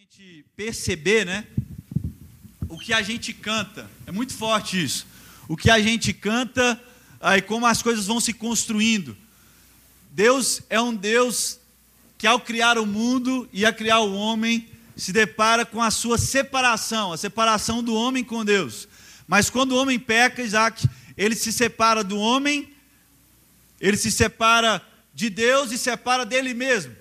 gente 0.00 0.46
perceber, 0.56 1.26
né? 1.26 1.46
O 2.70 2.78
que 2.78 2.90
a 2.90 3.02
gente 3.02 3.34
canta. 3.34 3.90
É 4.06 4.10
muito 4.10 4.32
forte 4.32 4.82
isso. 4.82 5.06
O 5.46 5.58
que 5.58 5.70
a 5.70 5.78
gente 5.78 6.14
canta 6.14 6.82
aí 7.20 7.42
como 7.42 7.66
as 7.66 7.82
coisas 7.82 8.06
vão 8.06 8.18
se 8.18 8.32
construindo. 8.32 9.14
Deus 10.10 10.62
é 10.70 10.80
um 10.80 10.94
Deus 10.94 11.58
que 12.16 12.26
ao 12.26 12.40
criar 12.40 12.78
o 12.78 12.86
mundo 12.86 13.46
e 13.52 13.66
a 13.66 13.74
criar 13.74 13.98
o 13.98 14.14
homem 14.14 14.66
se 14.96 15.12
depara 15.12 15.66
com 15.66 15.82
a 15.82 15.90
sua 15.90 16.16
separação, 16.16 17.12
a 17.12 17.18
separação 17.18 17.82
do 17.82 17.94
homem 17.94 18.24
com 18.24 18.42
Deus. 18.42 18.88
Mas 19.28 19.50
quando 19.50 19.72
o 19.72 19.76
homem 19.76 19.98
peca, 19.98 20.42
Isaac, 20.42 20.88
ele 21.14 21.36
se 21.36 21.52
separa 21.52 22.02
do 22.02 22.16
homem, 22.16 22.72
ele 23.78 23.98
se 23.98 24.10
separa 24.10 24.80
de 25.12 25.28
Deus 25.28 25.70
e 25.72 25.76
separa 25.76 26.24
dele 26.24 26.54
mesmo. 26.54 26.99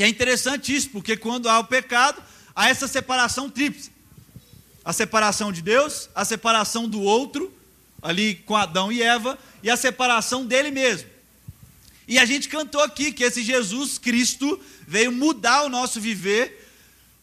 E 0.00 0.02
é 0.02 0.08
interessante 0.08 0.74
isso, 0.74 0.88
porque 0.88 1.14
quando 1.14 1.46
há 1.46 1.58
o 1.58 1.64
pecado, 1.64 2.22
há 2.56 2.70
essa 2.70 2.88
separação 2.88 3.50
tríplice: 3.50 3.92
a 4.82 4.94
separação 4.94 5.52
de 5.52 5.60
Deus, 5.60 6.08
a 6.14 6.24
separação 6.24 6.88
do 6.88 7.02
outro, 7.02 7.52
ali 8.00 8.36
com 8.36 8.56
Adão 8.56 8.90
e 8.90 9.02
Eva, 9.02 9.38
e 9.62 9.68
a 9.68 9.76
separação 9.76 10.46
dele 10.46 10.70
mesmo. 10.70 11.06
E 12.08 12.18
a 12.18 12.24
gente 12.24 12.48
cantou 12.48 12.80
aqui 12.80 13.12
que 13.12 13.22
esse 13.22 13.42
Jesus 13.42 13.98
Cristo 13.98 14.58
veio 14.88 15.12
mudar 15.12 15.64
o 15.64 15.68
nosso 15.68 16.00
viver, 16.00 16.66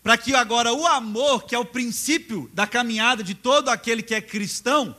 para 0.03 0.15
que 0.15 0.35
agora 0.35 0.71
o 0.71 0.85
amor, 0.85 1.45
que 1.45 1.55
é 1.55 1.57
o 1.57 1.65
princípio 1.65 2.47
da 2.53 2.67
caminhada 2.67 3.23
de 3.23 3.33
todo 3.33 3.69
aquele 3.69 4.03
que 4.03 4.13
é 4.13 4.21
cristão, 4.21 4.95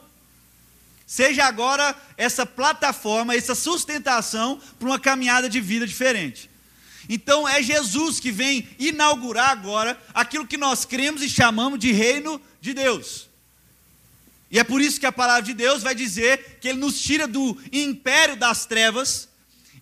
seja 1.06 1.44
agora 1.44 1.94
essa 2.16 2.44
plataforma, 2.44 3.36
essa 3.36 3.54
sustentação 3.54 4.60
para 4.80 4.88
uma 4.88 4.98
caminhada 4.98 5.48
de 5.48 5.60
vida 5.60 5.86
diferente. 5.86 6.50
Então 7.08 7.48
é 7.48 7.62
Jesus 7.62 8.20
que 8.20 8.30
vem 8.30 8.68
inaugurar 8.78 9.50
agora 9.50 10.00
aquilo 10.12 10.46
que 10.46 10.58
nós 10.58 10.84
cremos 10.84 11.22
e 11.22 11.28
chamamos 11.28 11.78
de 11.78 11.90
reino 11.90 12.40
de 12.60 12.74
Deus. 12.74 13.28
E 14.50 14.58
é 14.58 14.64
por 14.64 14.80
isso 14.80 15.00
que 15.00 15.06
a 15.06 15.12
palavra 15.12 15.42
de 15.42 15.54
Deus 15.54 15.82
vai 15.82 15.94
dizer 15.94 16.58
que 16.60 16.68
ele 16.68 16.78
nos 16.78 17.00
tira 17.00 17.26
do 17.26 17.56
império 17.72 18.36
das 18.36 18.66
trevas 18.66 19.28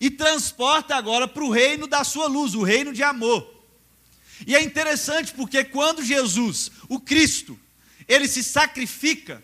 e 0.01 0.11
transporta 0.11 0.95
agora 0.95 1.27
para 1.27 1.45
o 1.45 1.51
reino 1.51 1.87
da 1.87 2.05
sua 2.05 2.27
luz, 2.27 2.55
o 2.55 2.63
reino 2.63 2.93
de 2.93 3.03
amor. 3.03 3.55
E 4.47 4.55
é 4.55 4.63
interessante 4.63 5.33
porque 5.33 5.65
quando 5.65 6.05
Jesus, 6.05 6.71
o 6.89 7.01
Cristo, 7.01 7.59
ele 8.07 8.29
se 8.29 8.43
sacrifica, 8.43 9.43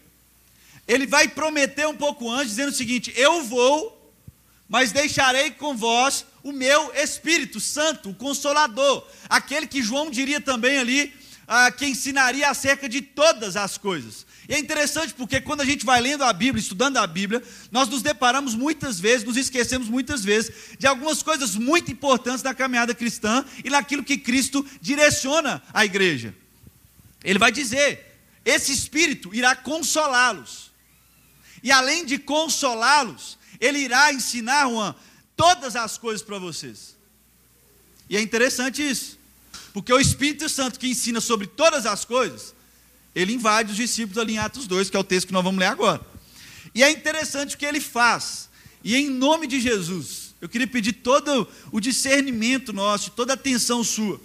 ele 0.87 1.06
vai 1.06 1.28
prometer 1.28 1.87
um 1.87 1.97
pouco 1.97 2.31
antes, 2.31 2.51
dizendo 2.51 2.71
o 2.71 2.75
seguinte: 2.75 3.12
Eu 3.17 3.43
vou, 3.45 4.12
mas 4.69 4.93
deixarei 4.93 5.53
com 5.53 5.77
vós 5.77 6.27
o 6.43 6.53
meu 6.53 6.93
Espírito 6.95 7.61
Santo, 7.61 8.11
o 8.11 8.15
Consolador, 8.15 9.07
aquele 9.29 9.67
que 9.67 9.83
João 9.83 10.11
diria 10.11 10.41
também 10.41 10.79
ali, 10.79 11.15
ah, 11.47 11.71
que 11.71 11.87
ensinaria 11.87 12.49
acerca 12.49 12.89
de 12.89 13.01
todas 13.01 13.57
as 13.57 13.79
coisas. 13.79 14.27
E 14.49 14.55
é 14.55 14.59
interessante 14.59 15.15
porque 15.15 15.41
quando 15.41 15.61
a 15.61 15.65
gente 15.65 15.84
vai 15.84 16.01
lendo 16.01 16.25
a 16.25 16.33
Bíblia, 16.33 16.61
estudando 16.61 16.97
a 16.97 17.07
Bíblia, 17.07 17.43
nós 17.71 17.89
nos 17.89 18.03
deparamos 18.03 18.55
muitas 18.55 18.99
vezes, 18.99 19.25
nos 19.25 19.37
esquecemos 19.37 19.89
muitas 19.89 20.25
vezes 20.25 20.77
de 20.79 20.87
algumas 20.87 21.23
coisas 21.23 21.55
muito 21.55 21.93
importantes 21.93 22.43
da 22.43 22.53
caminhada 22.53 22.95
cristã 22.95 23.45
e 23.65 23.71
naquilo 23.71 24.03
que 24.03 24.19
Cristo 24.19 24.67
direciona 24.81 25.62
à 25.73 25.84
igreja. 25.84 26.34
Ele 27.23 27.39
vai 27.39 27.53
dizer: 27.53 28.19
esse 28.45 28.73
Espírito 28.73 29.33
irá 29.34 29.55
consolá-los. 29.55 30.73
E 31.62 31.71
além 31.71 32.05
de 32.05 32.19
consolá-los, 32.19 33.39
ele 33.61 33.79
irá 33.79 34.12
ensinar 34.12 34.67
uma 34.67 34.97
todas 35.36 35.77
as 35.77 35.98
coisas 35.98 36.22
para 36.22 36.38
vocês. 36.38 36.97
E 38.08 38.16
é 38.16 38.20
interessante 38.20 38.83
isso, 38.83 39.19
porque 39.72 39.92
o 39.92 39.98
Espírito 39.98 40.48
Santo 40.48 40.78
que 40.78 40.88
ensina 40.88 41.20
sobre 41.20 41.47
todas 41.47 41.86
as 41.86 42.05
coisas, 42.05 42.55
ele 43.14 43.33
invade 43.33 43.70
os 43.70 43.77
discípulos 43.77 44.19
ali 44.19 44.34
em 44.34 44.38
Atos 44.38 44.66
2, 44.66 44.91
que 44.91 44.97
é 44.97 45.00
o 45.00 45.05
texto 45.05 45.28
que 45.28 45.33
nós 45.33 45.44
vamos 45.44 45.60
ler 45.60 45.66
agora. 45.66 46.00
E 46.75 46.82
é 46.82 46.91
interessante 46.91 47.54
o 47.54 47.59
que 47.59 47.66
ele 47.66 47.81
faz. 47.81 48.48
E 48.84 48.97
em 48.97 49.09
nome 49.09 49.47
de 49.47 49.60
Jesus, 49.60 50.34
eu 50.41 50.48
queria 50.48 50.66
pedir 50.66 50.92
todo 50.92 51.47
o 51.71 51.81
discernimento 51.81 52.72
nosso, 52.72 53.10
toda 53.12 53.32
a 53.32 53.34
atenção 53.34 53.84
sua, 53.84 54.21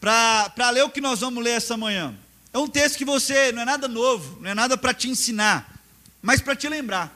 para 0.00 0.70
ler 0.70 0.84
o 0.84 0.90
que 0.90 1.00
nós 1.00 1.20
vamos 1.20 1.42
ler 1.42 1.50
essa 1.50 1.76
manhã. 1.76 2.16
É 2.52 2.58
um 2.58 2.66
texto 2.66 2.96
que 2.96 3.04
você, 3.04 3.52
não 3.52 3.62
é 3.62 3.64
nada 3.64 3.88
novo, 3.88 4.40
não 4.40 4.50
é 4.50 4.54
nada 4.54 4.76
para 4.76 4.94
te 4.94 5.08
ensinar, 5.08 5.82
mas 6.20 6.40
para 6.40 6.56
te 6.56 6.68
lembrar. 6.68 7.12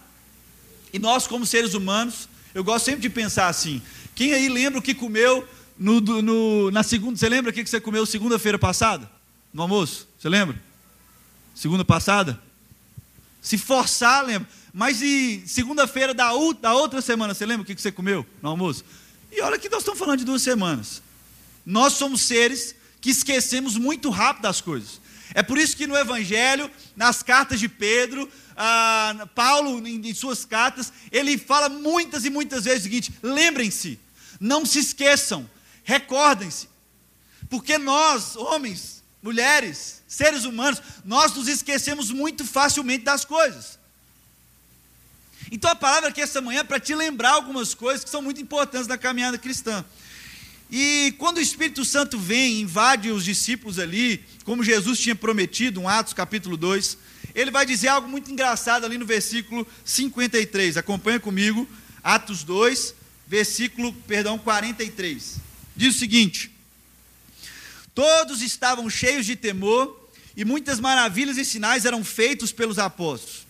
E 0.92 0.98
nós, 0.98 1.26
como 1.26 1.44
seres 1.44 1.74
humanos, 1.74 2.28
eu 2.56 2.64
gosto 2.64 2.86
sempre 2.86 3.02
de 3.02 3.10
pensar 3.10 3.48
assim. 3.48 3.82
Quem 4.14 4.32
aí 4.32 4.48
lembra 4.48 4.78
o 4.78 4.82
que 4.82 4.94
comeu 4.94 5.46
no, 5.78 6.00
no, 6.00 6.70
na 6.70 6.82
segunda? 6.82 7.18
Você 7.18 7.28
lembra 7.28 7.50
o 7.50 7.54
que 7.54 7.66
você 7.66 7.78
comeu 7.78 8.06
segunda-feira 8.06 8.58
passada? 8.58 9.10
No 9.52 9.60
almoço? 9.60 10.08
Você 10.18 10.26
lembra? 10.26 10.58
Segunda 11.54 11.84
passada? 11.84 12.40
Se 13.42 13.58
forçar, 13.58 14.24
lembra. 14.24 14.48
Mas 14.72 15.02
e 15.02 15.42
segunda-feira 15.46 16.14
da, 16.14 16.30
da 16.58 16.72
outra 16.72 17.02
semana, 17.02 17.34
você 17.34 17.44
lembra 17.44 17.62
o 17.62 17.66
que 17.66 17.78
você 17.78 17.92
comeu 17.92 18.24
no 18.40 18.48
almoço? 18.48 18.86
E 19.30 19.42
olha 19.42 19.58
que 19.58 19.68
nós 19.68 19.80
estamos 19.80 19.98
falando 19.98 20.20
de 20.20 20.24
duas 20.24 20.40
semanas. 20.40 21.02
Nós 21.64 21.92
somos 21.92 22.22
seres 22.22 22.74
que 23.02 23.10
esquecemos 23.10 23.76
muito 23.76 24.08
rápido 24.08 24.46
as 24.46 24.62
coisas. 24.62 24.98
É 25.34 25.42
por 25.42 25.58
isso 25.58 25.76
que 25.76 25.86
no 25.86 25.94
Evangelho, 25.94 26.70
nas 26.96 27.22
cartas 27.22 27.60
de 27.60 27.68
Pedro, 27.68 28.26
ah, 28.56 29.28
Paulo, 29.34 29.86
em, 29.86 30.08
em 30.08 30.14
suas 30.14 30.44
cartas, 30.44 30.92
ele 31.12 31.36
fala 31.36 31.68
muitas 31.68 32.24
e 32.24 32.30
muitas 32.30 32.64
vezes 32.64 32.80
o 32.80 32.82
seguinte: 32.84 33.12
lembrem-se, 33.22 33.98
não 34.40 34.64
se 34.64 34.78
esqueçam, 34.78 35.48
recordem-se, 35.84 36.68
porque 37.50 37.76
nós, 37.78 38.34
homens, 38.36 39.02
mulheres, 39.22 40.02
seres 40.06 40.44
humanos, 40.44 40.80
nós 41.04 41.34
nos 41.34 41.48
esquecemos 41.48 42.10
muito 42.10 42.44
facilmente 42.44 43.04
das 43.04 43.24
coisas. 43.24 43.78
Então 45.50 45.70
a 45.70 45.76
palavra 45.76 46.08
aqui 46.08 46.20
essa 46.20 46.40
manhã 46.40 46.60
é 46.60 46.64
para 46.64 46.80
te 46.80 46.94
lembrar 46.94 47.32
algumas 47.32 47.74
coisas 47.74 48.02
que 48.02 48.10
são 48.10 48.22
muito 48.22 48.40
importantes 48.40 48.86
na 48.86 48.98
caminhada 48.98 49.38
cristã. 49.38 49.84
E 50.70 51.14
quando 51.18 51.36
o 51.36 51.40
Espírito 51.40 51.84
Santo 51.84 52.18
vem, 52.18 52.60
invade 52.60 53.10
os 53.10 53.24
discípulos 53.24 53.78
ali, 53.78 54.24
como 54.44 54.64
Jesus 54.64 54.98
tinha 54.98 55.14
prometido, 55.14 55.80
em 55.80 55.86
Atos 55.86 56.12
capítulo 56.12 56.56
2, 56.56 56.98
ele 57.36 57.50
vai 57.50 57.66
dizer 57.66 57.88
algo 57.88 58.08
muito 58.08 58.32
engraçado 58.32 58.86
ali 58.86 58.96
no 58.96 59.04
versículo 59.04 59.66
53. 59.84 60.78
Acompanha 60.78 61.20
comigo, 61.20 61.68
Atos 62.02 62.42
2, 62.42 62.94
versículo, 63.28 63.92
perdão, 63.92 64.38
43. 64.38 65.36
Diz 65.76 65.94
o 65.94 65.98
seguinte: 65.98 66.50
Todos 67.94 68.40
estavam 68.40 68.88
cheios 68.88 69.26
de 69.26 69.36
temor, 69.36 70.08
e 70.34 70.46
muitas 70.46 70.80
maravilhas 70.80 71.36
e 71.36 71.44
sinais 71.44 71.84
eram 71.84 72.02
feitos 72.02 72.52
pelos 72.52 72.78
apóstolos. 72.78 73.46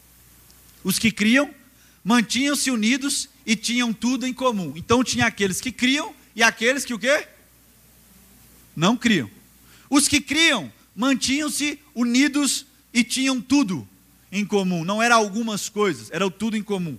Os 0.83 0.99
que 0.99 1.13
criam 1.13 1.55
mantinham-se 2.03 2.73
unidos 2.73 3.29
e 3.45 3.55
tinham 3.55 3.93
tudo 3.93 4.27
em 4.27 4.33
comum. 4.33 4.73
Então 4.75 5.05
tinha 5.05 5.27
aqueles 5.27 5.61
que 5.61 5.71
criam 5.71 6.13
e 6.35 6.43
aqueles 6.43 6.85
que 6.85 6.95
o 6.95 6.99
quê? 6.99 7.29
Não 8.75 8.97
criam. 8.97 9.31
Os 9.89 10.09
que 10.09 10.21
criam 10.21 10.73
mantinham-se 10.95 11.79
unidos 11.95 12.66
e 12.97 13.05
tinham 13.05 13.43
tudo 13.43 13.87
em 14.33 14.43
comum. 14.43 14.83
Não 14.83 15.03
era 15.03 15.17
algumas 15.17 15.69
coisas, 15.69 16.11
era 16.11 16.31
tudo 16.31 16.57
em 16.57 16.63
comum. 16.63 16.99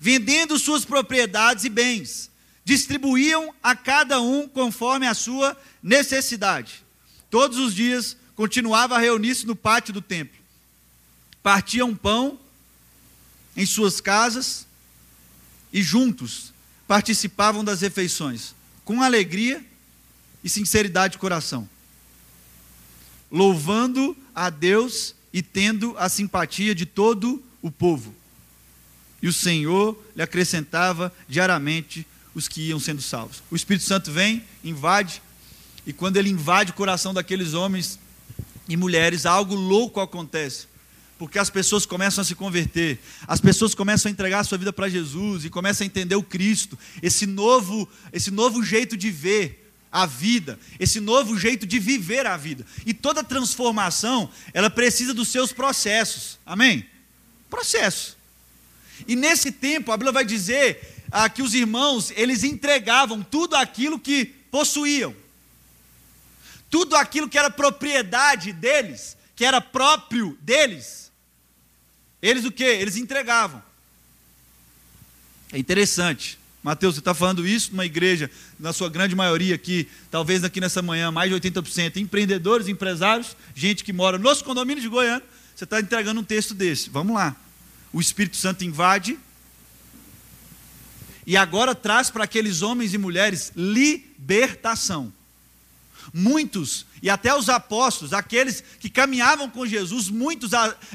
Vendendo 0.00 0.58
suas 0.58 0.86
propriedades 0.86 1.64
e 1.64 1.68
bens, 1.68 2.30
distribuíam 2.64 3.54
a 3.62 3.76
cada 3.76 4.18
um 4.18 4.48
conforme 4.48 5.06
a 5.06 5.12
sua 5.12 5.54
necessidade. 5.82 6.82
Todos 7.30 7.58
os 7.58 7.74
dias 7.74 8.16
continuava 8.34 8.96
a 8.96 8.98
reunir-se 8.98 9.46
no 9.46 9.54
pátio 9.54 9.92
do 9.92 10.00
templo. 10.00 10.40
Partiam 11.42 11.94
pão 11.94 12.40
em 13.54 13.66
suas 13.66 14.00
casas 14.00 14.66
e 15.70 15.82
juntos 15.82 16.50
participavam 16.88 17.62
das 17.62 17.82
refeições 17.82 18.54
com 18.86 19.02
alegria 19.02 19.62
e 20.42 20.48
sinceridade 20.48 21.12
de 21.12 21.18
coração, 21.18 21.68
louvando 23.30 24.16
a 24.34 24.48
Deus 24.48 25.15
e 25.36 25.42
tendo 25.42 25.94
a 25.98 26.08
simpatia 26.08 26.74
de 26.74 26.86
todo 26.86 27.44
o 27.60 27.70
povo. 27.70 28.14
E 29.20 29.28
o 29.28 29.32
Senhor 29.34 29.94
lhe 30.16 30.22
acrescentava 30.22 31.12
diariamente 31.28 32.06
os 32.34 32.48
que 32.48 32.62
iam 32.62 32.80
sendo 32.80 33.02
salvos. 33.02 33.42
O 33.50 33.54
Espírito 33.54 33.84
Santo 33.84 34.10
vem, 34.10 34.42
invade, 34.64 35.20
e 35.86 35.92
quando 35.92 36.16
ele 36.16 36.30
invade 36.30 36.70
o 36.70 36.74
coração 36.74 37.12
daqueles 37.12 37.52
homens 37.52 37.98
e 38.66 38.78
mulheres, 38.78 39.26
algo 39.26 39.54
louco 39.54 40.00
acontece 40.00 40.68
porque 41.18 41.38
as 41.38 41.48
pessoas 41.48 41.86
começam 41.86 42.20
a 42.20 42.24
se 42.26 42.34
converter, 42.34 42.98
as 43.26 43.40
pessoas 43.40 43.74
começam 43.74 44.10
a 44.10 44.12
entregar 44.12 44.40
a 44.40 44.44
sua 44.44 44.58
vida 44.58 44.70
para 44.70 44.86
Jesus 44.86 45.46
e 45.46 45.50
começam 45.50 45.82
a 45.82 45.86
entender 45.86 46.14
o 46.14 46.22
Cristo, 46.22 46.78
esse 47.02 47.24
novo, 47.24 47.88
esse 48.12 48.30
novo 48.30 48.62
jeito 48.62 48.98
de 48.98 49.10
ver 49.10 49.65
a 49.96 50.04
vida, 50.04 50.58
esse 50.78 51.00
novo 51.00 51.38
jeito 51.38 51.66
de 51.66 51.78
viver 51.78 52.26
a 52.26 52.36
vida. 52.36 52.66
E 52.84 52.92
toda 52.92 53.24
transformação, 53.24 54.30
ela 54.52 54.68
precisa 54.68 55.14
dos 55.14 55.28
seus 55.28 55.54
processos. 55.54 56.38
Amém? 56.44 56.86
Processo. 57.48 58.14
E 59.08 59.16
nesse 59.16 59.50
tempo, 59.50 59.90
a 59.90 59.96
Bíblia 59.96 60.12
vai 60.12 60.26
dizer 60.26 61.02
ah, 61.10 61.30
que 61.30 61.40
os 61.40 61.54
irmãos, 61.54 62.12
eles 62.14 62.44
entregavam 62.44 63.22
tudo 63.22 63.56
aquilo 63.56 63.98
que 63.98 64.26
possuíam. 64.50 65.16
tudo 66.68 66.94
aquilo 66.94 67.26
que 67.26 67.38
era 67.38 67.48
propriedade 67.48 68.52
deles, 68.52 69.16
que 69.34 69.46
era 69.46 69.62
próprio 69.62 70.36
deles, 70.42 71.10
eles 72.20 72.44
o 72.44 72.52
que? 72.52 72.64
Eles 72.64 72.96
entregavam. 72.96 73.62
É 75.50 75.58
interessante. 75.58 76.38
Mateus, 76.66 76.96
você 76.96 76.98
está 76.98 77.14
falando 77.14 77.46
isso 77.46 77.70
numa 77.70 77.86
igreja, 77.86 78.28
na 78.58 78.72
sua 78.72 78.88
grande 78.88 79.14
maioria 79.14 79.54
aqui, 79.54 79.88
talvez 80.10 80.42
aqui 80.42 80.60
nessa 80.60 80.82
manhã, 80.82 81.12
mais 81.12 81.30
de 81.30 81.36
80%, 81.36 81.98
empreendedores, 81.98 82.66
empresários, 82.66 83.36
gente 83.54 83.84
que 83.84 83.92
mora 83.92 84.18
nos 84.18 84.42
condomínios 84.42 84.82
de 84.82 84.88
Goiânia, 84.88 85.22
você 85.54 85.62
está 85.62 85.78
entregando 85.78 86.20
um 86.20 86.24
texto 86.24 86.54
desse. 86.54 86.90
Vamos 86.90 87.14
lá. 87.14 87.36
O 87.92 88.00
Espírito 88.00 88.36
Santo 88.36 88.64
invade 88.64 89.16
e 91.24 91.36
agora 91.36 91.72
traz 91.72 92.10
para 92.10 92.24
aqueles 92.24 92.62
homens 92.62 92.92
e 92.92 92.98
mulheres 92.98 93.52
libertação. 93.54 95.12
Muitos, 96.12 96.84
e 97.00 97.08
até 97.08 97.32
os 97.32 97.48
apóstolos, 97.48 98.12
aqueles 98.12 98.60
que 98.80 98.90
caminhavam 98.90 99.48
com 99.48 99.64
Jesus, 99.64 100.08
muitos 100.08 100.50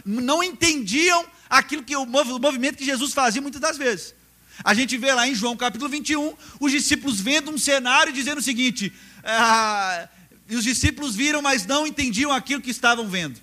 não 0.05 0.43
entendiam 0.43 1.25
aquilo 1.49 1.81
que 1.81 1.95
o 1.95 2.05
movimento 2.05 2.75
que 2.75 2.83
Jesus 2.83 3.13
fazia 3.13 3.41
muitas 3.41 3.61
das 3.61 3.77
vezes. 3.77 4.19
A 4.63 4.73
gente 4.73 4.97
vê 4.97 5.13
lá 5.13 5.27
em 5.27 5.35
João 5.35 5.57
capítulo 5.57 5.89
21, 5.89 6.35
os 6.59 6.71
discípulos 6.71 7.19
vendo 7.19 7.51
um 7.51 7.57
cenário 7.57 8.13
dizendo 8.13 8.39
o 8.39 8.43
seguinte: 8.43 8.91
ah, 9.23 10.07
os 10.49 10.63
discípulos 10.63 11.15
viram, 11.15 11.41
mas 11.41 11.65
não 11.65 11.87
entendiam 11.87 12.31
aquilo 12.31 12.61
que 12.61 12.71
estavam 12.71 13.07
vendo. 13.07 13.39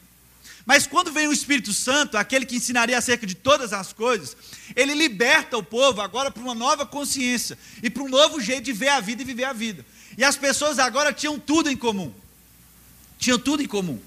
Mas 0.68 0.86
quando 0.86 1.10
vem 1.10 1.26
o 1.26 1.32
Espírito 1.32 1.72
Santo, 1.72 2.18
aquele 2.18 2.44
que 2.44 2.56
ensinaria 2.56 2.98
acerca 2.98 3.26
de 3.26 3.34
todas 3.34 3.72
as 3.72 3.92
coisas, 3.94 4.36
ele 4.76 4.92
liberta 4.92 5.56
o 5.56 5.62
povo 5.62 6.02
agora 6.02 6.30
para 6.30 6.42
uma 6.42 6.54
nova 6.54 6.84
consciência 6.84 7.58
e 7.82 7.88
para 7.88 8.02
um 8.02 8.08
novo 8.08 8.38
jeito 8.38 8.64
de 8.64 8.74
ver 8.74 8.90
a 8.90 9.00
vida 9.00 9.22
e 9.22 9.24
viver 9.24 9.44
a 9.44 9.54
vida. 9.54 9.84
E 10.18 10.22
as 10.22 10.36
pessoas 10.36 10.78
agora 10.78 11.10
tinham 11.10 11.38
tudo 11.38 11.70
em 11.70 11.76
comum. 11.76 12.12
Tinham 13.18 13.38
tudo 13.38 13.62
em 13.62 13.66
comum. 13.66 13.98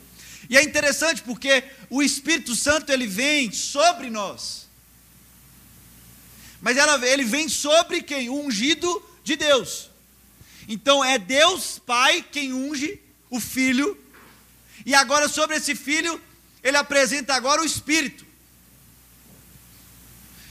E 0.51 0.55
é 0.55 0.61
interessante 0.61 1.23
porque 1.23 1.63
o 1.89 2.03
Espírito 2.03 2.55
Santo 2.55 2.91
ele 2.91 3.07
vem 3.07 3.51
sobre 3.51 4.11
nós. 4.11 4.67
Mas 6.61 6.77
ela, 6.77 7.05
ele 7.07 7.23
vem 7.23 7.49
sobre 7.49 8.01
quem? 8.01 8.29
O 8.29 8.45
ungido 8.45 9.03
de 9.23 9.35
Deus. 9.35 9.89
Então 10.67 11.03
é 11.03 11.17
Deus 11.17 11.79
Pai 11.79 12.23
quem 12.31 12.53
unge 12.53 12.99
o 13.29 13.39
Filho. 13.39 13.97
E 14.85 14.93
agora 14.93 15.27
sobre 15.27 15.57
esse 15.57 15.75
Filho, 15.75 16.21
ele 16.63 16.77
apresenta 16.77 17.33
agora 17.33 17.61
o 17.61 17.65
Espírito. 17.65 18.25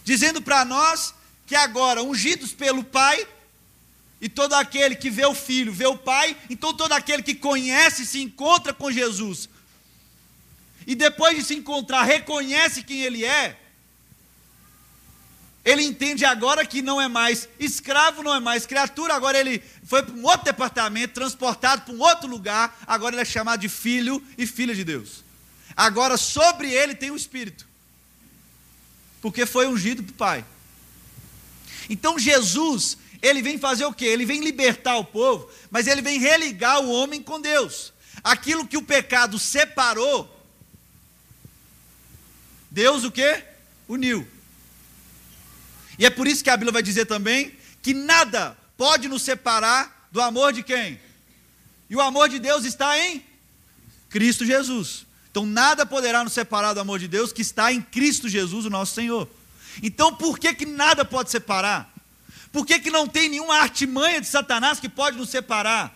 Dizendo 0.04 0.42
para 0.42 0.64
nós 0.64 1.14
que 1.46 1.54
agora, 1.54 2.02
ungidos 2.02 2.52
pelo 2.52 2.82
Pai, 2.82 3.26
e 4.20 4.28
todo 4.28 4.54
aquele 4.54 4.94
que 4.94 5.10
vê 5.10 5.24
o 5.24 5.34
Filho, 5.34 5.72
vê 5.72 5.86
o 5.86 5.96
Pai, 5.96 6.36
então 6.48 6.74
todo 6.74 6.92
aquele 6.92 7.22
que 7.22 7.34
conhece, 7.34 8.04
se 8.04 8.20
encontra 8.20 8.72
com 8.72 8.90
Jesus, 8.92 9.48
e 10.86 10.94
depois 10.94 11.36
de 11.36 11.44
se 11.44 11.54
encontrar, 11.54 12.02
reconhece 12.02 12.82
quem 12.82 13.02
Ele 13.02 13.24
é, 13.24 13.59
ele 15.64 15.82
entende 15.82 16.24
agora 16.24 16.64
que 16.64 16.80
não 16.80 17.00
é 17.00 17.06
mais 17.06 17.48
escravo, 17.58 18.22
não 18.22 18.34
é 18.34 18.40
mais 18.40 18.64
criatura, 18.64 19.14
agora 19.14 19.38
ele 19.38 19.62
foi 19.84 20.02
para 20.02 20.14
um 20.14 20.24
outro 20.24 20.44
departamento, 20.44 21.14
transportado 21.14 21.82
para 21.82 21.94
um 21.94 22.00
outro 22.00 22.28
lugar, 22.28 22.78
agora 22.86 23.14
ele 23.14 23.22
é 23.22 23.26
chamado 23.26 23.60
de 23.60 23.68
filho 23.68 24.22
e 24.38 24.46
filha 24.46 24.74
de 24.74 24.84
Deus. 24.84 25.22
Agora 25.76 26.16
sobre 26.16 26.72
ele 26.72 26.94
tem 26.94 27.10
o 27.10 27.16
Espírito, 27.16 27.66
porque 29.20 29.44
foi 29.44 29.66
ungido 29.66 30.02
para 30.02 30.12
o 30.12 30.16
Pai. 30.16 30.44
Então 31.90 32.18
Jesus, 32.18 32.96
ele 33.20 33.42
vem 33.42 33.58
fazer 33.58 33.84
o 33.84 33.92
quê? 33.92 34.06
Ele 34.06 34.24
vem 34.24 34.40
libertar 34.40 34.96
o 34.96 35.04
povo, 35.04 35.50
mas 35.70 35.86
ele 35.86 36.00
vem 36.00 36.18
religar 36.18 36.80
o 36.80 36.90
homem 36.90 37.22
com 37.22 37.38
Deus. 37.38 37.92
Aquilo 38.24 38.66
que 38.66 38.78
o 38.78 38.82
pecado 38.82 39.38
separou, 39.38 40.28
Deus 42.70 43.04
o 43.04 43.10
quê? 43.10 43.44
Uniu. 43.86 44.26
E 46.00 46.06
é 46.06 46.10
por 46.10 46.26
isso 46.26 46.42
que 46.42 46.48
a 46.48 46.56
Bíblia 46.56 46.72
vai 46.72 46.82
dizer 46.82 47.04
também 47.04 47.54
que 47.82 47.92
nada 47.92 48.56
pode 48.76 49.06
nos 49.06 49.20
separar 49.20 50.08
do 50.10 50.20
amor 50.22 50.50
de 50.50 50.62
quem? 50.62 50.98
E 51.90 51.94
o 51.94 52.00
amor 52.00 52.30
de 52.30 52.38
Deus 52.38 52.64
está 52.64 52.98
em 52.98 53.22
Cristo 54.08 54.46
Jesus. 54.46 55.04
Então 55.30 55.44
nada 55.44 55.84
poderá 55.84 56.24
nos 56.24 56.32
separar 56.32 56.72
do 56.72 56.80
amor 56.80 56.98
de 56.98 57.06
Deus 57.06 57.34
que 57.34 57.42
está 57.42 57.70
em 57.70 57.82
Cristo 57.82 58.30
Jesus, 58.30 58.64
o 58.64 58.70
nosso 58.70 58.94
Senhor. 58.94 59.28
Então 59.82 60.14
por 60.14 60.38
que 60.38 60.54
que 60.54 60.64
nada 60.64 61.04
pode 61.04 61.30
separar? 61.30 61.92
Por 62.50 62.66
que, 62.66 62.80
que 62.80 62.90
não 62.90 63.06
tem 63.06 63.28
nenhuma 63.28 63.58
artimanha 63.58 64.22
de 64.22 64.26
Satanás 64.26 64.80
que 64.80 64.88
pode 64.88 65.16
nos 65.16 65.28
separar? 65.28 65.94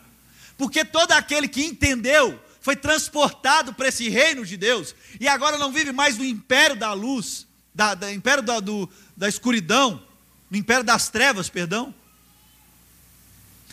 Porque 0.57 0.85
todo 0.85 1.13
aquele 1.13 1.49
que 1.49 1.65
entendeu 1.65 2.39
foi 2.61 2.77
transportado 2.77 3.73
para 3.73 3.89
esse 3.89 4.09
reino 4.09 4.45
de 4.45 4.57
Deus 4.57 4.95
e 5.19 5.27
agora 5.27 5.59
não 5.59 5.73
vive 5.73 5.93
mais 5.93 6.17
no 6.17 6.25
império 6.25 6.77
da 6.77 6.93
luz, 6.93 7.44
da, 7.75 7.95
da 7.95 8.13
império 8.13 8.43
da, 8.43 8.61
do, 8.61 8.89
da 9.17 9.29
escuridão, 9.29 10.03
no 10.49 10.57
império 10.57 10.85
das 10.85 11.09
trevas, 11.09 11.49
perdão. 11.49 11.95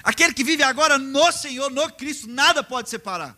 Aquele 0.04 0.34
que 0.34 0.44
vive 0.44 0.64
agora 0.64 0.98
no 0.98 1.32
Senhor, 1.32 1.70
no 1.70 1.92
Cristo, 1.94 2.28
nada 2.28 2.64
pode 2.64 2.90
separar. 2.90 3.38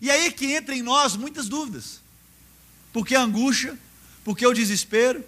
E 0.00 0.10
aí 0.10 0.26
é 0.26 0.30
que 0.32 0.52
entra 0.52 0.74
em 0.74 0.82
nós 0.82 1.16
muitas 1.16 1.48
dúvidas. 1.48 2.00
Porque 2.92 3.14
a 3.14 3.22
angústia, 3.22 3.78
porque 4.24 4.46
o 4.46 4.52
desespero. 4.52 5.24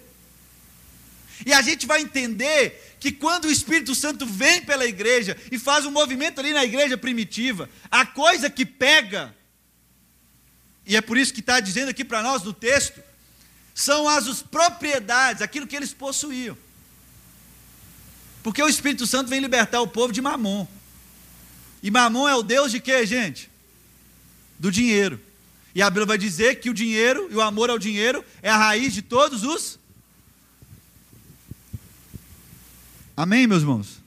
E 1.45 1.53
a 1.53 1.61
gente 1.61 1.85
vai 1.85 2.01
entender 2.01 2.97
que 2.99 3.11
quando 3.11 3.45
o 3.45 3.51
Espírito 3.51 3.95
Santo 3.95 4.25
vem 4.25 4.61
pela 4.63 4.85
igreja 4.85 5.37
e 5.51 5.57
faz 5.57 5.85
um 5.85 5.91
movimento 5.91 6.39
ali 6.39 6.51
na 6.51 6.65
igreja 6.65 6.97
primitiva, 6.97 7.69
a 7.89 8.05
coisa 8.05 8.49
que 8.49 8.65
pega, 8.65 9.35
e 10.85 10.95
é 10.95 11.01
por 11.01 11.17
isso 11.17 11.33
que 11.33 11.39
está 11.39 11.59
dizendo 11.59 11.89
aqui 11.89 12.03
para 12.03 12.21
nós 12.21 12.43
no 12.43 12.53
texto, 12.53 13.01
são 13.75 14.07
as 14.07 14.41
propriedades, 14.41 15.41
aquilo 15.41 15.67
que 15.67 15.75
eles 15.75 15.93
possuíam. 15.93 16.57
Porque 18.41 18.63
o 18.63 18.69
Espírito 18.69 19.05
Santo 19.05 19.29
vem 19.29 19.41
libertar 19.41 19.81
o 19.81 19.87
povo 19.87 20.13
de 20.13 20.21
Mamon. 20.21 20.65
E 21.83 21.91
Mamon 21.91 22.29
é 22.29 22.35
o 22.35 22.41
Deus 22.41 22.71
de 22.71 22.79
quê, 22.79 23.05
gente? 23.05 23.51
Do 24.57 24.71
dinheiro. 24.71 25.19
E 25.75 25.81
a 25.81 25.89
Bíblia 25.89 26.05
vai 26.05 26.17
dizer 26.17 26.61
que 26.61 26.69
o 26.69 26.73
dinheiro 26.73 27.27
e 27.29 27.35
o 27.35 27.41
amor 27.41 27.69
ao 27.69 27.77
dinheiro 27.77 28.23
é 28.41 28.49
a 28.49 28.57
raiz 28.57 28.93
de 28.93 29.01
todos 29.01 29.43
os. 29.43 29.77
Amém, 33.17 33.45
meus 33.45 33.61
irmãos? 33.61 33.99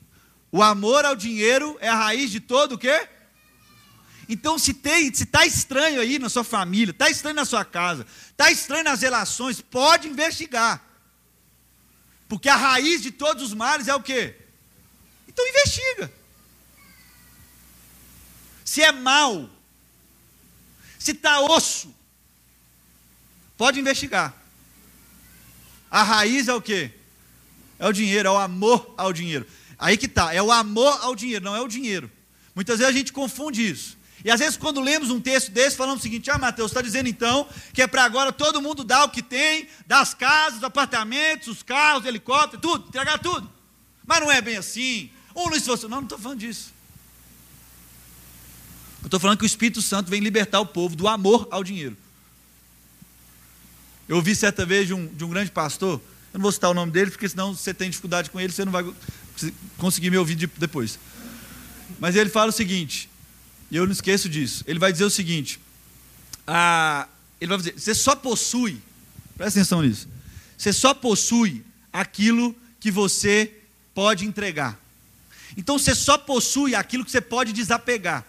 O 0.50 0.62
amor 0.62 1.04
ao 1.04 1.14
dinheiro 1.14 1.76
é 1.78 1.88
a 1.88 1.94
raiz 1.94 2.30
de 2.30 2.40
todo 2.40 2.76
o 2.76 2.78
quê? 2.78 3.06
Então, 4.28 4.58
se 4.58 4.72
está 4.72 5.46
estranho 5.46 6.00
aí 6.00 6.18
na 6.18 6.28
sua 6.28 6.44
família, 6.44 6.90
está 6.90 7.08
estranho 7.08 7.36
na 7.36 7.46
sua 7.46 7.64
casa, 7.64 8.06
está 8.30 8.50
estranho 8.50 8.84
nas 8.84 9.00
relações, 9.00 9.60
pode 9.60 10.06
investigar. 10.06 10.84
Porque 12.28 12.48
a 12.48 12.56
raiz 12.56 13.00
de 13.00 13.10
todos 13.10 13.42
os 13.42 13.54
males 13.54 13.88
é 13.88 13.94
o 13.94 14.02
quê? 14.02 14.36
Então 15.26 15.46
investiga. 15.48 16.12
Se 18.64 18.82
é 18.82 18.92
mal, 18.92 19.48
se 20.98 21.12
está 21.12 21.40
osso, 21.40 21.94
pode 23.56 23.80
investigar. 23.80 24.34
A 25.90 26.02
raiz 26.02 26.48
é 26.48 26.54
o 26.54 26.60
quê? 26.60 26.92
É 27.78 27.88
o 27.88 27.92
dinheiro, 27.92 28.28
é 28.28 28.30
o 28.30 28.36
amor 28.36 28.92
ao 28.98 29.10
dinheiro. 29.10 29.46
Aí 29.78 29.96
que 29.96 30.06
está, 30.06 30.34
é 30.34 30.42
o 30.42 30.52
amor 30.52 30.98
ao 31.02 31.16
dinheiro, 31.16 31.44
não 31.44 31.56
é 31.56 31.60
o 31.62 31.68
dinheiro. 31.68 32.10
Muitas 32.54 32.78
vezes 32.78 32.94
a 32.94 32.96
gente 32.96 33.12
confunde 33.12 33.66
isso. 33.66 33.97
E 34.24 34.30
às 34.30 34.40
vezes, 34.40 34.56
quando 34.56 34.80
lemos 34.80 35.10
um 35.10 35.20
texto 35.20 35.50
desse, 35.50 35.76
falamos 35.76 36.00
o 36.00 36.02
seguinte: 36.02 36.30
Ah, 36.30 36.38
Mateus, 36.38 36.70
está 36.70 36.82
dizendo 36.82 37.08
então 37.08 37.48
que 37.72 37.82
é 37.82 37.86
para 37.86 38.04
agora 38.04 38.32
todo 38.32 38.60
mundo 38.60 38.82
dar 38.82 39.04
o 39.04 39.10
que 39.10 39.22
tem, 39.22 39.68
das 39.86 40.14
casas, 40.14 40.62
apartamentos, 40.64 41.48
os 41.48 41.62
carros, 41.62 42.04
helicópteros, 42.04 42.60
tudo, 42.60 42.88
entregar 42.88 43.18
tudo. 43.18 43.50
Mas 44.04 44.20
não 44.20 44.30
é 44.30 44.40
bem 44.40 44.56
assim. 44.56 45.10
Um 45.34 45.48
Luiz 45.48 45.64
fosse, 45.64 45.84
não, 45.84 45.98
não 45.98 46.02
estou 46.02 46.18
falando 46.18 46.40
disso. 46.40 46.72
Eu 49.02 49.06
estou 49.06 49.20
falando 49.20 49.38
que 49.38 49.44
o 49.44 49.46
Espírito 49.46 49.80
Santo 49.80 50.10
vem 50.10 50.20
libertar 50.20 50.60
o 50.60 50.66
povo 50.66 50.96
do 50.96 51.06
amor 51.06 51.46
ao 51.50 51.62
dinheiro. 51.62 51.96
Eu 54.08 54.16
ouvi 54.16 54.34
certa 54.34 54.66
vez 54.66 54.86
de 54.88 54.94
um, 54.94 55.06
de 55.06 55.24
um 55.24 55.28
grande 55.28 55.50
pastor, 55.50 56.00
eu 56.32 56.38
não 56.38 56.42
vou 56.42 56.50
citar 56.50 56.70
o 56.70 56.74
nome 56.74 56.90
dele, 56.90 57.10
porque 57.10 57.28
senão 57.28 57.54
você 57.54 57.72
tem 57.72 57.90
dificuldade 57.90 58.30
com 58.30 58.40
ele, 58.40 58.52
você 58.52 58.64
não 58.64 58.72
vai 58.72 58.84
conseguir 59.76 60.10
me 60.10 60.16
ouvir 60.16 60.34
depois. 60.34 60.98
Mas 61.98 62.16
ele 62.16 62.30
fala 62.30 62.48
o 62.48 62.52
seguinte: 62.52 63.08
e 63.70 63.76
eu 63.76 63.84
não 63.84 63.92
esqueço 63.92 64.28
disso. 64.28 64.64
Ele 64.66 64.78
vai 64.78 64.92
dizer 64.92 65.04
o 65.04 65.10
seguinte: 65.10 65.60
ele 67.40 67.48
vai 67.48 67.58
dizer, 67.58 67.78
você 67.78 67.94
só 67.94 68.16
possui, 68.16 68.80
presta 69.36 69.60
atenção 69.60 69.82
nisso, 69.82 70.08
você 70.56 70.72
só 70.72 70.94
possui 70.94 71.64
aquilo 71.92 72.54
que 72.80 72.90
você 72.90 73.52
pode 73.94 74.24
entregar. 74.24 74.78
Então 75.56 75.78
você 75.78 75.94
só 75.94 76.16
possui 76.16 76.74
aquilo 76.74 77.04
que 77.04 77.10
você 77.10 77.20
pode 77.20 77.52
desapegar. 77.52 78.24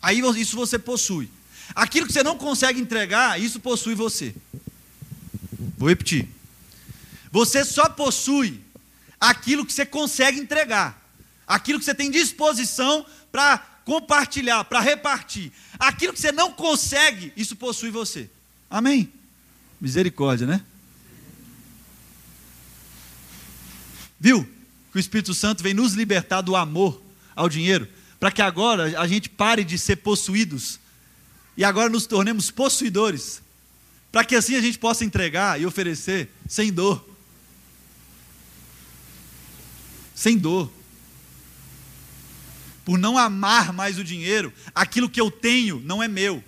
Aí 0.00 0.20
isso 0.40 0.56
você 0.56 0.78
possui. 0.78 1.30
Aquilo 1.74 2.06
que 2.06 2.12
você 2.12 2.22
não 2.22 2.38
consegue 2.38 2.80
entregar, 2.80 3.40
isso 3.40 3.60
possui 3.60 3.94
você. 3.94 4.34
Vou 5.76 5.88
repetir. 5.88 6.28
Você 7.30 7.64
só 7.64 7.88
possui 7.88 8.60
aquilo 9.20 9.64
que 9.64 9.72
você 9.72 9.84
consegue 9.86 10.40
entregar. 10.40 11.00
Aquilo 11.46 11.78
que 11.78 11.84
você 11.84 11.94
tem 11.94 12.10
disposição 12.10 13.04
para 13.30 13.64
compartilhar, 13.90 14.62
para 14.62 14.78
repartir. 14.78 15.50
Aquilo 15.76 16.12
que 16.12 16.20
você 16.20 16.30
não 16.30 16.52
consegue, 16.52 17.32
isso 17.36 17.56
possui 17.56 17.90
você. 17.90 18.30
Amém? 18.70 19.12
Misericórdia, 19.80 20.46
né? 20.46 20.64
Viu? 24.20 24.48
Que 24.92 24.96
o 24.96 25.00
Espírito 25.00 25.34
Santo 25.34 25.64
vem 25.64 25.74
nos 25.74 25.94
libertar 25.94 26.40
do 26.40 26.54
amor 26.54 27.02
ao 27.34 27.48
dinheiro, 27.48 27.88
para 28.20 28.30
que 28.30 28.40
agora 28.40 28.96
a 29.00 29.08
gente 29.08 29.28
pare 29.28 29.64
de 29.64 29.76
ser 29.76 29.96
possuídos 29.96 30.78
e 31.56 31.64
agora 31.64 31.88
nos 31.88 32.06
tornemos 32.06 32.48
possuidores, 32.48 33.42
para 34.12 34.24
que 34.24 34.36
assim 34.36 34.54
a 34.54 34.60
gente 34.60 34.78
possa 34.78 35.04
entregar 35.04 35.60
e 35.60 35.66
oferecer 35.66 36.30
sem 36.48 36.72
dor. 36.72 37.04
Sem 40.14 40.38
dor. 40.38 40.70
Por 42.90 42.98
não 42.98 43.16
amar 43.16 43.72
mais 43.72 44.00
o 44.00 44.02
dinheiro, 44.02 44.52
aquilo 44.74 45.08
que 45.08 45.20
eu 45.20 45.30
tenho 45.30 45.80
não 45.84 46.02
é 46.02 46.08
meu. 46.08 46.42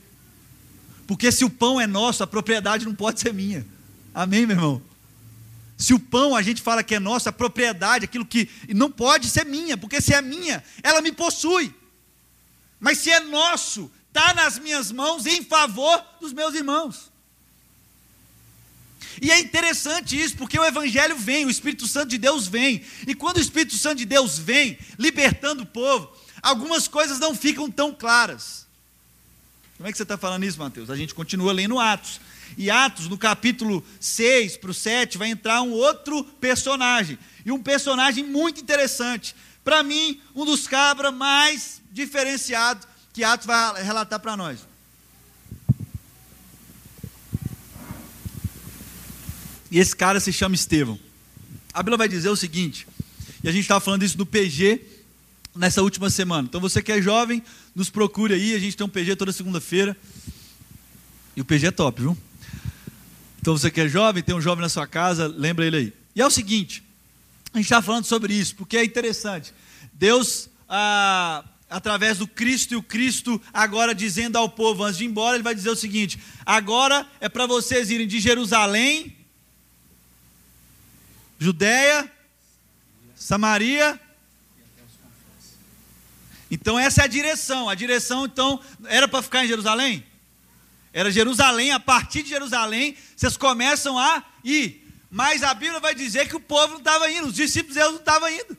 Porque 1.07 1.31
se 1.31 1.45
o 1.45 1.49
pão 1.49 1.81
é 1.81 1.87
nosso, 1.87 2.25
a 2.25 2.27
propriedade 2.27 2.85
não 2.85 2.97
pode 2.97 3.21
ser 3.21 3.33
minha. 3.33 3.65
Amém, 4.13 4.45
meu 4.45 4.57
irmão? 4.57 4.83
Se 5.79 5.95
o 5.95 6.01
pão 6.01 6.35
a 6.35 6.43
gente 6.43 6.61
fala 6.61 6.83
que 6.83 6.97
é 6.97 6.99
nosso, 6.99 7.29
a 7.29 7.33
propriedade, 7.33 8.07
aquilo 8.07 8.27
que 8.27 8.51
não 8.71 8.91
pode 8.91 9.31
ser 9.31 9.47
minha, 9.47 9.77
porque 9.77 10.01
se 10.01 10.15
é 10.15 10.21
minha, 10.21 10.65
ela 10.83 11.01
me 11.01 11.13
possui. 11.13 11.73
Mas 12.81 12.99
se 12.99 13.09
é 13.09 13.21
nosso, 13.21 13.89
está 14.09 14.35
nas 14.35 14.59
minhas 14.59 14.91
mãos 14.91 15.27
em 15.27 15.45
favor 15.45 16.05
dos 16.21 16.33
meus 16.33 16.57
irmãos. 16.57 17.13
E 19.21 19.31
é 19.31 19.39
interessante 19.39 20.21
isso, 20.21 20.37
porque 20.37 20.59
o 20.59 20.65
Evangelho 20.65 21.17
vem, 21.17 21.47
o 21.47 21.51
Espírito 21.51 21.87
Santo 21.87 22.09
de 22.09 22.19
Deus 22.19 22.49
vem. 22.49 22.83
E 23.07 23.15
quando 23.15 23.37
o 23.37 23.41
Espírito 23.41 23.77
Santo 23.77 23.99
de 23.99 24.07
Deus 24.07 24.39
vem, 24.39 24.77
libertando 24.99 25.63
o 25.63 25.67
povo, 25.67 26.11
algumas 26.43 26.89
coisas 26.89 27.19
não 27.19 27.35
ficam 27.35 27.71
tão 27.71 27.95
claras. 27.95 28.67
Como 29.77 29.89
é 29.89 29.93
que 29.93 29.97
você 29.97 30.03
está 30.03 30.19
falando 30.19 30.45
isso, 30.45 30.59
Mateus? 30.59 30.91
A 30.91 30.97
gente 30.97 31.15
continua 31.15 31.53
lendo 31.53 31.79
Atos. 31.79 32.21
E 32.57 32.71
Atos, 32.71 33.09
no 33.09 33.17
capítulo 33.17 33.85
6 34.01 34.57
para 34.59 34.71
o 34.71 34.75
7, 34.75 35.17
vai 35.17 35.29
entrar 35.29 35.63
um 35.63 35.71
outro 35.71 36.23
personagem. 36.25 37.19
E 37.45 37.51
um 37.51 37.63
personagem 37.63 38.25
muito 38.25 38.61
interessante. 38.61 39.35
Para 39.65 39.83
mim, 39.83 40.21
um 40.35 40.45
dos 40.45 40.67
cabras 40.67 41.15
mais 41.15 41.81
diferenciados 41.91 42.87
que 43.13 43.25
Atos 43.25 43.47
vai 43.47 43.83
relatar 43.83 44.21
para 44.21 44.37
nós. 44.37 44.61
E 49.71 49.79
esse 49.79 49.97
cara 49.97 50.21
se 50.21 50.33
chama 50.33 50.55
Estevão. 50.55 50.99
A 51.73 51.83
Bíblia 51.83 51.97
vai 51.97 52.09
dizer 52.09 52.29
o 52.29 52.37
seguinte, 52.37 52.87
e 53.43 53.49
a 53.49 53.53
gente 53.53 53.63
estava 53.63 53.81
falando 53.81 54.03
isso 54.03 54.19
no 54.19 54.27
PG 54.27 54.92
nessa 55.55 55.83
última 55.83 56.11
semana. 56.11 56.47
Então 56.49 56.61
você 56.61 56.83
que 56.83 56.93
é 56.93 57.01
jovem, 57.01 57.43
nos 57.75 57.91
procure 57.91 58.35
aí, 58.35 58.55
a 58.55 58.59
gente 58.59 58.77
tem 58.77 58.87
um 58.87 58.91
PG 58.91 59.17
toda 59.17 59.33
segunda-feira. 59.33 59.97
E 61.37 61.41
o 61.41 61.45
PG 61.45 61.67
é 61.67 61.71
top, 61.71 62.03
viu? 62.03 62.19
Então 63.41 63.57
você 63.57 63.71
que 63.71 63.81
é 63.81 63.89
jovem, 63.89 64.23
tem 64.23 64.35
um 64.35 64.41
jovem 64.41 64.63
na 64.63 64.69
sua 64.69 64.87
casa, 64.87 65.27
lembra 65.27 65.67
ele 65.67 65.77
aí. 65.77 65.93
E 66.15 66.21
é 66.21 66.27
o 66.27 66.31
seguinte, 66.31 66.83
a 67.53 67.57
gente 67.57 67.67
está 67.67 67.83
falando 67.83 68.05
sobre 68.05 68.35
isso, 68.35 68.55
porque 68.55 68.77
é 68.77 68.85
interessante. 68.85 69.53
Deus, 69.93 70.49
ah, 70.69 71.45
através 71.69 72.19
do 72.19 72.27
Cristo, 72.27 72.75
e 72.75 72.77
o 72.77 72.83
Cristo 72.83 73.41
agora 73.53 73.95
dizendo 73.95 74.37
ao 74.37 74.49
povo, 74.49 74.85
antes 74.85 74.99
de 74.99 75.05
ir 75.05 75.09
embora, 75.09 75.37
ele 75.37 75.43
vai 75.43 75.55
dizer 75.55 75.71
o 75.71 75.77
seguinte: 75.77 76.19
agora 76.47 77.07
é 77.21 77.29
para 77.29 77.47
vocês 77.47 77.91
irem 77.91 78.07
de 78.07 78.21
Jerusalém, 78.21 79.17
Judéia, 81.39 82.11
Samaria. 83.17 84.01
Então 86.53 86.79
essa 86.79 87.01
é 87.01 87.05
a 87.05 87.09
direção. 87.09 87.71
A 87.71 87.75
direção, 87.75 88.27
então, 88.27 88.61
era 88.85 89.09
para 89.09 89.23
ficar 89.23 89.43
em 89.43 89.49
Jerusalém? 89.49 90.07
Era 90.93 91.11
Jerusalém, 91.11 91.73
a 91.73 91.81
partir 91.81 92.23
de 92.23 92.29
Jerusalém, 92.29 92.95
vocês 93.17 93.39
começam 93.39 93.99
a 93.99 94.23
ir. 94.45 94.87
Mas 95.11 95.43
a 95.43 95.55
Bíblia 95.55 95.81
vai 95.81 95.95
dizer 95.95 96.29
que 96.29 96.37
o 96.37 96.41
povo 96.41 96.75
não 96.75 96.79
estava 96.81 97.11
indo, 97.11 97.29
os 97.29 97.35
discípulos 97.35 97.75
deles 97.75 97.93
não 97.93 97.99
estavam 97.99 98.29
indo. 98.29 98.59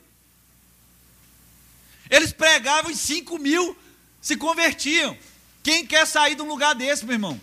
Eles 2.10 2.32
pregavam 2.32 2.90
e 2.90 2.96
5 2.96 3.38
mil 3.38 3.78
se 4.20 4.36
convertiam. 4.36 5.16
Quem 5.62 5.86
quer 5.86 6.04
sair 6.04 6.34
de 6.34 6.42
um 6.42 6.48
lugar 6.48 6.74
desse, 6.74 7.04
meu 7.04 7.14
irmão? 7.14 7.40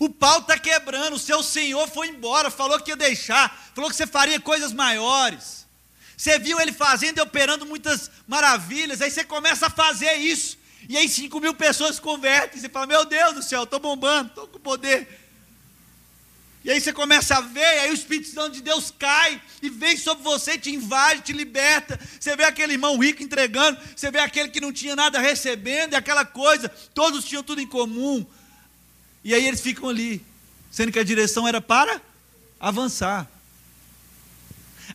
O 0.00 0.08
pau 0.08 0.38
está 0.38 0.58
quebrando, 0.58 1.16
o 1.16 1.18
seu 1.18 1.42
senhor 1.42 1.86
foi 1.86 2.08
embora, 2.08 2.50
falou 2.50 2.80
que 2.80 2.92
ia 2.92 2.96
deixar, 2.96 3.70
falou 3.74 3.90
que 3.90 3.96
você 3.96 4.06
faria 4.06 4.40
coisas 4.40 4.72
maiores. 4.72 5.61
Você 6.22 6.38
viu 6.38 6.60
ele 6.60 6.72
fazendo 6.72 7.18
e 7.18 7.20
operando 7.20 7.66
muitas 7.66 8.08
maravilhas, 8.28 9.02
aí 9.02 9.10
você 9.10 9.24
começa 9.24 9.66
a 9.66 9.70
fazer 9.70 10.14
isso. 10.18 10.56
E 10.88 10.96
aí 10.96 11.08
5 11.08 11.40
mil 11.40 11.52
pessoas 11.52 11.96
se 11.96 12.00
convertem. 12.00 12.60
Você 12.60 12.68
fala, 12.68 12.86
meu 12.86 13.04
Deus 13.04 13.34
do 13.34 13.42
céu, 13.42 13.64
estou 13.64 13.80
bombando, 13.80 14.28
estou 14.28 14.46
com 14.46 14.60
poder. 14.60 15.20
E 16.64 16.70
aí 16.70 16.80
você 16.80 16.92
começa 16.92 17.38
a 17.38 17.40
ver, 17.40 17.64
aí 17.64 17.90
o 17.90 17.94
Espírito 17.94 18.28
Santo 18.28 18.52
de 18.52 18.62
Deus 18.62 18.94
cai 18.96 19.42
e 19.60 19.68
vem 19.68 19.96
sobre 19.96 20.22
você, 20.22 20.56
te 20.56 20.70
invade, 20.70 21.22
te 21.22 21.32
liberta. 21.32 21.98
Você 22.20 22.36
vê 22.36 22.44
aquele 22.44 22.74
irmão 22.74 22.96
rico 23.00 23.20
entregando, 23.20 23.80
você 23.96 24.08
vê 24.08 24.20
aquele 24.20 24.50
que 24.50 24.60
não 24.60 24.72
tinha 24.72 24.94
nada 24.94 25.18
recebendo, 25.18 25.94
e 25.94 25.96
aquela 25.96 26.24
coisa, 26.24 26.68
todos 26.94 27.24
tinham 27.24 27.42
tudo 27.42 27.60
em 27.60 27.66
comum. 27.66 28.24
E 29.24 29.34
aí 29.34 29.44
eles 29.44 29.60
ficam 29.60 29.88
ali, 29.88 30.24
sendo 30.70 30.92
que 30.92 31.00
a 31.00 31.04
direção 31.04 31.48
era 31.48 31.60
para 31.60 32.00
avançar. 32.60 33.28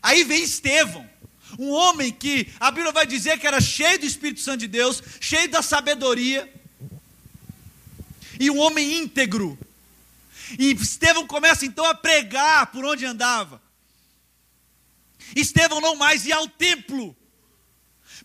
Aí 0.01 0.23
vem 0.23 0.41
Estevão. 0.41 1.16
Um 1.57 1.69
homem 1.69 2.11
que 2.11 2.51
a 2.59 2.71
Bíblia 2.71 2.91
vai 2.91 3.05
dizer 3.05 3.39
que 3.39 3.47
era 3.47 3.61
cheio 3.61 3.99
do 3.99 4.05
Espírito 4.05 4.41
Santo 4.41 4.59
de 4.59 4.67
Deus, 4.67 5.01
cheio 5.19 5.49
da 5.49 5.61
sabedoria, 5.61 6.51
e 8.39 8.49
um 8.51 8.57
homem 8.57 8.97
íntegro. 8.97 9.57
E 10.57 10.71
Estevão 10.71 11.25
começa 11.25 11.65
então 11.65 11.85
a 11.85 11.95
pregar 11.95 12.67
por 12.67 12.85
onde 12.85 13.05
andava. 13.05 13.61
Estevão 15.35 15.81
não 15.81 15.95
mais 15.95 16.25
ia 16.25 16.35
ao 16.35 16.47
templo, 16.47 17.15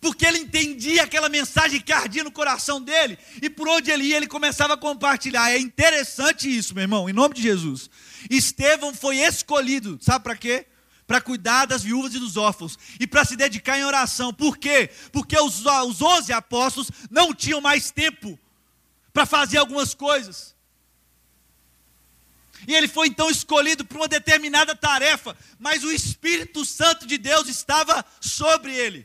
porque 0.01 0.27
ele 0.27 0.39
entendia 0.39 1.03
aquela 1.05 1.29
mensagem 1.29 1.81
que 1.81 1.93
ardia 1.93 2.25
no 2.25 2.31
coração 2.31 2.81
dele, 2.81 3.19
e 3.41 3.49
por 3.49 3.69
onde 3.69 3.91
ele 3.91 4.05
ia, 4.05 4.17
ele 4.17 4.27
começava 4.27 4.75
a 4.75 4.77
compartilhar. 4.77 5.51
É 5.51 5.59
interessante 5.59 6.55
isso, 6.55 6.75
meu 6.75 6.83
irmão, 6.83 7.09
em 7.09 7.13
nome 7.13 7.35
de 7.35 7.43
Jesus. 7.43 7.89
Estevão 8.31 8.95
foi 8.95 9.19
escolhido, 9.19 9.99
sabe 10.01 10.25
para 10.25 10.37
quê? 10.37 10.67
Para 11.07 11.21
cuidar 11.21 11.67
das 11.67 11.83
viúvas 11.83 12.15
e 12.15 12.19
dos 12.19 12.37
órfãos 12.37 12.79
e 12.99 13.07
para 13.07 13.25
se 13.25 13.37
dedicar 13.37 13.79
em 13.79 13.85
oração. 13.85 14.33
Por 14.33 14.57
quê? 14.57 14.91
Porque 15.11 15.39
os, 15.39 15.65
11 15.67 16.33
apóstolos 16.33 16.91
não 17.11 17.35
tinham 17.35 17.61
mais 17.61 17.91
tempo 17.91 18.39
para 19.13 19.27
fazer 19.27 19.59
algumas 19.59 19.95
coisas. 19.95 20.55
E 22.67 22.75
ele 22.75 22.87
foi 22.87 23.09
então 23.09 23.29
escolhido 23.29 23.85
para 23.85 23.99
uma 23.99 24.09
determinada 24.09 24.75
tarefa, 24.75 25.37
mas 25.59 25.83
o 25.83 25.91
Espírito 25.91 26.65
Santo 26.65 27.07
de 27.07 27.19
Deus 27.19 27.49
estava 27.49 28.05
sobre 28.21 28.73
ele. 28.73 29.05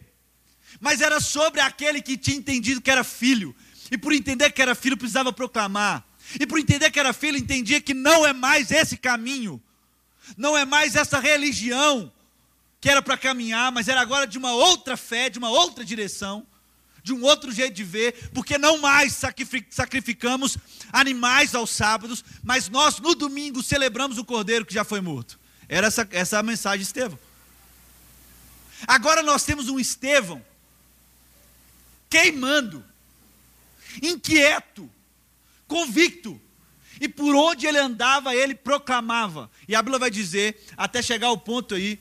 Mas 0.80 1.02
era 1.02 1.20
sobre 1.20 1.60
aquele 1.60 2.02
que 2.02 2.18
tinha 2.18 2.38
entendido 2.38 2.82
que 2.82 2.92
era 2.92 3.04
filho, 3.04 3.56
e 3.90 3.98
por 3.98 4.14
entender 4.14 4.52
que 4.52 4.62
era 4.62 4.76
filho 4.76 4.98
precisava 4.98 5.34
proclamar. 5.34 6.06
E 6.40 6.46
por 6.46 6.60
entender 6.60 6.92
que 6.92 7.00
era 7.00 7.14
filho, 7.14 7.38
entendia 7.38 7.82
que 7.82 7.94
não 7.94 8.26
é 8.26 8.34
mais 8.34 8.70
esse 8.70 8.98
caminho 8.98 9.62
não 10.36 10.58
é 10.58 10.66
mais 10.66 10.96
essa 10.96 11.20
religião 11.20 12.12
que 12.80 12.90
era 12.90 13.02
para 13.02 13.18
caminhar, 13.18 13.72
mas 13.72 13.88
era 13.88 14.02
agora 14.02 14.28
de 14.28 14.38
uma 14.38 14.54
outra 14.54 14.98
fé, 14.98 15.30
de 15.30 15.40
uma 15.40 15.50
outra 15.50 15.84
direção, 15.84 16.46
de 17.04 17.14
um 17.14 17.24
outro 17.24 17.52
jeito 17.52 17.74
de 17.74 17.84
ver, 17.84 18.30
porque 18.34 18.58
não 18.58 18.80
mais 18.80 19.14
sacrificamos 19.70 20.58
animais 20.92 21.56
aos 21.56 21.70
sábados, 21.70 22.24
mas 22.44 22.70
nós 22.70 23.00
no 23.00 23.16
domingo 23.16 23.64
celebramos 23.64 24.18
o 24.18 24.26
cordeiro 24.26 24.66
que 24.66 24.74
já 24.74 24.84
foi 24.84 25.02
morto. 25.02 25.40
Era 25.70 25.88
essa, 25.88 26.08
essa 26.12 26.40
a 26.40 26.44
mensagem 26.44 26.80
de 26.80 26.86
Estevão. 26.86 27.20
Agora 28.86 29.24
nós 29.24 29.44
temos 29.44 29.70
um 29.70 29.80
Estevão 29.80 30.46
queimando, 32.10 32.84
inquieto, 34.02 34.90
convicto, 35.68 36.40
e 37.00 37.08
por 37.08 37.36
onde 37.36 37.66
ele 37.66 37.78
andava, 37.78 38.36
ele 38.36 38.56
proclamava. 38.56 39.50
E 39.68 39.76
a 39.76 39.82
Bíblia 39.82 40.00
vai 40.00 40.12
dizer, 40.12 40.64
até 40.76 41.02
chegar 41.02 41.28
ao 41.28 41.38
ponto 41.38 41.76
aí, 41.76 42.00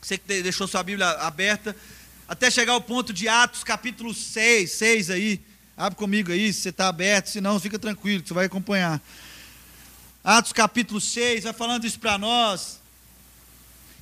você 0.00 0.16
que 0.16 0.42
deixou 0.42 0.66
sua 0.66 0.82
Bíblia 0.82 1.08
aberta, 1.10 1.76
até 2.28 2.50
chegar 2.50 2.72
ao 2.72 2.80
ponto 2.80 3.12
de 3.12 3.28
Atos 3.28 3.64
capítulo 3.64 4.14
6, 4.14 4.70
6 4.70 5.10
aí. 5.10 5.40
Abre 5.76 5.96
comigo 5.96 6.30
aí, 6.30 6.52
se 6.52 6.60
você 6.62 6.68
está 6.68 6.88
aberto, 6.88 7.28
senão 7.28 7.58
fica 7.58 7.78
tranquilo, 7.78 8.22
você 8.24 8.34
vai 8.34 8.46
acompanhar. 8.46 9.00
Atos 10.22 10.52
capítulo 10.52 11.00
6, 11.00 11.44
vai 11.44 11.52
falando 11.52 11.86
isso 11.86 11.98
para 11.98 12.18
nós. 12.18 12.78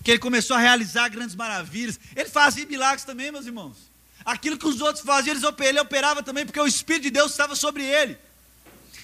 Que 0.03 0.13
ele 0.13 0.19
começou 0.19 0.57
a 0.57 0.61
realizar 0.61 1.09
grandes 1.09 1.35
maravilhas. 1.35 1.99
Ele 2.15 2.29
fazia 2.29 2.67
milagres 2.67 3.05
também, 3.05 3.33
meus 3.33 3.47
irmãos. 3.47 3.77
Aquilo 4.25 4.59
que 4.59 4.67
os 4.67 4.81
outros 4.81 5.05
faziam, 5.05 5.35
ele 5.61 5.81
operava 5.81 6.23
também, 6.23 6.45
porque 6.45 6.61
o 6.61 6.67
Espírito 6.67 7.05
de 7.05 7.11
Deus 7.11 7.31
estava 7.31 7.57
sobre 7.57 7.85
ele. 7.85 8.19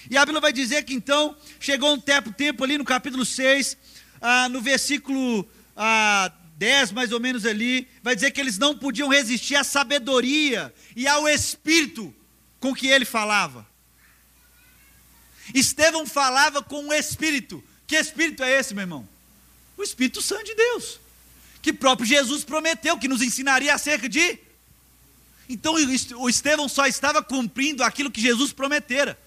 E 0.09 0.17
a 0.17 0.25
Bíblia 0.25 0.41
vai 0.41 0.53
dizer 0.53 0.83
que 0.83 0.93
então 0.93 1.35
chegou 1.59 1.93
um 1.93 1.99
tempo, 1.99 2.31
tempo 2.31 2.63
ali 2.63 2.77
no 2.77 2.85
capítulo 2.85 3.25
6, 3.25 3.77
ah, 4.21 4.49
no 4.49 4.61
versículo 4.61 5.47
ah, 5.75 6.31
10 6.57 6.91
mais 6.91 7.11
ou 7.11 7.19
menos 7.19 7.45
ali, 7.45 7.87
vai 8.01 8.15
dizer 8.15 8.31
que 8.31 8.39
eles 8.39 8.57
não 8.57 8.77
podiam 8.77 9.09
resistir 9.09 9.55
à 9.55 9.63
sabedoria 9.63 10.73
e 10.95 11.07
ao 11.07 11.27
espírito 11.27 12.13
com 12.59 12.73
que 12.73 12.87
ele 12.87 13.05
falava. 13.05 13.67
Estevão 15.53 16.05
falava 16.05 16.61
com 16.61 16.87
o 16.87 16.93
espírito. 16.93 17.63
Que 17.85 17.95
espírito 17.95 18.43
é 18.43 18.59
esse, 18.59 18.73
meu 18.73 18.83
irmão? 18.83 19.07
O 19.77 19.83
Espírito 19.83 20.21
Santo 20.21 20.45
de 20.45 20.55
Deus, 20.55 20.99
que 21.61 21.73
próprio 21.73 22.07
Jesus 22.07 22.43
prometeu 22.43 22.97
que 22.97 23.07
nos 23.07 23.21
ensinaria 23.21 23.73
acerca 23.73 24.07
de. 24.07 24.39
Então 25.49 25.75
o 26.17 26.29
Estevão 26.29 26.67
só 26.67 26.87
estava 26.87 27.21
cumprindo 27.21 27.83
aquilo 27.83 28.09
que 28.09 28.21
Jesus 28.21 28.53
prometera. 28.53 29.19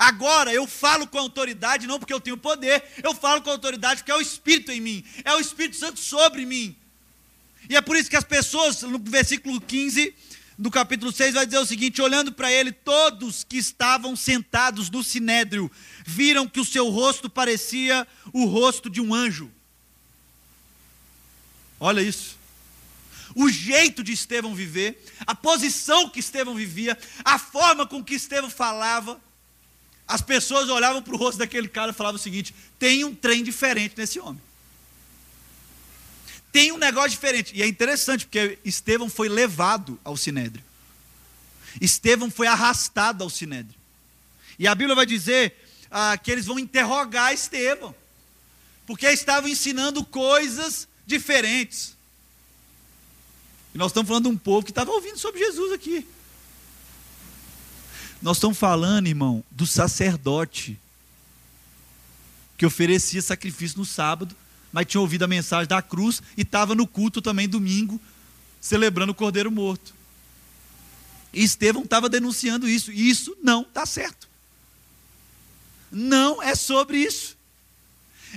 Agora 0.00 0.50
eu 0.50 0.66
falo 0.66 1.06
com 1.06 1.18
autoridade, 1.18 1.86
não 1.86 1.98
porque 1.98 2.14
eu 2.14 2.22
tenho 2.22 2.38
poder, 2.38 2.82
eu 3.02 3.14
falo 3.14 3.42
com 3.42 3.50
autoridade 3.50 4.00
porque 4.00 4.10
é 4.10 4.16
o 4.16 4.20
Espírito 4.22 4.72
em 4.72 4.80
mim, 4.80 5.04
é 5.22 5.34
o 5.34 5.40
Espírito 5.40 5.76
Santo 5.76 6.00
sobre 6.00 6.46
mim. 6.46 6.74
E 7.68 7.76
é 7.76 7.82
por 7.82 7.94
isso 7.94 8.08
que 8.08 8.16
as 8.16 8.24
pessoas, 8.24 8.80
no 8.80 8.98
versículo 8.98 9.60
15 9.60 10.14
do 10.56 10.70
capítulo 10.70 11.12
6, 11.12 11.34
vai 11.34 11.44
dizer 11.44 11.58
o 11.58 11.66
seguinte: 11.66 12.00
olhando 12.00 12.32
para 12.32 12.50
ele, 12.50 12.72
todos 12.72 13.44
que 13.44 13.58
estavam 13.58 14.16
sentados 14.16 14.88
no 14.88 15.04
sinédrio 15.04 15.70
viram 16.06 16.48
que 16.48 16.60
o 16.60 16.64
seu 16.64 16.88
rosto 16.88 17.28
parecia 17.28 18.08
o 18.32 18.46
rosto 18.46 18.88
de 18.88 19.02
um 19.02 19.14
anjo. 19.14 19.50
Olha 21.78 22.00
isso. 22.00 22.38
O 23.34 23.50
jeito 23.50 24.02
de 24.02 24.12
Estevão 24.12 24.54
viver, 24.54 25.04
a 25.26 25.34
posição 25.34 26.08
que 26.08 26.20
Estevão 26.20 26.54
vivia, 26.54 26.98
a 27.22 27.38
forma 27.38 27.86
com 27.86 28.02
que 28.02 28.14
Estevão 28.14 28.48
falava, 28.48 29.20
as 30.10 30.20
pessoas 30.20 30.68
olhavam 30.68 31.00
para 31.00 31.14
o 31.14 31.16
rosto 31.16 31.38
daquele 31.38 31.68
cara 31.68 31.92
e 31.92 31.94
falavam 31.94 32.16
o 32.16 32.22
seguinte: 32.22 32.52
tem 32.78 33.04
um 33.04 33.14
trem 33.14 33.44
diferente 33.44 33.94
nesse 33.96 34.18
homem. 34.18 34.42
Tem 36.50 36.72
um 36.72 36.76
negócio 36.76 37.10
diferente. 37.10 37.54
E 37.54 37.62
é 37.62 37.66
interessante, 37.66 38.26
porque 38.26 38.58
Estevão 38.64 39.08
foi 39.08 39.28
levado 39.28 39.98
ao 40.02 40.16
sinédrio. 40.16 40.64
Estevão 41.80 42.28
foi 42.28 42.48
arrastado 42.48 43.22
ao 43.22 43.30
sinédrio. 43.30 43.78
E 44.58 44.66
a 44.66 44.74
Bíblia 44.74 44.96
vai 44.96 45.06
dizer 45.06 45.54
ah, 45.88 46.18
que 46.18 46.32
eles 46.32 46.44
vão 46.44 46.58
interrogar 46.58 47.32
Estevão, 47.32 47.94
porque 48.88 49.06
estavam 49.06 49.48
ensinando 49.48 50.04
coisas 50.04 50.88
diferentes. 51.06 51.96
E 53.72 53.78
nós 53.78 53.92
estamos 53.92 54.08
falando 54.08 54.24
de 54.24 54.30
um 54.30 54.38
povo 54.38 54.64
que 54.64 54.72
estava 54.72 54.90
ouvindo 54.90 55.18
sobre 55.18 55.38
Jesus 55.38 55.72
aqui. 55.72 56.04
Nós 58.22 58.36
estamos 58.36 58.58
falando, 58.58 59.06
irmão, 59.06 59.42
do 59.50 59.66
sacerdote 59.66 60.78
que 62.56 62.66
oferecia 62.66 63.22
sacrifício 63.22 63.78
no 63.78 63.86
sábado, 63.86 64.36
mas 64.70 64.86
tinha 64.86 65.00
ouvido 65.00 65.22
a 65.22 65.28
mensagem 65.28 65.66
da 65.66 65.80
cruz 65.80 66.22
e 66.36 66.42
estava 66.42 66.74
no 66.74 66.86
culto 66.86 67.22
também 67.22 67.48
domingo, 67.48 67.98
celebrando 68.60 69.12
o 69.12 69.14
Cordeiro 69.14 69.50
Morto. 69.50 69.94
E 71.32 71.42
Estevão 71.42 71.82
estava 71.82 72.08
denunciando 72.08 72.68
isso, 72.68 72.92
e 72.92 73.08
isso 73.08 73.34
não 73.42 73.62
está 73.62 73.86
certo. 73.86 74.28
Não 75.90 76.42
é 76.42 76.54
sobre 76.54 76.98
isso. 76.98 77.38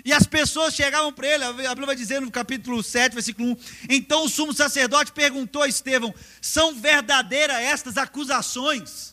E 0.05 0.13
as 0.13 0.25
pessoas 0.25 0.73
chegavam 0.73 1.11
para 1.11 1.27
ele, 1.27 1.43
a 1.43 1.51
Bíblia 1.51 1.85
vai 1.85 1.95
dizer 1.95 2.21
no 2.21 2.31
capítulo 2.31 2.81
7, 2.81 3.13
versículo 3.13 3.51
1: 3.51 3.57
Então 3.89 4.25
o 4.25 4.29
sumo 4.29 4.53
sacerdote 4.53 5.11
perguntou 5.11 5.61
a 5.61 5.67
Estevão: 5.67 6.15
São 6.41 6.73
verdadeiras 6.73 7.57
estas 7.57 7.97
acusações? 7.97 9.12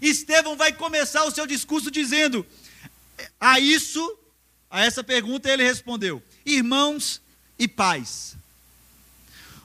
Estevão 0.00 0.56
vai 0.56 0.72
começar 0.72 1.24
o 1.24 1.30
seu 1.30 1.46
discurso 1.46 1.90
dizendo: 1.90 2.46
a 3.40 3.58
isso, 3.60 4.18
a 4.70 4.84
essa 4.84 5.02
pergunta, 5.04 5.50
ele 5.50 5.62
respondeu: 5.62 6.22
Irmãos 6.44 7.20
e 7.58 7.68
pais, 7.68 8.36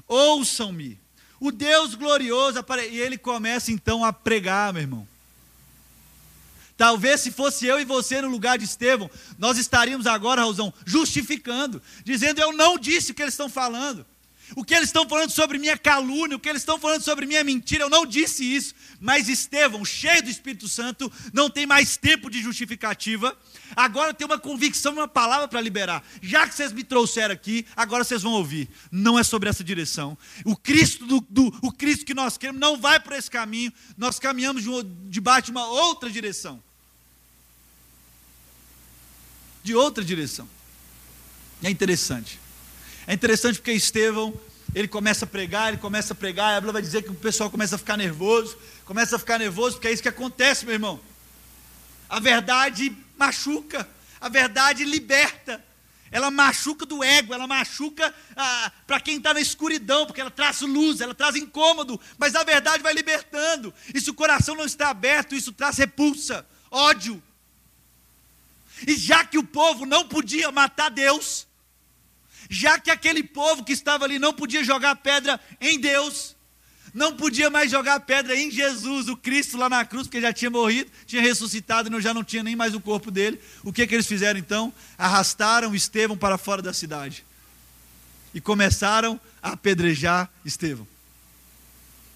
ouçam-me, 0.08 1.00
o 1.40 1.52
Deus 1.52 1.96
glorioso, 1.96 2.64
e 2.90 3.00
ele 3.00 3.18
começa 3.18 3.72
então 3.72 4.04
a 4.04 4.12
pregar, 4.12 4.74
meu 4.74 4.82
irmão. 4.82 5.08
Talvez 6.78 7.22
se 7.22 7.32
fosse 7.32 7.66
eu 7.66 7.80
e 7.80 7.86
você 7.86 8.22
no 8.22 8.28
lugar 8.28 8.58
de 8.58 8.66
Estevão, 8.66 9.10
nós 9.38 9.58
estaríamos 9.58 10.06
agora, 10.06 10.42
Raulzão, 10.42 10.74
justificando, 10.86 11.82
dizendo: 12.04 12.42
Eu 12.42 12.52
não 12.52 12.78
disse 12.78 13.12
o 13.12 13.16
que 13.16 13.22
eles 13.22 13.34
estão 13.34 13.48
falando. 13.48 14.06
O 14.54 14.64
que 14.64 14.74
eles 14.74 14.90
estão 14.90 15.08
falando 15.08 15.32
sobre 15.32 15.58
minha 15.58 15.78
calúnia, 15.78 16.38
o 16.38 16.40
que 16.40 16.48
eles 16.48 16.62
estão 16.62 16.78
falando 16.78 17.02
sobre 17.02 17.26
minha 17.26 17.44
mentira, 17.44 17.84
eu 17.84 17.90
não 17.90 18.06
disse 18.06 18.44
isso. 18.44 18.76
Mas 19.00 19.28
Estevão, 19.28 19.84
cheio 19.84 20.22
do 20.22 20.30
Espírito 20.30 20.68
Santo, 20.68 21.12
não 21.34 21.50
tem 21.50 21.66
mais 21.66 21.98
tempo 21.98 22.30
de 22.30 22.42
justificativa. 22.42 23.36
Agora 23.76 24.14
tem 24.14 24.26
uma 24.26 24.38
convicção, 24.38 24.94
uma 24.94 25.08
palavra 25.08 25.48
para 25.48 25.60
liberar. 25.62 26.06
Já 26.22 26.48
que 26.48 26.54
vocês 26.54 26.72
me 26.72 26.84
trouxeram 26.84 27.34
aqui, 27.34 27.66
agora 27.76 28.04
vocês 28.04 28.22
vão 28.22 28.34
ouvir. 28.34 28.70
Não 28.92 29.18
é 29.18 29.24
sobre 29.24 29.50
essa 29.50 29.64
direção. 29.64 30.18
O 30.44 30.56
Cristo, 30.56 31.06
do, 31.06 31.26
do 31.28 31.48
o 31.62 31.72
Cristo 31.72 32.06
que 32.06 32.14
nós 32.14 32.38
queremos 32.38 32.62
não 32.62 32.78
vai 32.78 33.00
por 33.00 33.14
esse 33.14 33.32
caminho. 33.32 33.74
Nós 33.98 34.20
caminhamos 34.20 34.64
de, 34.64 34.70
debaixo 35.10 35.46
de 35.46 35.52
uma 35.52 35.66
outra 35.66 36.10
direção. 36.10 36.62
De 39.64 39.74
outra 39.74 40.04
direção. 40.04 40.48
É 41.64 41.70
interessante. 41.70 42.45
É 43.08 43.14
interessante 43.14 43.60
porque 43.60 43.72
Estevão, 43.72 44.34
ele 44.74 44.88
começa 44.88 45.26
a 45.26 45.28
pregar, 45.28 45.70
ele 45.70 45.78
começa 45.78 46.14
a 46.14 46.16
pregar, 46.16 46.54
e 46.54 46.58
a 46.58 46.60
Bíblia 46.60 46.74
vai 46.74 46.82
dizer 46.82 47.04
que 47.04 47.12
o 47.12 47.16
pessoal 47.16 47.50
começa 47.50 47.76
a 47.76 47.78
ficar 47.78 47.96
nervoso, 47.98 48.58
começa 48.84 49.16
a 49.16 49.20
ficar 49.20 49.38
nervoso, 49.38 49.76
porque 49.76 49.88
é 49.88 49.92
isso 49.92 50.02
que 50.02 50.10
acontece, 50.10 50.66
meu 50.66 50.74
irmão. 50.74 51.00
A 52.10 52.20
verdade 52.20 52.96
machuca, 53.18 53.88
a 54.20 54.28
verdade 54.28 54.84
liberta. 54.84 55.64
Ela 56.12 56.32
machuca 56.32 56.86
do 56.86 57.04
ego, 57.04 57.34
ela 57.34 57.48
machuca 57.48 58.14
ah, 58.36 58.72
para 58.88 59.00
quem 59.00 59.18
está 59.18 59.34
na 59.34 59.42
escuridão, 59.42 60.06
porque 60.06 60.22
ela 60.22 60.32
traz 60.32 60.62
luz, 60.62 61.02
ela 61.02 61.14
traz 61.14 61.36
incômodo, 61.36 62.00
mas 62.18 62.36
a 62.36 62.44
verdade 62.44 62.82
vai 62.82 62.94
libertando. 62.94 63.74
E 63.94 64.00
se 64.00 64.10
o 64.10 64.14
coração 64.14 64.56
não 64.56 64.66
está 64.66 64.90
aberto, 64.90 65.36
isso 65.36 65.52
traz 65.52 65.78
repulsa, 65.78 66.46
ódio. 66.72 67.22
E 68.88 68.96
já 68.96 69.24
que 69.26 69.38
o 69.38 69.44
povo 69.44 69.86
não 69.86 70.08
podia 70.08 70.52
matar 70.52 70.90
Deus, 70.90 71.48
já 72.50 72.80
que 72.80 72.92
aquele 72.92 73.24
povo 73.24 73.64
que 73.64 73.74
estava 73.74 74.06
ali 74.06 74.20
não 74.20 74.34
podia 74.34 74.64
jogar 74.64 74.96
pedra 74.96 75.40
em 75.60 75.80
Deus, 75.80 76.36
não 76.94 77.16
podia 77.16 77.50
mais 77.50 77.70
jogar 77.70 78.00
pedra 78.00 78.36
em 78.36 78.50
Jesus, 78.50 79.10
o 79.10 79.18
Cristo 79.18 79.58
lá 79.58 79.68
na 79.68 79.84
cruz, 79.84 80.08
porque 80.08 80.22
já 80.22 80.32
tinha 80.32 80.50
morrido, 80.50 80.90
tinha 81.06 81.22
ressuscitado 81.22 81.94
e 81.94 82.02
já 82.02 82.14
não 82.14 82.24
tinha 82.24 82.42
nem 82.42 82.56
mais 82.56 82.74
o 82.74 82.80
corpo 82.80 83.12
dele. 83.12 83.40
O 83.64 83.74
que, 83.74 83.86
que 83.86 83.94
eles 83.94 84.08
fizeram 84.08 84.40
então? 84.40 84.74
Arrastaram 84.98 85.76
Estevão 85.76 86.16
para 86.16 86.38
fora 86.38 86.62
da 86.62 86.72
cidade 86.72 87.26
e 88.34 88.40
começaram 88.40 89.20
a 89.42 89.52
apedrejar 89.52 90.30
Estevão. 90.44 90.88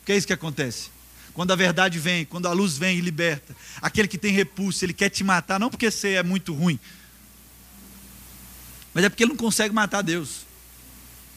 Que 0.06 0.13
é 0.13 0.18
isso 0.18 0.28
que 0.28 0.34
acontece? 0.34 0.89
Quando 1.34 1.52
a 1.52 1.56
verdade 1.56 2.00
vem, 2.00 2.26
quando 2.26 2.48
a 2.48 2.52
luz 2.52 2.78
vem 2.78 2.98
e 2.98 3.02
liberta, 3.02 3.56
aquele 3.82 4.08
que 4.08 4.18
tem 4.18 4.34
repulso, 4.34 4.84
ele 4.84 4.94
quer 4.94 5.10
te 5.10 5.24
matar, 5.24 5.60
não 5.60 5.70
porque 5.70 5.89
você 5.92 6.15
é 6.15 6.24
muito 6.24 6.54
ruim, 6.54 6.80
mas 8.93 9.04
é 9.04 9.10
porque 9.10 9.23
ele 9.23 9.32
não 9.32 9.38
consegue 9.38 9.73
matar 9.73 10.02
Deus. 10.02 10.45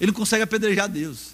Ele 0.01 0.11
não 0.11 0.19
consegue 0.19 0.43
apedrejar 0.43 0.89
Deus. 0.89 1.33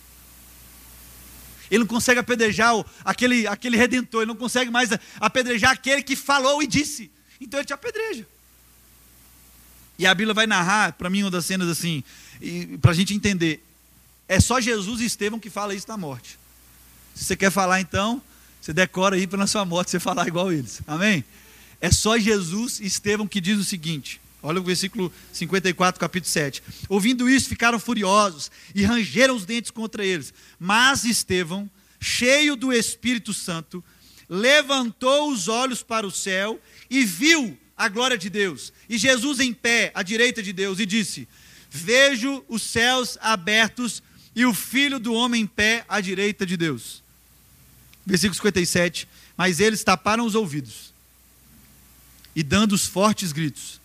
Ele 1.71 1.81
não 1.81 1.87
consegue 1.87 2.19
apedrejar 2.21 2.73
aquele, 3.05 3.47
aquele 3.47 3.77
redentor. 3.77 4.23
Ele 4.23 4.29
não 4.29 4.37
consegue 4.37 4.71
mais 4.71 4.91
apedrejar 5.21 5.73
aquele 5.73 6.03
que 6.03 6.17
falou 6.17 6.63
e 6.63 6.67
disse. 6.67 7.11
Então 7.41 7.61
ele 7.61 7.67
te 7.67 7.73
apedreja. 7.73 8.27
E 9.99 10.07
a 10.07 10.15
Bíblia 10.15 10.35
vai 10.35 10.47
narrar, 10.47 10.93
para 10.93 11.11
mim, 11.11 11.23
uma 11.23 11.31
das 11.31 11.45
cenas 11.45 11.69
assim, 11.69 12.05
para 12.81 12.93
a 12.93 12.95
gente 12.95 13.15
entender. 13.15 13.65
É 14.29 14.39
só 14.39 14.61
Jesus 14.61 15.01
e 15.01 15.07
Estevão 15.07 15.41
que 15.41 15.51
fala 15.51 15.75
isso 15.75 15.89
na 15.89 15.97
morte. 15.97 16.39
Se 17.15 17.25
você 17.25 17.37
quer 17.37 17.51
falar, 17.51 17.81
então, 17.81 18.23
você 18.61 18.73
decora 18.73 19.17
aí 19.17 19.27
para 19.27 19.39
na 19.39 19.47
sua 19.47 19.65
morte 19.65 19.91
você 19.91 19.99
falar 19.99 20.29
igual 20.29 20.53
eles. 20.53 20.81
Amém? 20.87 21.25
É 21.81 21.91
só 21.91 22.19
Jesus 22.19 22.81
e 22.81 22.87
Estevão 22.87 23.27
que 23.27 23.41
diz 23.41 23.59
o 23.59 23.65
seguinte: 23.65 24.21
Olha 24.43 24.61
o 24.61 24.65
versículo 24.65 25.13
54, 25.33 26.01
capítulo 26.01 26.31
7. 26.31 26.63
Ouvindo 26.89 27.29
isso, 27.29 27.49
ficaram 27.49 27.79
furiosos 27.79 28.51
e 28.75 28.85
rangeram 28.85 29.35
os 29.35 29.45
dentes 29.45 29.71
contra 29.71 30.05
eles. 30.05 30.33
Mas 30.59 31.05
Estevão, 31.05 31.69
cheio 32.01 32.55
do 32.55 32.73
Espírito 32.73 33.35
Santo, 33.35 33.83
levantou 34.29 35.31
os 35.31 35.49
olhos 35.49 35.83
para 35.83 36.07
o 36.07 36.11
céu 36.11 36.61
e 36.89 37.05
viu 37.05 37.59
a 37.77 37.89
glória 37.89 38.17
de 38.17 38.31
Deus. 38.31 38.73
E 38.89 38.97
Jesus 38.97 39.41
em 39.41 39.53
pé, 39.53 39.91
à 39.95 40.03
direita 40.03 40.43
de 40.43 40.53
Deus, 40.53 40.79
e 40.79 40.87
disse: 40.87 41.27
Vejo 41.71 42.45
os 42.49 42.63
céus 42.63 43.19
abertos 43.21 44.03
e 44.35 44.47
o 44.47 44.55
filho 44.55 45.01
do 45.01 45.13
homem 45.15 45.43
em 45.43 45.47
pé 45.47 45.85
à 45.89 46.01
direita 46.01 46.47
de 46.47 46.57
Deus. 46.57 47.03
Versículo 48.07 48.37
57. 48.37 49.09
Mas 49.37 49.61
eles 49.61 49.85
taparam 49.85 50.25
os 50.25 50.35
ouvidos 50.35 50.93
e, 52.35 52.43
dando 52.43 52.73
os 52.73 52.87
fortes 52.87 53.33
gritos, 53.33 53.78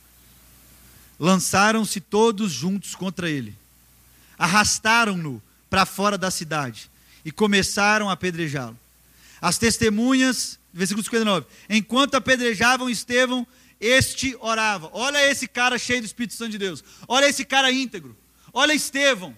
lançaram-se 1.23 2.01
todos 2.01 2.51
juntos 2.51 2.95
contra 2.95 3.29
ele. 3.29 3.55
Arrastaram-no 4.38 5.41
para 5.69 5.86
fora 5.86 6.17
da 6.17 6.29
cidade 6.29 6.91
e 7.23 7.31
começaram 7.31 8.09
a 8.09 8.13
apedrejá-lo. 8.13 8.77
As 9.41 9.57
testemunhas, 9.57 10.59
versículo 10.73 11.01
59, 11.01 11.47
enquanto 11.69 12.15
apedrejavam 12.15 12.89
Estevão, 12.89 13.47
este 13.79 14.36
orava. 14.41 14.89
Olha 14.91 15.25
esse 15.31 15.47
cara 15.47 15.77
cheio 15.77 16.01
do 16.01 16.05
Espírito 16.05 16.33
Santo 16.33 16.51
de 16.51 16.57
Deus. 16.57 16.83
Olha 17.07 17.29
esse 17.29 17.45
cara 17.45 17.71
íntegro. 17.71 18.13
Olha 18.51 18.73
Estevão. 18.73 19.33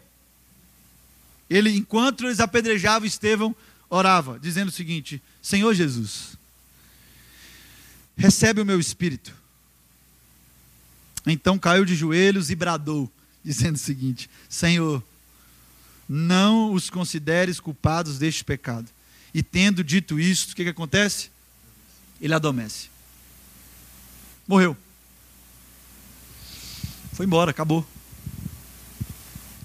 Ele, 1.48 1.69
enquanto 1.69 2.26
eles 2.26 2.39
apedrejavam, 2.39 3.08
Estevão 3.08 3.56
orava, 3.91 4.39
dizendo 4.39 4.69
o 4.69 4.71
seguinte: 4.71 5.21
Senhor 5.39 5.71
Jesus, 5.76 6.36
recebe 8.17 8.60
o 8.60 8.65
meu 8.65 8.80
espírito. 8.80 9.44
Então 11.26 11.58
caiu 11.58 11.86
de 11.86 11.96
joelhos 11.96 12.50
e 12.50 12.56
bradou, 12.56 13.12
dizendo 13.44 13.76
o 13.76 13.80
seguinte: 13.80 14.30
Senhor, 14.48 15.04
não 16.08 16.74
os 16.74 16.90
consideres 16.90 17.60
culpados 17.60 18.20
deste 18.20 18.44
pecado. 18.44 18.88
E 19.34 19.44
tendo 19.44 19.84
dito 19.84 20.20
isto, 20.20 20.52
o 20.52 20.56
que, 20.56 20.64
que 20.64 20.70
acontece? 20.70 21.30
Ele 22.22 22.34
adormece. 22.34 22.88
Morreu. 24.48 24.78
Foi 27.14 27.26
embora, 27.26 27.52
acabou. 27.52 27.86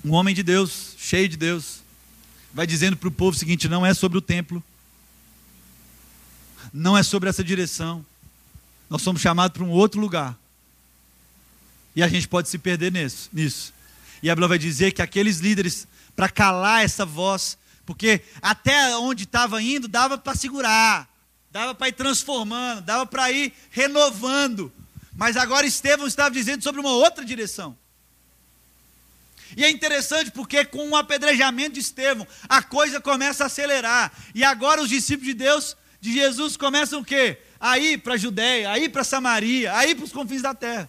Um 0.04 0.12
homem 0.12 0.34
de 0.34 0.42
Deus, 0.42 0.94
cheio 0.98 1.28
de 1.28 1.36
Deus, 1.36 1.80
vai 2.54 2.66
dizendo 2.66 2.96
para 2.96 3.08
o 3.08 3.12
povo 3.12 3.36
o 3.36 3.38
seguinte: 3.38 3.68
não 3.68 3.84
é 3.84 3.92
sobre 3.92 4.16
o 4.16 4.22
templo, 4.22 4.62
não 6.72 6.96
é 6.96 7.02
sobre 7.02 7.28
essa 7.28 7.44
direção, 7.44 8.04
nós 8.88 9.02
somos 9.02 9.20
chamados 9.20 9.56
para 9.56 9.64
um 9.64 9.70
outro 9.70 10.00
lugar. 10.00 10.38
E 11.94 12.02
a 12.02 12.08
gente 12.08 12.28
pode 12.28 12.48
se 12.48 12.58
perder 12.58 12.92
nisso. 12.92 13.28
nisso. 13.32 13.72
E 14.22 14.30
a 14.30 14.34
Bíblia 14.34 14.48
vai 14.48 14.58
dizer 14.58 14.92
que 14.92 15.02
aqueles 15.02 15.38
líderes, 15.38 15.86
para 16.14 16.28
calar 16.28 16.84
essa 16.84 17.04
voz, 17.04 17.56
porque 17.86 18.20
até 18.40 18.96
onde 18.96 19.24
estava 19.24 19.60
indo 19.62 19.88
dava 19.88 20.16
para 20.18 20.36
segurar, 20.36 21.08
dava 21.50 21.74
para 21.74 21.88
ir 21.88 21.92
transformando, 21.92 22.82
dava 22.82 23.06
para 23.06 23.30
ir 23.30 23.52
renovando. 23.70 24.72
Mas 25.16 25.36
agora 25.36 25.66
Estevão 25.66 26.06
estava 26.06 26.30
dizendo 26.30 26.62
sobre 26.62 26.80
uma 26.80 26.92
outra 26.92 27.24
direção. 27.24 27.76
E 29.56 29.64
é 29.64 29.70
interessante 29.70 30.30
porque 30.30 30.64
com 30.64 30.90
o 30.90 30.96
apedrejamento 30.96 31.72
de 31.72 31.80
Estevão, 31.80 32.26
a 32.48 32.62
coisa 32.62 33.00
começa 33.00 33.44
a 33.44 33.46
acelerar. 33.46 34.12
E 34.34 34.44
agora 34.44 34.80
os 34.80 34.88
discípulos 34.88 35.26
de 35.26 35.34
Deus, 35.34 35.76
de 36.00 36.12
Jesus, 36.12 36.56
começam 36.56 37.00
o 37.00 37.04
quê? 37.04 37.38
A 37.58 37.78
ir 37.78 37.98
para 37.98 38.14
a 38.14 38.16
Judéia, 38.16 38.70
a 38.70 38.78
ir 38.78 38.90
para 38.90 39.02
Samaria, 39.02 39.74
a 39.76 39.86
ir 39.86 39.94
para 39.94 40.04
os 40.04 40.12
confins 40.12 40.42
da 40.42 40.54
terra. 40.54 40.88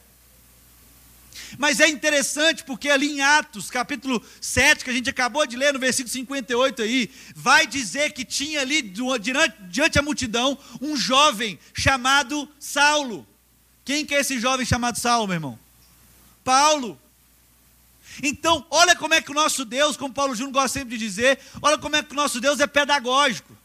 Mas 1.58 1.80
é 1.80 1.88
interessante 1.88 2.63
porque 2.63 2.89
ali 2.89 3.12
em 3.12 3.22
Atos, 3.22 3.70
capítulo 3.70 4.24
7, 4.39 4.84
que 4.84 4.89
a 4.89 4.94
gente 4.94 5.10
acabou 5.10 5.46
de 5.46 5.56
ler 5.56 5.74
no 5.74 5.80
versículo 5.80 6.12
58 6.12 6.82
aí, 6.82 7.10
vai 7.36 7.67
dizer 7.67 8.13
que 8.13 8.26
tinha 8.26 8.62
ali 8.62 8.82
diante, 8.82 9.56
diante 9.70 10.00
a 10.00 10.02
multidão 10.02 10.58
um 10.82 10.96
jovem 10.96 11.60
chamado 11.74 12.50
Saulo. 12.60 13.28
Quem 13.84 14.06
que 14.06 14.15
é 14.15 14.20
esse 14.20 14.39
jovem 14.39 14.65
chamado 14.65 14.98
Saulo, 15.00 15.28
meu 15.28 15.36
irmão? 15.36 15.60
Paulo. 16.44 17.00
Então, 18.22 18.65
olha 18.70 18.96
como 18.96 19.13
é 19.13 19.22
que 19.22 19.32
o 19.32 19.36
nosso 19.36 19.65
Deus, 19.65 19.98
como 19.98 20.13
Paulo 20.13 20.36
Júnior 20.36 20.54
gosta 20.54 20.80
sempre 20.80 20.98
de 20.98 21.06
dizer, 21.06 21.39
olha 21.62 21.78
como 21.78 21.96
é 21.96 22.04
que 22.04 22.12
o 22.12 22.15
nosso 22.15 22.39
Deus 22.39 22.60
é 22.60 22.67
pedagógico. 22.67 23.56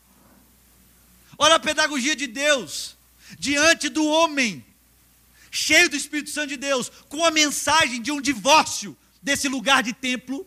Olha 1.38 1.57
a 1.57 1.61
pedagogia 1.61 2.16
de 2.16 2.26
Deus 2.26 2.96
diante 3.38 3.88
do 3.88 4.05
homem, 4.05 4.64
cheio 5.50 5.88
do 5.88 5.96
Espírito 5.96 6.30
Santo 6.30 6.48
de 6.48 6.56
Deus, 6.56 6.90
com 7.09 7.24
a 7.24 7.30
mensagem 7.30 8.00
de 8.00 8.12
um 8.12 8.20
divórcio 8.20 8.96
desse 9.22 9.48
lugar 9.48 9.82
de 9.82 9.92
templo, 9.92 10.46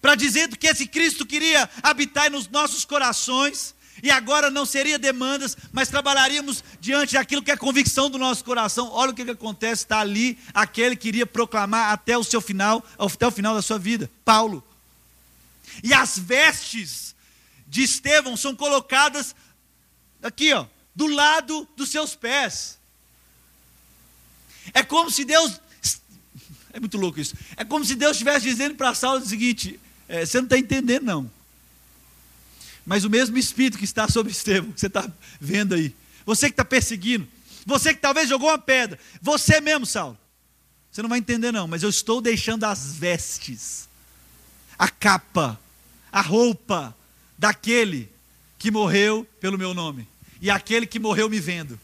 para 0.00 0.14
dizer 0.14 0.54
que 0.56 0.66
esse 0.66 0.86
Cristo 0.86 1.24
queria 1.24 1.68
habitar 1.82 2.30
nos 2.30 2.48
nossos 2.48 2.84
corações, 2.84 3.74
e 4.02 4.10
agora 4.10 4.50
não 4.50 4.66
seria 4.66 4.98
demandas, 4.98 5.56
mas 5.72 5.88
trabalharíamos 5.88 6.62
diante 6.80 7.14
daquilo 7.14 7.42
que 7.42 7.50
é 7.50 7.56
convicção 7.56 8.10
do 8.10 8.18
nosso 8.18 8.44
coração. 8.44 8.90
Olha 8.90 9.12
o 9.12 9.14
que, 9.14 9.24
que 9.24 9.30
acontece, 9.30 9.84
está 9.84 10.00
ali 10.00 10.38
aquele 10.52 10.96
que 10.96 11.08
iria 11.08 11.26
proclamar 11.26 11.92
até 11.92 12.18
o 12.18 12.24
seu 12.24 12.40
final, 12.40 12.84
até 12.98 13.26
o 13.26 13.30
final 13.30 13.54
da 13.54 13.62
sua 13.62 13.78
vida, 13.78 14.10
Paulo. 14.24 14.62
E 15.82 15.94
as 15.94 16.18
vestes 16.18 17.14
de 17.66 17.82
Estevão 17.82 18.36
são 18.36 18.54
colocadas 18.54 19.34
aqui, 20.22 20.52
ó, 20.52 20.66
do 20.94 21.06
lado 21.06 21.68
dos 21.76 21.90
seus 21.90 22.14
pés. 22.14 22.78
É 24.72 24.82
como 24.82 25.10
se 25.10 25.24
Deus. 25.24 25.60
É 26.72 26.80
muito 26.80 26.96
louco 26.96 27.20
isso. 27.20 27.36
É 27.56 27.64
como 27.64 27.84
se 27.84 27.94
Deus 27.94 28.12
estivesse 28.12 28.48
dizendo 28.48 28.74
para 28.74 28.94
Saulo 28.94 29.22
o 29.22 29.26
seguinte: 29.26 29.78
é, 30.08 30.24
você 30.24 30.38
não 30.38 30.44
está 30.44 30.58
entendendo, 30.58 31.04
não. 31.04 31.30
Mas 32.86 33.04
o 33.04 33.10
mesmo 33.10 33.38
Espírito 33.38 33.78
que 33.78 33.84
está 33.84 34.08
sobre 34.08 34.32
Estevão, 34.32 34.72
que 34.72 34.80
você 34.80 34.88
está 34.88 35.10
vendo 35.40 35.74
aí, 35.74 35.94
você 36.26 36.46
que 36.46 36.52
está 36.52 36.64
perseguindo, 36.64 37.26
você 37.64 37.94
que 37.94 38.00
talvez 38.00 38.28
jogou 38.28 38.48
uma 38.48 38.58
pedra, 38.58 38.98
você 39.22 39.60
mesmo, 39.60 39.86
Saulo, 39.86 40.18
você 40.90 41.00
não 41.00 41.08
vai 41.08 41.18
entender, 41.18 41.50
não, 41.50 41.66
mas 41.66 41.82
eu 41.82 41.88
estou 41.88 42.20
deixando 42.20 42.64
as 42.64 42.94
vestes, 42.94 43.88
a 44.78 44.88
capa, 44.88 45.58
a 46.12 46.20
roupa 46.20 46.94
daquele 47.38 48.12
que 48.58 48.70
morreu 48.70 49.26
pelo 49.40 49.56
meu 49.56 49.72
nome 49.72 50.06
e 50.44 50.50
aquele 50.50 50.86
que 50.86 50.98
morreu 50.98 51.30
me 51.30 51.40
vendo. 51.40 51.80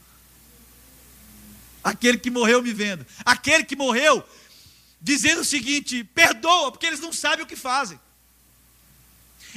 Aquele 1.83 2.19
que 2.19 2.31
morreu 2.31 2.63
me 2.63 2.75
vendo. 2.75 3.07
Aquele 3.25 3.65
que 3.65 3.75
morreu 3.75 4.23
dizendo 5.01 5.41
o 5.41 5.45
seguinte: 5.47 6.05
perdoa, 6.05 6.71
porque 6.71 6.85
eles 6.85 7.01
não 7.01 7.11
sabem 7.11 7.43
o 7.43 7.49
que 7.49 7.57
fazem. 7.57 7.99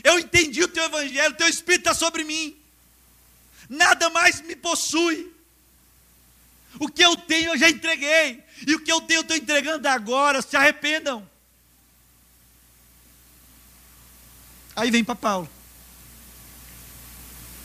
Eu 0.06 0.18
entendi 0.20 0.63
o 0.63 0.70
teu 0.70 0.86
evangelho, 0.86 1.34
o 1.34 1.38
teu 1.38 1.50
espírito 1.50 1.82
está 1.82 1.94
sobre 1.94 2.24
mim. 2.24 2.56
Nada 3.68 4.10
mais 4.10 4.39
me 4.39 4.56
possui. 4.56 5.30
O 6.80 6.88
que 6.88 7.04
eu 7.04 7.18
tenho 7.18 7.52
eu 7.52 7.58
já 7.58 7.70
entreguei. 7.70 8.42
E 8.66 8.74
o 8.74 8.80
que 8.80 8.92
eu 8.92 9.02
tenho 9.02 9.18
eu 9.18 9.24
estou 9.24 9.36
entregando 9.36 9.86
agora. 9.86 10.42
Se 10.42 10.56
arrependam. 10.56 11.30
Aí 14.74 14.89
vem 14.89 15.04
para 15.04 15.13
Paulo. 15.13 15.50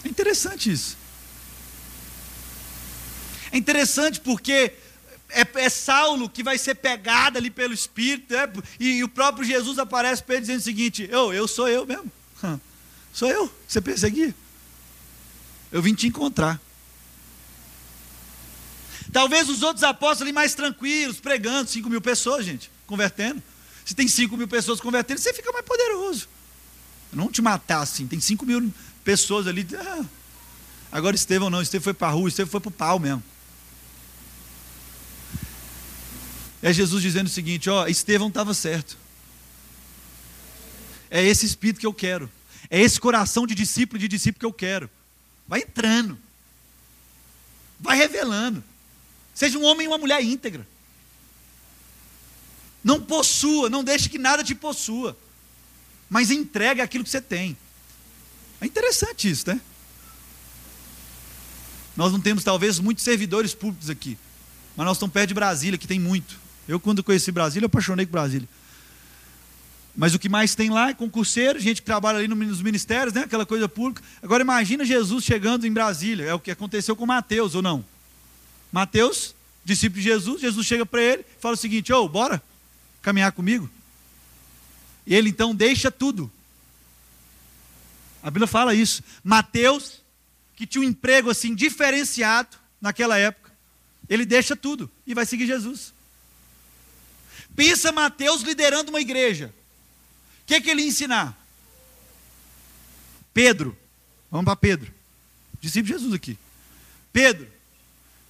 É 0.04 0.08
interessante 0.08 0.72
isso. 0.72 0.97
É 3.50 3.56
interessante 3.56 4.20
porque 4.20 4.72
é, 5.30 5.46
é, 5.54 5.68
Saulo 5.68 6.28
que 6.28 6.42
vai 6.42 6.58
ser 6.58 6.74
pegado 6.74 7.38
ali 7.38 7.50
pelo 7.50 7.74
Espírito, 7.74 8.32
né? 8.34 8.50
e, 8.78 8.98
e, 8.98 9.04
o 9.04 9.08
próprio 9.08 9.44
Jesus 9.44 9.78
aparece 9.78 10.22
para 10.22 10.36
ele 10.36 10.42
dizendo 10.42 10.60
o 10.60 10.64
seguinte: 10.64 11.08
eu, 11.10 11.32
eu 11.32 11.46
sou 11.46 11.68
eu 11.68 11.86
mesmo. 11.86 12.10
Sou 13.12 13.28
eu, 13.28 13.52
você 13.66 13.80
perseguir. 13.80 14.34
Eu 15.72 15.82
vim 15.82 15.92
te 15.92 16.06
encontrar. 16.06 16.60
Talvez 19.12 19.48
os 19.48 19.62
outros 19.62 19.82
apóstolos 19.82 20.22
ali 20.22 20.32
mais 20.32 20.54
tranquilos, 20.54 21.18
pregando, 21.18 21.68
5 21.68 21.88
mil 21.88 22.00
pessoas, 22.00 22.44
gente, 22.44 22.70
convertendo. 22.86 23.42
Se 23.84 23.94
tem 23.94 24.06
5 24.06 24.36
mil 24.36 24.46
pessoas 24.46 24.80
convertendo, 24.80 25.20
você 25.20 25.32
fica 25.32 25.50
mais 25.50 25.64
poderoso. 25.64 26.28
não 27.12 27.30
te 27.30 27.40
matar 27.40 27.80
assim, 27.80 28.06
tem 28.06 28.20
5 28.20 28.44
mil 28.44 28.72
pessoas 29.02 29.46
ali. 29.46 29.66
Ah. 29.76 30.04
Agora 30.92 31.16
Estevão 31.16 31.50
não, 31.50 31.62
Estevão 31.62 31.84
foi 31.84 31.94
para 31.94 32.08
a 32.08 32.10
rua, 32.10 32.28
Estevão 32.28 32.50
foi 32.50 32.60
para 32.60 32.68
o 32.68 32.72
pau 32.72 32.98
mesmo. 32.98 33.22
É 36.62 36.72
Jesus 36.72 37.02
dizendo 37.02 37.26
o 37.26 37.30
seguinte: 37.30 37.70
ó, 37.70 37.86
Estevão 37.86 38.28
estava 38.28 38.52
certo. 38.54 38.96
É 41.10 41.22
esse 41.24 41.46
espírito 41.46 41.80
que 41.80 41.86
eu 41.86 41.94
quero. 41.94 42.30
É 42.70 42.80
esse 42.80 43.00
coração 43.00 43.46
de 43.46 43.54
discípulo 43.54 43.98
de 43.98 44.08
discípulo 44.08 44.40
que 44.40 44.46
eu 44.46 44.52
quero. 44.52 44.90
Vai 45.46 45.60
entrando. 45.60 46.18
Vai 47.80 47.96
revelando. 47.96 48.62
Seja 49.34 49.58
um 49.58 49.64
homem 49.64 49.86
e 49.86 49.88
uma 49.88 49.98
mulher 49.98 50.22
íntegra. 50.22 50.66
Não 52.82 53.00
possua, 53.00 53.70
não 53.70 53.82
deixe 53.82 54.08
que 54.08 54.18
nada 54.18 54.44
te 54.44 54.54
possua. 54.54 55.16
Mas 56.10 56.30
entregue 56.30 56.80
aquilo 56.80 57.04
que 57.04 57.10
você 57.10 57.20
tem. 57.20 57.56
É 58.60 58.66
interessante 58.66 59.30
isso, 59.30 59.48
né? 59.48 59.60
Nós 61.96 62.12
não 62.12 62.20
temos 62.20 62.44
talvez 62.44 62.78
muitos 62.78 63.04
servidores 63.04 63.54
públicos 63.54 63.90
aqui, 63.90 64.16
mas 64.76 64.86
nós 64.86 64.96
estamos 64.96 65.12
perto 65.12 65.28
de 65.28 65.34
Brasília, 65.34 65.78
que 65.78 65.86
tem 65.86 65.98
muito. 65.98 66.38
Eu, 66.68 66.78
quando 66.78 67.02
conheci 67.02 67.32
Brasília, 67.32 67.66
apaixonei 67.66 68.04
por 68.04 68.12
Brasília. 68.12 68.46
Mas 69.96 70.14
o 70.14 70.18
que 70.18 70.28
mais 70.28 70.54
tem 70.54 70.70
lá 70.70 70.90
é 70.90 70.94
concurseiro, 70.94 71.58
gente 71.58 71.80
que 71.80 71.86
trabalha 71.86 72.18
ali 72.18 72.28
nos 72.28 72.62
ministérios, 72.62 73.12
né? 73.14 73.22
aquela 73.22 73.44
coisa 73.44 73.68
pública. 73.68 74.00
Agora 74.22 74.42
imagina 74.42 74.84
Jesus 74.84 75.24
chegando 75.24 75.66
em 75.66 75.72
Brasília, 75.72 76.26
é 76.26 76.34
o 76.34 76.38
que 76.38 76.50
aconteceu 76.50 76.94
com 76.94 77.04
Mateus, 77.04 77.54
ou 77.56 77.62
não? 77.62 77.84
Mateus, 78.70 79.34
discípulo 79.64 80.00
de 80.00 80.08
Jesus, 80.08 80.40
Jesus 80.40 80.66
chega 80.66 80.86
para 80.86 81.02
ele 81.02 81.22
e 81.22 81.40
fala 81.40 81.54
o 81.54 81.58
seguinte: 81.58 81.92
Ô, 81.92 82.04
oh, 82.04 82.08
bora 82.08 82.40
caminhar 83.02 83.32
comigo? 83.32 83.68
E 85.06 85.14
ele 85.14 85.30
então 85.30 85.54
deixa 85.54 85.90
tudo. 85.90 86.30
A 88.22 88.30
Bíblia 88.30 88.46
fala 88.46 88.74
isso. 88.74 89.02
Mateus, 89.24 90.02
que 90.54 90.66
tinha 90.66 90.82
um 90.82 90.88
emprego 90.88 91.30
assim 91.30 91.54
diferenciado 91.54 92.56
naquela 92.80 93.18
época, 93.18 93.50
ele 94.08 94.26
deixa 94.26 94.54
tudo 94.54 94.90
e 95.06 95.14
vai 95.14 95.24
seguir 95.24 95.46
Jesus. 95.46 95.92
Pensa 97.58 97.92
Mateus 97.92 98.40
liderando 98.40 98.90
uma 98.90 99.00
igreja 99.00 99.52
que, 100.48 100.62
que 100.62 100.70
ele 100.70 100.80
ia 100.80 100.88
ensinar? 100.88 101.38
Pedro, 103.34 103.76
vamos 104.30 104.46
para 104.46 104.56
Pedro, 104.56 104.90
discípulo 105.60 105.92
de 105.92 105.92
Jesus 105.92 106.14
aqui. 106.14 106.38
Pedro, 107.12 107.46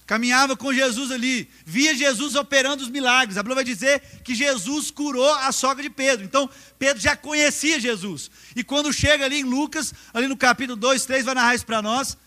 caminhava 0.05 0.57
com 0.57 0.73
Jesus 0.73 1.11
ali, 1.11 1.49
via 1.65 1.95
Jesus 1.95 2.35
operando 2.35 2.83
os 2.83 2.89
milagres. 2.89 3.37
A 3.37 3.41
Bíblia 3.41 3.55
vai 3.55 3.63
dizer 3.63 4.01
que 4.21 4.35
Jesus 4.35 4.91
curou 4.91 5.33
a 5.35 5.51
sogra 5.53 5.81
de 5.81 5.89
Pedro. 5.89 6.25
Então, 6.25 6.49
Pedro 6.77 7.01
já 7.01 7.15
conhecia 7.15 7.79
Jesus. 7.79 8.29
E 8.53 8.65
quando 8.65 8.91
chega 8.91 9.23
ali 9.23 9.39
em 9.39 9.43
Lucas, 9.43 9.93
ali 10.13 10.27
no 10.27 10.35
capítulo 10.35 10.75
2, 10.75 11.05
3, 11.05 11.23
vai 11.23 11.35
narrar 11.35 11.55
isso 11.55 11.65
para 11.65 11.81
nós. 11.81 12.17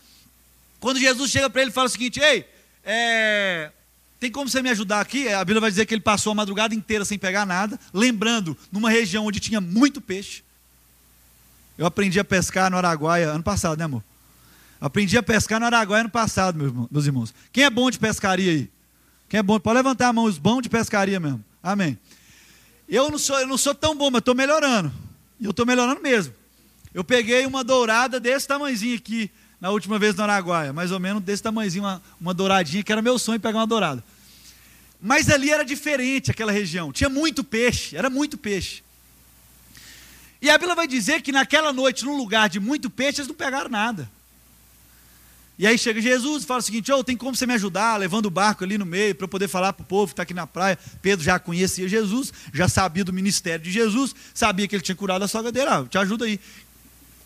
Quando 0.79 0.99
Jesus 0.99 1.29
chega 1.29 1.51
para 1.51 1.61
ele 1.61 1.69
e 1.69 1.73
fala 1.73 1.87
o 1.87 1.91
seguinte: 1.91 2.19
Ei, 2.19 2.49
é, 2.83 3.71
tem 4.23 4.31
como 4.31 4.49
você 4.49 4.61
me 4.61 4.69
ajudar 4.69 5.01
aqui? 5.01 5.27
A 5.27 5.43
Bíblia 5.43 5.59
vai 5.59 5.69
dizer 5.69 5.85
que 5.85 5.93
ele 5.93 5.99
passou 5.99 6.31
a 6.31 6.35
madrugada 6.35 6.73
inteira 6.73 7.03
sem 7.03 7.19
pegar 7.19 7.45
nada, 7.45 7.77
lembrando, 7.93 8.57
numa 8.71 8.89
região 8.89 9.25
onde 9.25 9.37
tinha 9.37 9.59
muito 9.59 9.99
peixe. 9.99 10.43
Eu 11.77 11.85
aprendi 11.85 12.21
a 12.21 12.23
pescar 12.23 12.71
no 12.71 12.77
Araguaia 12.77 13.31
ano 13.31 13.43
passado, 13.43 13.77
né, 13.77 13.83
amor? 13.83 14.01
Aprendi 14.79 15.17
a 15.17 15.23
pescar 15.23 15.59
no 15.59 15.65
Araguaia 15.65 16.03
ano 16.03 16.09
passado, 16.09 16.87
meus 16.89 17.05
irmãos. 17.05 17.33
Quem 17.51 17.65
é 17.65 17.69
bom 17.69 17.91
de 17.91 17.99
pescaria 17.99 18.49
aí? 18.49 18.69
Quem 19.27 19.39
é 19.39 19.43
bom? 19.43 19.59
Pode 19.59 19.75
levantar 19.75 20.07
a 20.07 20.13
mão, 20.13 20.23
os 20.23 20.37
bons 20.37 20.61
de 20.61 20.69
pescaria 20.69 21.19
mesmo. 21.19 21.43
Amém. 21.61 21.97
Eu 22.87 23.11
não 23.11 23.17
sou, 23.17 23.37
eu 23.41 23.47
não 23.47 23.57
sou 23.57 23.75
tão 23.75 23.93
bom, 23.93 24.09
mas 24.09 24.19
estou 24.19 24.33
melhorando. 24.33 24.89
E 25.37 25.43
eu 25.43 25.51
estou 25.51 25.65
melhorando 25.65 26.01
mesmo. 26.01 26.33
Eu 26.93 27.03
peguei 27.03 27.45
uma 27.45 27.61
dourada 27.61 28.21
desse 28.21 28.47
tamanhozinho 28.47 28.95
aqui, 28.95 29.29
na 29.59 29.69
última 29.69 29.99
vez 29.99 30.15
no 30.15 30.23
Araguaia. 30.23 30.71
Mais 30.71 30.91
ou 30.93 30.99
menos 30.99 31.21
desse 31.21 31.43
tamanhozinho, 31.43 31.83
uma, 31.83 32.01
uma 32.21 32.33
douradinha, 32.33 32.81
que 32.83 32.91
era 32.91 33.01
meu 33.01 33.19
sonho 33.19 33.37
pegar 33.37 33.59
uma 33.59 33.67
dourada. 33.67 34.01
Mas 35.05 35.29
ali 35.29 35.51
era 35.51 35.65
diferente, 35.65 36.31
aquela 36.31 36.49
região. 36.49 36.89
Tinha 36.93 37.09
muito 37.09 37.43
peixe, 37.43 37.97
era 37.97 38.09
muito 38.09 38.37
peixe. 38.37 38.81
E 40.41 40.49
a 40.49 40.57
Bíblia 40.57 40.75
vai 40.75 40.87
dizer 40.87 41.21
que 41.21 41.29
naquela 41.29 41.73
noite, 41.73 42.05
num 42.05 42.15
lugar 42.15 42.47
de 42.47 42.57
muito 42.57 42.89
peixe, 42.89 43.19
eles 43.19 43.27
não 43.27 43.35
pegaram 43.35 43.69
nada. 43.69 44.09
E 45.59 45.67
aí 45.67 45.77
chega 45.77 45.99
Jesus 45.99 46.43
e 46.43 46.45
fala 46.45 46.61
o 46.61 46.63
seguinte: 46.63 46.89
oh, 46.89 47.03
tem 47.03 47.17
como 47.17 47.35
você 47.35 47.45
me 47.45 47.53
ajudar, 47.53 47.97
levando 47.97 48.27
o 48.27 48.29
barco 48.29 48.63
ali 48.63 48.77
no 48.77 48.85
meio, 48.85 49.13
para 49.13 49.25
eu 49.25 49.27
poder 49.27 49.49
falar 49.49 49.73
para 49.73 49.83
o 49.83 49.85
povo 49.85 50.07
que 50.07 50.13
está 50.13 50.23
aqui 50.23 50.33
na 50.33 50.47
praia. 50.47 50.79
Pedro 51.01 51.23
já 51.23 51.37
conhecia 51.37 51.85
Jesus, 51.85 52.31
já 52.53 52.69
sabia 52.69 53.03
do 53.03 53.11
ministério 53.11 53.61
de 53.61 53.71
Jesus, 53.73 54.15
sabia 54.33 54.69
que 54.69 54.75
ele 54.75 54.83
tinha 54.83 54.95
curado 54.95 55.23
a 55.23 55.27
sogra 55.27 55.51
dele. 55.51 55.67
Ah, 55.67 55.85
te 55.85 55.97
ajuda 55.97 56.23
aí. 56.23 56.39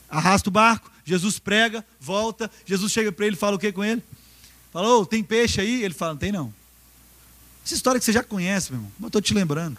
Arrasta 0.09 0.49
o 0.49 0.51
barco, 0.51 0.91
Jesus 1.05 1.37
prega, 1.37 1.85
volta. 1.99 2.49
Jesus 2.65 2.91
chega 2.91 3.11
para 3.11 3.27
ele 3.27 3.35
e 3.35 3.39
fala 3.39 3.55
o 3.55 3.59
que 3.59 3.71
com 3.71 3.85
ele? 3.85 4.01
Falou, 4.73 5.03
oh, 5.03 5.05
tem 5.05 5.23
peixe 5.23 5.61
aí? 5.61 5.83
Ele 5.83 5.93
fala: 5.93 6.13
não 6.13 6.19
tem 6.19 6.31
não. 6.31 6.56
Essa 7.67 7.75
história 7.75 7.99
que 7.99 8.05
você 8.05 8.13
já 8.13 8.23
conhece, 8.23 8.71
meu 8.71 8.79
irmão, 8.79 8.91
mas 8.97 9.03
eu 9.03 9.07
estou 9.07 9.21
te 9.21 9.33
lembrando. 9.33 9.77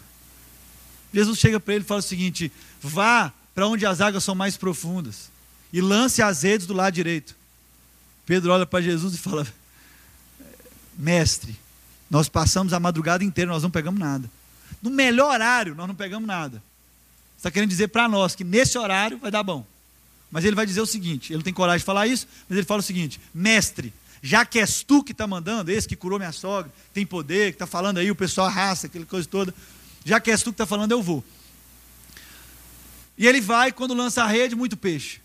Jesus 1.11 1.39
chega 1.39 1.59
para 1.59 1.73
ele 1.73 1.83
e 1.83 1.87
fala 1.87 2.01
o 2.01 2.03
seguinte: 2.03 2.51
vá 2.79 3.33
para 3.55 3.67
onde 3.67 3.83
as 3.83 3.99
águas 3.99 4.23
são 4.23 4.35
mais 4.35 4.55
profundas 4.55 5.31
e 5.73 5.81
lance 5.81 6.21
as 6.21 6.43
redes 6.43 6.67
do 6.67 6.73
lado 6.75 6.93
direito. 6.93 7.35
Pedro 8.27 8.51
olha 8.51 8.67
para 8.67 8.79
Jesus 8.79 9.15
e 9.15 9.17
fala: 9.17 9.47
Mestre, 10.95 11.57
nós 12.11 12.29
passamos 12.29 12.73
a 12.73 12.79
madrugada 12.79 13.23
inteira, 13.23 13.49
nós 13.49 13.63
não 13.63 13.71
pegamos 13.71 13.99
nada. 13.99 14.29
No 14.83 14.91
melhor 14.91 15.33
horário, 15.33 15.73
nós 15.73 15.87
não 15.87 15.95
pegamos 15.95 16.27
nada. 16.27 16.61
Está 17.35 17.49
querendo 17.49 17.71
dizer 17.71 17.87
para 17.87 18.07
nós 18.07 18.35
que 18.35 18.43
nesse 18.43 18.77
horário 18.77 19.17
vai 19.17 19.31
dar 19.31 19.41
bom. 19.41 19.65
Mas 20.29 20.45
ele 20.45 20.55
vai 20.55 20.67
dizer 20.67 20.81
o 20.81 20.85
seguinte: 20.85 21.33
ele 21.33 21.37
não 21.37 21.43
tem 21.43 21.55
coragem 21.55 21.79
de 21.79 21.85
falar 21.85 22.05
isso, 22.05 22.27
mas 22.47 22.55
ele 22.55 22.67
fala 22.67 22.81
o 22.81 22.83
seguinte: 22.83 23.19
Mestre, 23.33 23.91
já 24.21 24.45
que 24.45 24.59
és 24.59 24.83
tu 24.83 25.03
que 25.03 25.11
está 25.11 25.25
mandando, 25.25 25.71
esse 25.71 25.87
que 25.87 25.95
curou 25.95 26.19
minha 26.19 26.31
sogra, 26.31 26.71
tem 26.93 27.05
poder, 27.05 27.51
que 27.51 27.55
está 27.55 27.67
falando 27.67 27.97
aí, 27.97 28.11
o 28.11 28.15
pessoal 28.15 28.47
arrasta, 28.47 28.87
aquela 28.87 29.05
coisa 29.05 29.27
toda, 29.27 29.53
já 30.03 30.19
que 30.19 30.29
és 30.29 30.41
tu 30.41 30.51
que 30.51 30.55
está 30.55 30.65
falando, 30.65 30.91
eu 30.91 31.01
vou. 31.01 31.23
E 33.17 33.27
ele 33.27 33.41
vai, 33.41 33.71
quando 33.71 33.93
lança 33.93 34.23
a 34.23 34.27
rede, 34.27 34.55
muito 34.55 34.77
peixe. 34.77 35.19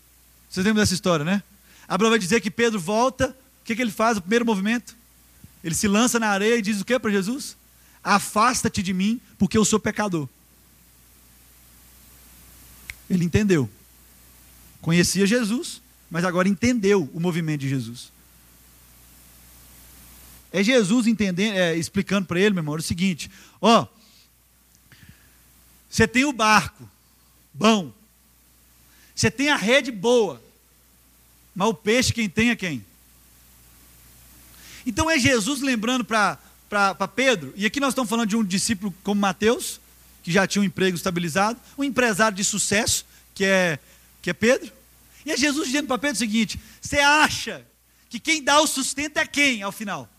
Vocês 0.49 0.65
lembram 0.65 0.81
dessa 0.81 0.93
história, 0.93 1.23
né? 1.25 1.43
A 1.87 1.97
vai 1.97 2.19
dizer 2.19 2.41
que 2.41 2.49
Pedro 2.49 2.79
volta, 2.79 3.35
o 3.61 3.65
que, 3.65 3.75
que 3.75 3.81
ele 3.81 3.91
faz? 3.91 4.17
O 4.17 4.21
primeiro 4.21 4.45
movimento? 4.45 4.95
Ele 5.63 5.75
se 5.75 5.87
lança 5.87 6.19
na 6.19 6.27
areia 6.27 6.57
e 6.57 6.61
diz 6.61 6.81
o 6.81 6.85
que 6.85 6.97
para 6.99 7.11
Jesus? 7.11 7.55
Afasta-te 8.03 8.83
de 8.83 8.93
mim, 8.93 9.19
porque 9.37 9.57
eu 9.57 9.65
sou 9.65 9.79
pecador. 9.79 10.27
Ele 13.09 13.23
entendeu. 13.23 13.69
Conhecia 14.81 15.25
Jesus, 15.25 15.81
mas 16.09 16.23
agora 16.23 16.47
entendeu 16.47 17.09
o 17.13 17.19
movimento 17.19 17.61
de 17.61 17.69
Jesus. 17.69 18.11
É 20.55 20.63
Jesus 20.63 21.05
entendendo, 21.05 21.53
é, 21.53 21.75
explicando 21.75 22.25
para 22.25 22.39
ele, 22.39 22.51
meu 22.51 22.61
irmão, 22.61 22.75
o 22.75 22.81
seguinte: 22.81 23.29
ó, 23.59 23.85
você 25.89 26.07
tem 26.07 26.23
o 26.23 26.31
barco, 26.31 26.89
bom, 27.53 27.91
você 29.13 29.29
tem 29.29 29.49
a 29.49 29.57
rede 29.57 29.91
boa, 29.91 30.41
mas 31.53 31.67
o 31.67 31.73
peixe 31.73 32.13
quem 32.13 32.29
tem 32.29 32.51
é 32.51 32.55
quem? 32.55 32.85
Então 34.85 35.11
é 35.11 35.19
Jesus 35.19 35.59
lembrando 35.59 36.05
para 36.05 36.39
Pedro, 37.13 37.53
e 37.57 37.65
aqui 37.65 37.81
nós 37.81 37.89
estamos 37.89 38.09
falando 38.09 38.29
de 38.29 38.37
um 38.37 38.43
discípulo 38.43 38.95
como 39.03 39.19
Mateus, 39.19 39.81
que 40.23 40.31
já 40.31 40.47
tinha 40.47 40.61
um 40.61 40.65
emprego 40.65 40.95
estabilizado, 40.95 41.59
um 41.77 41.83
empresário 41.83 42.37
de 42.37 42.45
sucesso, 42.45 43.05
que 43.33 43.43
é, 43.43 43.77
que 44.21 44.29
é 44.29 44.33
Pedro. 44.33 44.71
E 45.25 45.33
é 45.33 45.37
Jesus 45.37 45.65
dizendo 45.65 45.87
para 45.87 45.97
Pedro 45.97 46.15
o 46.15 46.19
seguinte: 46.19 46.57
você 46.79 46.99
acha 46.99 47.67
que 48.09 48.21
quem 48.21 48.41
dá 48.41 48.61
o 48.61 48.67
sustento 48.67 49.17
é 49.17 49.27
quem 49.27 49.61
ao 49.61 49.73
final? 49.73 50.14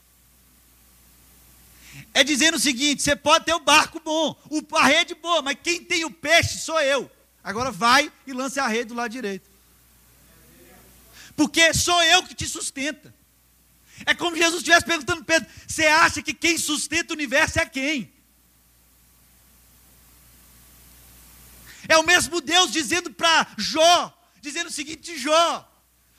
É 2.14 2.24
dizendo 2.24 2.56
o 2.56 2.60
seguinte: 2.60 3.02
você 3.02 3.14
pode 3.14 3.44
ter 3.44 3.54
o 3.54 3.60
barco 3.60 4.00
bom, 4.00 4.36
a 4.74 4.86
rede 4.86 5.14
boa, 5.14 5.42
mas 5.42 5.56
quem 5.62 5.82
tem 5.82 6.04
o 6.04 6.10
peixe 6.10 6.58
sou 6.58 6.80
eu. 6.80 7.10
Agora 7.42 7.70
vai 7.70 8.12
e 8.26 8.32
lance 8.32 8.58
a 8.58 8.66
rede 8.66 8.86
do 8.86 8.94
lado 8.94 9.12
direito 9.12 9.56
porque 11.36 11.72
sou 11.74 12.02
eu 12.02 12.24
que 12.24 12.34
te 12.34 12.48
sustenta. 12.48 13.14
É 14.04 14.14
como 14.14 14.36
Jesus 14.36 14.56
estivesse 14.56 14.86
perguntando 14.86 15.24
Pedro: 15.24 15.48
você 15.68 15.86
acha 15.86 16.22
que 16.22 16.32
quem 16.32 16.58
sustenta 16.58 17.12
o 17.12 17.16
universo 17.16 17.60
é 17.60 17.66
quem? 17.66 18.12
É 21.86 21.96
o 21.98 22.02
mesmo 22.02 22.40
Deus 22.40 22.72
dizendo 22.72 23.12
para 23.12 23.46
Jó, 23.58 24.12
dizendo 24.40 24.68
o 24.68 24.72
seguinte: 24.72 25.16
Jó, 25.18 25.70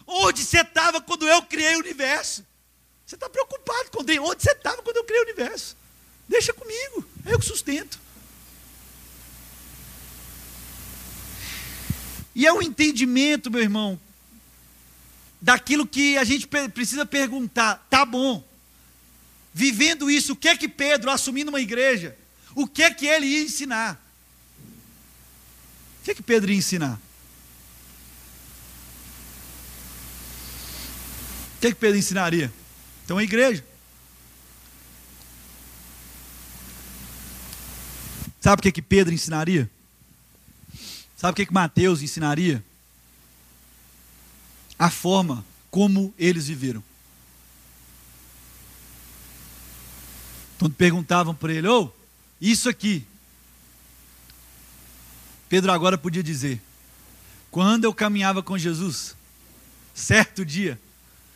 onde 0.05 0.45
você 0.45 0.61
estava 0.61 1.01
quando 1.01 1.27
eu 1.27 1.41
criei 1.41 1.75
o 1.75 1.79
universo? 1.79 2.45
Você 3.07 3.15
está 3.15 3.29
preocupado 3.29 3.89
com 3.89 4.03
Deus? 4.03 4.29
Onde 4.29 4.43
você 4.43 4.51
estava 4.51 4.83
quando 4.83 4.97
eu 4.97 5.03
criei 5.05 5.21
o 5.21 5.23
universo? 5.23 5.77
Deixa 6.27 6.51
comigo, 6.51 7.07
é 7.25 7.33
eu 7.33 7.39
que 7.39 7.45
sustento. 7.45 7.97
E 12.35 12.45
é 12.45 12.51
o 12.51 12.57
um 12.57 12.61
entendimento, 12.61 13.49
meu 13.49 13.61
irmão, 13.61 13.97
daquilo 15.41 15.87
que 15.87 16.17
a 16.17 16.25
gente 16.25 16.45
precisa 16.47 17.05
perguntar, 17.05 17.87
tá 17.89 18.05
bom. 18.05 18.45
Vivendo 19.53 20.11
isso, 20.11 20.33
o 20.33 20.35
que 20.35 20.49
é 20.49 20.57
que 20.57 20.67
Pedro, 20.67 21.09
assumindo 21.09 21.49
uma 21.49 21.61
igreja, 21.61 22.15
o 22.53 22.67
que 22.67 22.83
é 22.83 22.93
que 22.93 23.07
ele 23.07 23.25
ia 23.25 23.43
ensinar? 23.43 24.03
O 26.01 26.03
que 26.03 26.11
é 26.11 26.13
que 26.13 26.21
Pedro 26.21 26.51
ia 26.51 26.57
ensinar? 26.57 26.99
O 31.55 31.59
que 31.61 31.67
é 31.67 31.69
que 31.71 31.79
Pedro 31.79 31.97
ensinaria? 31.97 32.53
Então 33.07 33.17
a 33.17 33.23
igreja. 33.23 33.65
Sabe 38.41 38.59
o 38.59 38.63
que 38.63 38.71
que 38.73 38.81
Pedro 38.81 39.13
ensinaria? 39.13 39.71
Sabe 41.15 41.31
o 41.31 41.35
que 41.37 41.45
que 41.45 41.53
Mateus 41.53 42.01
ensinaria? 42.01 42.61
a 44.77 44.89
forma 44.89 45.43
como 45.71 46.13
eles 46.17 46.47
viveram. 46.47 46.83
Então 50.55 50.69
perguntavam 50.69 51.33
para 51.33 51.53
ele: 51.53 51.67
"Oh, 51.67 51.89
isso 52.39 52.69
aqui". 52.69 53.05
Pedro 55.49 55.71
agora 55.71 55.97
podia 55.97 56.21
dizer: 56.21 56.61
"Quando 57.49 57.85
eu 57.85 57.93
caminhava 57.93 58.43
com 58.43 58.57
Jesus, 58.57 59.15
certo 59.93 60.45
dia 60.45 60.79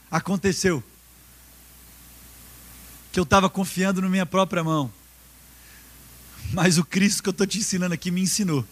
aconteceu 0.09 0.83
que 3.11 3.19
eu 3.19 3.23
estava 3.23 3.49
confiando 3.49 4.01
na 4.01 4.09
minha 4.09 4.25
própria 4.25 4.63
mão. 4.63 4.91
Mas 6.53 6.77
o 6.77 6.85
Cristo 6.85 7.23
que 7.23 7.29
eu 7.29 7.31
estou 7.31 7.47
te 7.47 7.57
ensinando 7.57 7.93
aqui 7.93 8.11
me 8.11 8.21
ensinou 8.21 8.65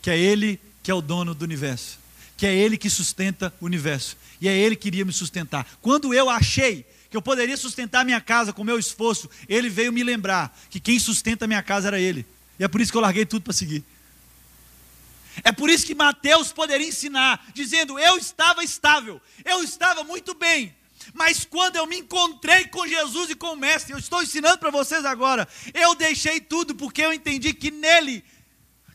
que 0.00 0.10
é 0.10 0.18
Ele 0.18 0.60
que 0.82 0.90
é 0.90 0.94
o 0.94 1.00
dono 1.00 1.34
do 1.34 1.44
universo 1.44 1.98
que 2.38 2.46
é 2.46 2.54
Ele 2.54 2.78
que 2.78 2.88
sustenta 2.88 3.52
o 3.60 3.66
universo. 3.66 4.16
E 4.40 4.48
é 4.48 4.56
Ele 4.56 4.76
que 4.76 4.86
iria 4.86 5.04
me 5.04 5.12
sustentar. 5.12 5.66
Quando 5.82 6.14
eu 6.14 6.30
achei 6.30 6.86
que 7.10 7.16
eu 7.16 7.20
poderia 7.20 7.56
sustentar 7.56 8.04
minha 8.04 8.20
casa 8.20 8.52
com 8.52 8.62
meu 8.62 8.78
esforço, 8.78 9.28
Ele 9.48 9.68
veio 9.68 9.92
me 9.92 10.04
lembrar 10.04 10.56
que 10.70 10.78
quem 10.78 11.00
sustenta 11.00 11.48
minha 11.48 11.62
casa 11.64 11.88
era 11.88 12.00
Ele. 12.00 12.24
E 12.56 12.62
é 12.62 12.68
por 12.68 12.80
isso 12.80 12.92
que 12.92 12.96
eu 12.96 13.02
larguei 13.02 13.26
tudo 13.26 13.42
para 13.42 13.52
seguir. 13.52 13.84
É 15.42 15.50
por 15.50 15.68
isso 15.68 15.84
que 15.84 15.96
Mateus 15.96 16.52
poderia 16.52 16.86
ensinar, 16.86 17.44
dizendo: 17.52 17.98
Eu 17.98 18.16
estava 18.16 18.62
estável, 18.62 19.20
eu 19.44 19.60
estava 19.64 20.04
muito 20.04 20.32
bem, 20.32 20.72
mas 21.12 21.44
quando 21.44 21.76
eu 21.76 21.86
me 21.86 21.98
encontrei 21.98 22.66
com 22.66 22.86
Jesus 22.86 23.30
e 23.30 23.34
com 23.34 23.52
o 23.52 23.56
Mestre, 23.56 23.92
eu 23.92 23.98
estou 23.98 24.22
ensinando 24.22 24.58
para 24.58 24.70
vocês 24.70 25.04
agora, 25.04 25.48
eu 25.74 25.94
deixei 25.94 26.40
tudo 26.40 26.74
porque 26.74 27.02
eu 27.02 27.12
entendi 27.12 27.52
que 27.52 27.70
nele, 27.70 28.24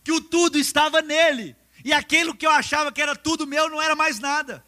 que 0.04 0.12
o 0.12 0.22
tudo 0.22 0.58
estava 0.58 1.02
nele. 1.02 1.56
E 1.84 1.92
aquilo 1.92 2.36
que 2.36 2.46
eu 2.46 2.52
achava 2.52 2.92
que 2.92 3.02
era 3.02 3.16
tudo 3.16 3.48
meu 3.48 3.70
não 3.70 3.82
era 3.82 3.96
mais 3.96 4.20
nada. 4.20 4.64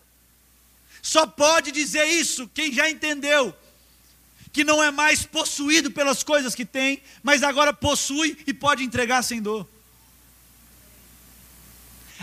Só 1.01 1.25
pode 1.25 1.71
dizer 1.71 2.05
isso 2.05 2.49
quem 2.53 2.73
já 2.73 2.89
entendeu 2.89 3.55
que 4.55 4.63
não 4.63 4.81
é 4.81 4.89
mais 4.89 5.25
possuído 5.25 5.91
pelas 5.91 6.23
coisas 6.23 6.55
que 6.55 6.63
tem, 6.63 7.03
mas 7.21 7.43
agora 7.43 7.73
possui 7.73 8.37
e 8.47 8.53
pode 8.53 8.85
entregar 8.85 9.21
sem 9.21 9.41
dor. 9.41 9.67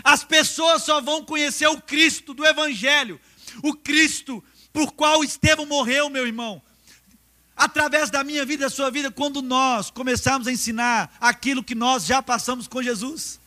As 0.03 0.23
pessoas 0.23 0.81
só 0.81 0.99
vão 0.99 1.23
conhecer 1.23 1.67
o 1.67 1.79
Cristo 1.79 2.33
do 2.33 2.43
Evangelho, 2.43 3.21
o 3.61 3.75
Cristo 3.75 4.43
por 4.73 4.91
qual 4.91 5.23
Estevão 5.23 5.67
morreu, 5.67 6.09
meu 6.09 6.25
irmão, 6.25 6.61
através 7.55 8.09
da 8.09 8.23
minha 8.23 8.43
vida 8.45 8.65
da 8.65 8.69
sua 8.69 8.89
vida, 8.89 9.11
quando 9.11 9.41
nós 9.41 9.91
começarmos 9.91 10.47
a 10.47 10.51
ensinar 10.51 11.15
aquilo 11.21 11.63
que 11.63 11.75
nós 11.75 12.05
já 12.05 12.21
passamos 12.21 12.67
com 12.67 12.81
Jesus. 12.81 13.39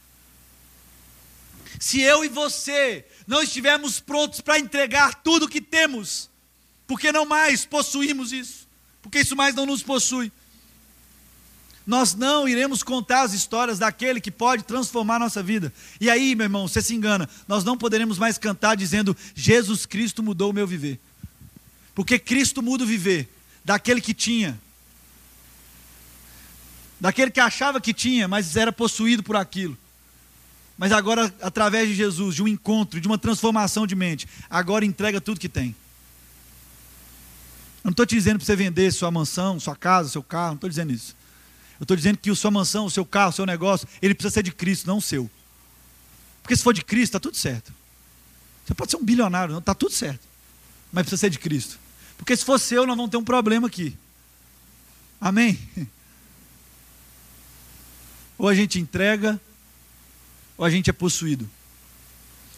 Se 1.81 2.01
eu 2.01 2.25
e 2.25 2.29
você 2.29 3.05
não 3.27 3.43
estivermos 3.43 4.01
prontos 4.01 4.41
para 4.41 4.59
entregar 4.59 5.17
tudo 5.17 5.47
o 5.47 5.49
que 5.49 5.61
temos, 5.61 6.31
porque 6.87 7.11
não 7.11 7.27
mais 7.27 7.67
possuímos 7.67 8.33
isso, 8.33 8.69
porque 9.03 9.19
isso 9.19 9.37
mais 9.37 9.55
não 9.55 9.67
nos 9.67 9.83
possui, 9.83 10.33
nós 11.87 12.15
não 12.15 12.49
iremos 12.49 12.83
contar 12.83 13.23
as 13.23 13.33
histórias 13.33 13.79
daquele 13.79 14.21
que 14.21 14.31
pode 14.31 14.65
transformar 14.65 15.17
a 15.17 15.21
nossa 15.21 15.43
vida. 15.43 15.73
E 16.01 16.11
aí, 16.11 16.35
meu 16.35 16.45
irmão, 16.45 16.67
você 16.67 16.83
se 16.83 16.95
engana, 16.95 17.29
nós 17.47 17.63
não 17.63 17.79
poderemos 17.79 18.19
mais 18.19 18.37
cantar 18.39 18.77
dizendo: 18.77 19.17
Jesus 19.35 19.87
Cristo 19.87 20.23
mudou 20.23 20.51
o 20.51 20.53
meu 20.53 20.67
viver. 20.67 20.99
Porque 21.97 22.19
Cristo 22.19 22.63
muda 22.63 22.85
o 22.85 22.87
viver 22.87 23.27
daquele 23.65 24.03
que 24.03 24.13
tinha, 24.13 24.61
daquele 27.01 27.31
que 27.31 27.41
achava 27.41 27.81
que 27.81 27.95
tinha, 27.95 28.29
mas 28.29 28.55
era 28.55 28.71
possuído 28.71 29.23
por 29.23 29.35
aquilo. 29.35 29.77
Mas 30.77 30.93
agora, 30.93 31.35
através 31.41 31.89
de 31.89 31.95
Jesus, 31.95 32.35
de 32.35 32.43
um 32.43 32.49
encontro, 32.49 33.01
de 33.01 33.09
uma 33.09 33.17
transformação 33.17 33.87
de 33.87 33.97
mente, 33.97 34.29
agora 34.51 34.85
entrega 34.85 35.23
tudo 35.23 35.41
que 35.41 35.49
tem. 35.49 35.75
Eu 37.83 37.85
não 37.85 37.93
estou 37.93 38.05
te 38.05 38.15
dizendo 38.15 38.37
para 38.37 38.45
você 38.45 38.55
vender 38.55 38.93
sua 38.93 39.11
mansão, 39.11 39.59
sua 39.59 39.75
casa, 39.75 40.11
seu 40.11 40.23
carro, 40.23 40.49
não 40.49 40.55
estou 40.57 40.69
dizendo 40.69 40.93
isso. 40.93 41.17
Eu 41.81 41.85
estou 41.85 41.97
dizendo 41.97 42.19
que 42.19 42.29
a 42.29 42.35
sua 42.35 42.51
mansão, 42.51 42.85
o 42.85 42.91
seu 42.91 43.07
carro, 43.07 43.31
o 43.31 43.33
seu 43.33 43.47
negócio, 43.47 43.89
ele 44.03 44.15
precisa 44.15 44.35
ser 44.35 44.43
de 44.43 44.53
Cristo, 44.53 44.87
não 44.87 44.99
o 44.99 45.03
seu. 45.03 45.31
Porque 46.43 46.55
se 46.55 46.63
for 46.63 46.75
de 46.75 46.85
Cristo, 46.85 47.05
está 47.05 47.21
tudo 47.21 47.39
certo. 47.39 47.73
Você 48.67 48.75
pode 48.75 48.91
ser 48.91 48.99
um 48.99 49.05
bilionário, 49.05 49.57
está 49.57 49.75
tudo 49.75 49.95
certo. 49.95 50.21
Mas 50.93 51.05
precisa 51.05 51.21
ser 51.21 51.31
de 51.31 51.39
Cristo. 51.39 51.86
Porque 52.17 52.37
se 52.37 52.45
for 52.45 52.59
seu, 52.59 52.87
nós 52.87 52.97
vamos 52.97 53.11
ter 53.11 53.17
um 53.17 53.25
problema 53.25 53.67
aqui. 53.67 53.97
Amém? 55.21 55.59
Ou 58.39 58.49
a 58.49 58.55
gente 58.55 58.79
entrega, 58.79 59.41
ou 60.59 60.65
a 60.65 60.71
gente 60.71 60.91
é 60.91 60.93
possuído. 60.93 61.49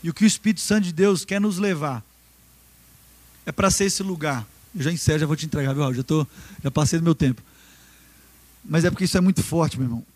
E 0.02 0.10
o 0.10 0.14
que 0.14 0.24
o 0.24 0.26
Espírito 0.26 0.60
Santo 0.60 0.84
de 0.84 0.92
Deus 0.92 1.24
quer 1.24 1.40
nos 1.40 1.58
levar 1.58 2.04
é 3.46 3.52
para 3.52 3.70
ser 3.70 3.84
esse 3.84 4.02
lugar. 4.02 4.46
Eu 4.74 4.82
já 4.82 4.92
encerro, 4.92 5.18
já 5.18 5.26
vou 5.26 5.36
te 5.36 5.46
entregar, 5.46 5.72
viu? 5.72 5.94
Já, 5.94 6.02
tô, 6.02 6.26
já 6.62 6.70
passei 6.70 6.98
do 6.98 7.04
meu 7.04 7.14
tempo. 7.14 7.42
Mas 8.64 8.84
é 8.84 8.90
porque 8.90 9.04
isso 9.04 9.16
é 9.16 9.20
muito 9.20 9.42
forte, 9.42 9.78
meu 9.78 9.86
irmão. 9.86 10.06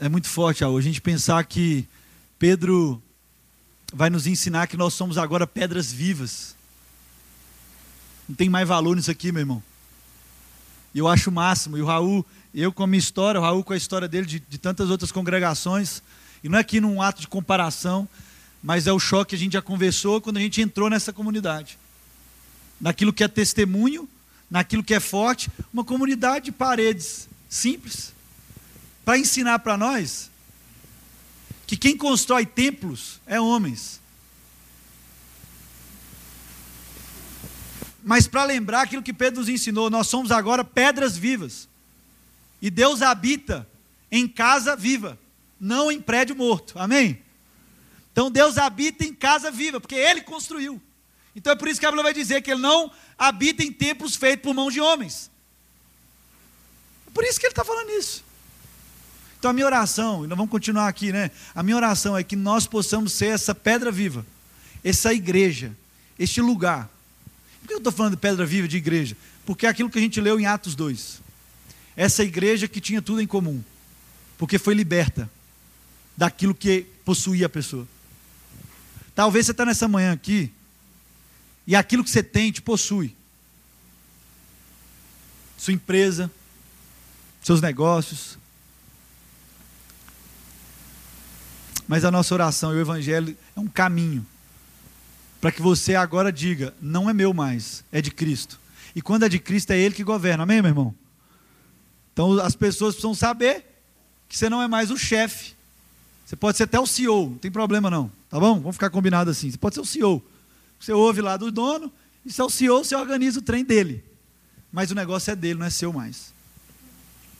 É 0.00 0.08
muito 0.08 0.28
forte, 0.28 0.64
Raul. 0.64 0.78
A 0.78 0.80
gente 0.80 1.00
pensar 1.00 1.44
que 1.44 1.86
Pedro 2.38 3.00
vai 3.92 4.08
nos 4.08 4.26
ensinar 4.26 4.66
que 4.66 4.76
nós 4.76 4.94
somos 4.94 5.18
agora 5.18 5.46
pedras 5.46 5.92
vivas. 5.92 6.56
Não 8.28 8.36
tem 8.36 8.48
mais 8.48 8.66
valor 8.66 8.96
nisso 8.96 9.10
aqui, 9.10 9.32
meu 9.32 9.40
irmão. 9.40 9.62
E 10.94 10.98
eu 10.98 11.08
acho 11.08 11.30
o 11.30 11.32
máximo. 11.32 11.76
E 11.76 11.82
o 11.82 11.86
Raul, 11.86 12.24
eu 12.54 12.72
com 12.72 12.82
a 12.82 12.86
minha 12.86 12.98
história, 12.98 13.40
o 13.40 13.42
Raul 13.42 13.64
com 13.64 13.72
a 13.72 13.76
história 13.76 14.08
dele, 14.08 14.26
de, 14.26 14.40
de 14.40 14.58
tantas 14.58 14.90
outras 14.90 15.10
congregações. 15.12 16.02
E 16.42 16.48
não 16.48 16.58
é 16.58 16.60
aqui 16.60 16.80
num 16.80 17.00
ato 17.00 17.20
de 17.20 17.28
comparação, 17.28 18.08
mas 18.62 18.86
é 18.86 18.92
o 18.92 18.98
choque 18.98 19.30
que 19.30 19.36
a 19.36 19.38
gente 19.38 19.52
já 19.52 19.62
conversou 19.62 20.20
quando 20.20 20.36
a 20.36 20.40
gente 20.40 20.60
entrou 20.60 20.90
nessa 20.90 21.12
comunidade. 21.12 21.78
Naquilo 22.80 23.12
que 23.12 23.24
é 23.24 23.28
testemunho 23.28 24.08
naquilo 24.52 24.84
que 24.84 24.92
é 24.92 25.00
forte, 25.00 25.50
uma 25.72 25.82
comunidade 25.82 26.44
de 26.44 26.52
paredes 26.52 27.26
simples, 27.48 28.12
para 29.02 29.16
ensinar 29.16 29.60
para 29.60 29.78
nós 29.78 30.30
que 31.66 31.74
quem 31.74 31.96
constrói 31.96 32.44
templos 32.44 33.18
é 33.26 33.40
homens. 33.40 33.98
Mas 38.02 38.26
para 38.26 38.44
lembrar 38.44 38.82
aquilo 38.82 39.02
que 39.02 39.12
Pedro 39.12 39.40
nos 39.40 39.48
ensinou, 39.48 39.88
nós 39.88 40.08
somos 40.08 40.30
agora 40.30 40.64
pedras 40.64 41.16
vivas. 41.16 41.68
E 42.60 42.70
Deus 42.70 43.02
habita 43.02 43.68
em 44.10 44.28
casa 44.28 44.76
viva, 44.76 45.18
não 45.58 45.90
em 45.90 46.00
prédio 46.00 46.36
morto. 46.36 46.78
Amém? 46.78 47.22
Então 48.12 48.30
Deus 48.30 48.58
habita 48.58 49.04
em 49.04 49.14
casa 49.14 49.50
viva, 49.50 49.80
porque 49.80 49.94
Ele 49.94 50.20
construiu. 50.20 50.80
Então 51.34 51.52
é 51.52 51.56
por 51.56 51.68
isso 51.68 51.80
que 51.80 51.86
a 51.86 51.90
Bíblia 51.90 52.04
vai 52.04 52.14
dizer 52.14 52.42
que 52.42 52.50
ele 52.50 52.60
não 52.60 52.90
habita 53.18 53.62
em 53.62 53.72
templos 53.72 54.16
feitos 54.16 54.42
por 54.42 54.54
mãos 54.54 54.74
de 54.74 54.80
homens. 54.80 55.30
É 57.06 57.10
por 57.10 57.24
isso 57.24 57.40
que 57.40 57.46
ele 57.46 57.52
está 57.52 57.64
falando 57.64 57.90
isso. 57.90 58.24
Então 59.38 59.50
a 59.50 59.54
minha 59.54 59.66
oração, 59.66 60.24
e 60.24 60.28
nós 60.28 60.36
vamos 60.36 60.50
continuar 60.50 60.88
aqui, 60.88 61.10
né? 61.10 61.30
A 61.54 61.62
minha 61.62 61.76
oração 61.76 62.16
é 62.16 62.22
que 62.22 62.36
nós 62.36 62.66
possamos 62.66 63.12
ser 63.12 63.28
essa 63.28 63.54
pedra 63.54 63.90
viva, 63.90 64.24
essa 64.84 65.12
igreja, 65.12 65.76
este 66.18 66.40
lugar. 66.40 66.88
Por 67.62 67.68
que 67.68 67.74
eu 67.74 67.78
estou 67.78 67.92
falando 67.92 68.12
de 68.12 68.18
pedra 68.18 68.44
viva, 68.44 68.66
de 68.66 68.76
igreja? 68.76 69.16
Porque 69.46 69.66
é 69.66 69.68
aquilo 69.68 69.88
que 69.88 69.98
a 69.98 70.02
gente 70.02 70.20
leu 70.20 70.38
em 70.38 70.46
Atos 70.46 70.74
2. 70.74 71.22
Essa 71.96 72.24
igreja 72.24 72.66
que 72.66 72.80
tinha 72.80 73.00
tudo 73.00 73.20
em 73.20 73.26
comum, 73.26 73.62
porque 74.36 74.58
foi 74.58 74.74
liberta 74.74 75.30
daquilo 76.16 76.54
que 76.54 76.86
possuía 77.04 77.46
a 77.46 77.48
pessoa. 77.48 77.86
Talvez 79.14 79.46
você 79.46 79.52
está 79.52 79.64
nessa 79.64 79.86
manhã 79.86 80.12
aqui 80.12 80.50
e 81.66 81.76
aquilo 81.76 82.02
que 82.02 82.10
você 82.10 82.22
tem 82.22 82.50
te 82.50 82.60
possui. 82.60 83.14
Sua 85.56 85.72
empresa, 85.72 86.30
seus 87.42 87.60
negócios. 87.60 88.36
Mas 91.86 92.04
a 92.04 92.10
nossa 92.10 92.34
oração 92.34 92.72
e 92.72 92.76
o 92.76 92.80
Evangelho 92.80 93.36
é 93.56 93.60
um 93.60 93.68
caminho 93.68 94.26
para 95.42 95.50
que 95.50 95.60
você 95.60 95.96
agora 95.96 96.32
diga: 96.32 96.72
não 96.80 97.10
é 97.10 97.12
meu 97.12 97.34
mais, 97.34 97.84
é 97.90 98.00
de 98.00 98.12
Cristo. 98.12 98.60
E 98.94 99.02
quando 99.02 99.24
é 99.24 99.28
de 99.28 99.40
Cristo, 99.40 99.72
é 99.72 99.78
Ele 99.78 99.92
que 99.92 100.04
governa. 100.04 100.44
Amém, 100.44 100.62
meu 100.62 100.70
irmão? 100.70 100.94
Então 102.12 102.38
as 102.38 102.54
pessoas 102.54 102.94
precisam 102.94 103.12
saber 103.12 103.66
que 104.28 104.38
você 104.38 104.48
não 104.48 104.62
é 104.62 104.68
mais 104.68 104.92
o 104.92 104.96
chefe. 104.96 105.54
Você 106.24 106.36
pode 106.36 106.56
ser 106.56 106.62
até 106.62 106.78
o 106.78 106.86
CEO, 106.86 107.30
não 107.30 107.38
tem 107.38 107.50
problema 107.50 107.90
não, 107.90 108.10
tá 108.30 108.38
bom? 108.38 108.60
Vamos 108.60 108.76
ficar 108.76 108.88
combinado 108.88 109.30
assim. 109.30 109.50
Você 109.50 109.58
pode 109.58 109.74
ser 109.74 109.80
o 109.80 109.84
CEO. 109.84 110.24
Você 110.78 110.92
ouve 110.92 111.20
lá 111.20 111.36
do 111.36 111.50
dono, 111.50 111.92
e 112.24 112.32
se 112.32 112.40
é 112.40 112.44
o 112.44 112.48
CEO, 112.48 112.84
você 112.84 112.94
organiza 112.94 113.40
o 113.40 113.42
trem 113.42 113.64
dele. 113.64 114.04
Mas 114.72 114.92
o 114.92 114.94
negócio 114.94 115.32
é 115.32 115.36
dele, 115.36 115.58
não 115.58 115.66
é 115.66 115.70
seu 115.70 115.92
mais. 115.92 116.32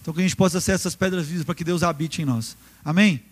Então 0.01 0.13
que 0.13 0.21
a 0.21 0.23
gente 0.25 0.37
possa 0.37 0.61
ser 0.61 0.73
essas 0.73 0.97
pedras 0.97 1.27
vivas 1.27 1.45
para 1.45 1.55
que 1.55 1.63
Deus 1.63 1.85
habite 1.85 2.21
em 2.21 2.25
nós. 2.25 2.57
Amém? 2.85 3.23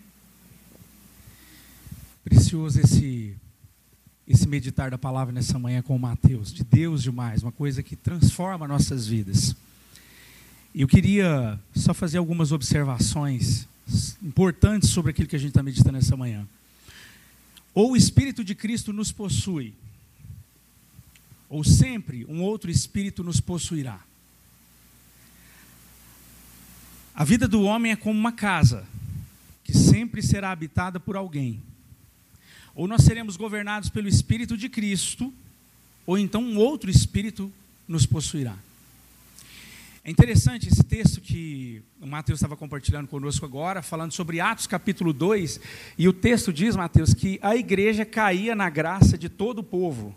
Precioso 2.23 2.79
esse 2.79 3.35
esse 4.27 4.47
meditar 4.47 4.91
da 4.91 4.97
palavra 4.97 5.33
nessa 5.33 5.57
manhã 5.57 5.81
com 5.81 5.95
o 5.95 5.99
Mateus, 5.99 6.53
de 6.53 6.63
Deus 6.63 7.03
demais, 7.03 7.43
uma 7.43 7.51
coisa 7.51 7.81
que 7.81 7.95
transforma 7.95 8.67
nossas 8.67 9.07
vidas. 9.07 9.55
Eu 10.73 10.87
queria 10.87 11.59
só 11.75 11.93
fazer 11.93 12.17
algumas 12.17 12.51
observações 12.51 13.67
importantes 14.23 14.89
sobre 14.89 15.11
aquilo 15.11 15.27
que 15.27 15.35
a 15.35 15.39
gente 15.39 15.49
está 15.49 15.61
meditando 15.61 15.93
nessa 15.93 16.15
manhã. 16.15 16.47
Ou 17.73 17.91
o 17.91 17.97
Espírito 17.97 18.43
de 18.43 18.55
Cristo 18.55 18.93
nos 18.93 19.11
possui, 19.11 19.73
ou 21.49 21.63
sempre 21.63 22.25
um 22.29 22.41
outro 22.41 22.71
espírito 22.71 23.23
nos 23.23 23.41
possuirá. 23.41 23.99
A 27.13 27.25
vida 27.25 27.47
do 27.47 27.61
homem 27.63 27.91
é 27.91 27.95
como 27.97 28.17
uma 28.17 28.31
casa, 28.31 28.85
que 29.65 29.77
sempre 29.77 30.23
será 30.23 30.51
habitada 30.51 30.97
por 30.99 31.17
alguém. 31.17 31.61
Ou 32.73 32.87
nós 32.87 33.03
seremos 33.03 33.35
governados 33.35 33.89
pelo 33.89 34.07
Espírito 34.07 34.57
de 34.57 34.69
Cristo, 34.69 35.33
ou 36.05 36.17
então 36.17 36.43
um 36.43 36.57
outro 36.57 36.89
espírito 36.89 37.51
nos 37.87 38.05
possuirá. 38.05 38.55
É 40.03 40.09
interessante 40.09 40.67
esse 40.67 40.83
texto 40.83 41.21
que 41.21 41.79
o 42.01 42.07
Mateus 42.07 42.39
estava 42.39 42.57
compartilhando 42.57 43.07
conosco 43.07 43.45
agora, 43.45 43.83
falando 43.83 44.11
sobre 44.11 44.39
Atos 44.39 44.65
capítulo 44.65 45.13
2, 45.13 45.59
e 45.95 46.07
o 46.07 46.13
texto 46.13 46.51
diz, 46.51 46.75
Mateus, 46.75 47.13
que 47.13 47.37
a 47.41 47.55
igreja 47.55 48.03
caía 48.03 48.55
na 48.55 48.67
graça 48.67 49.15
de 49.15 49.29
todo 49.29 49.59
o 49.59 49.63
povo. 49.63 50.15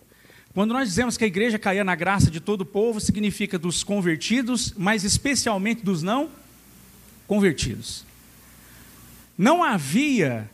Quando 0.55 0.72
nós 0.72 0.89
dizemos 0.89 1.18
que 1.18 1.24
a 1.24 1.26
igreja 1.26 1.59
caía 1.59 1.85
na 1.85 1.95
graça 1.95 2.31
de 2.31 2.41
todo 2.41 2.62
o 2.62 2.66
povo, 2.66 2.99
significa 2.99 3.59
dos 3.59 3.85
convertidos, 3.85 4.72
mas 4.74 5.05
especialmente 5.05 5.85
dos 5.85 6.03
não 6.03 6.31
convertidos. 7.26 8.07
Não 9.37 9.62
havia, 9.62 10.49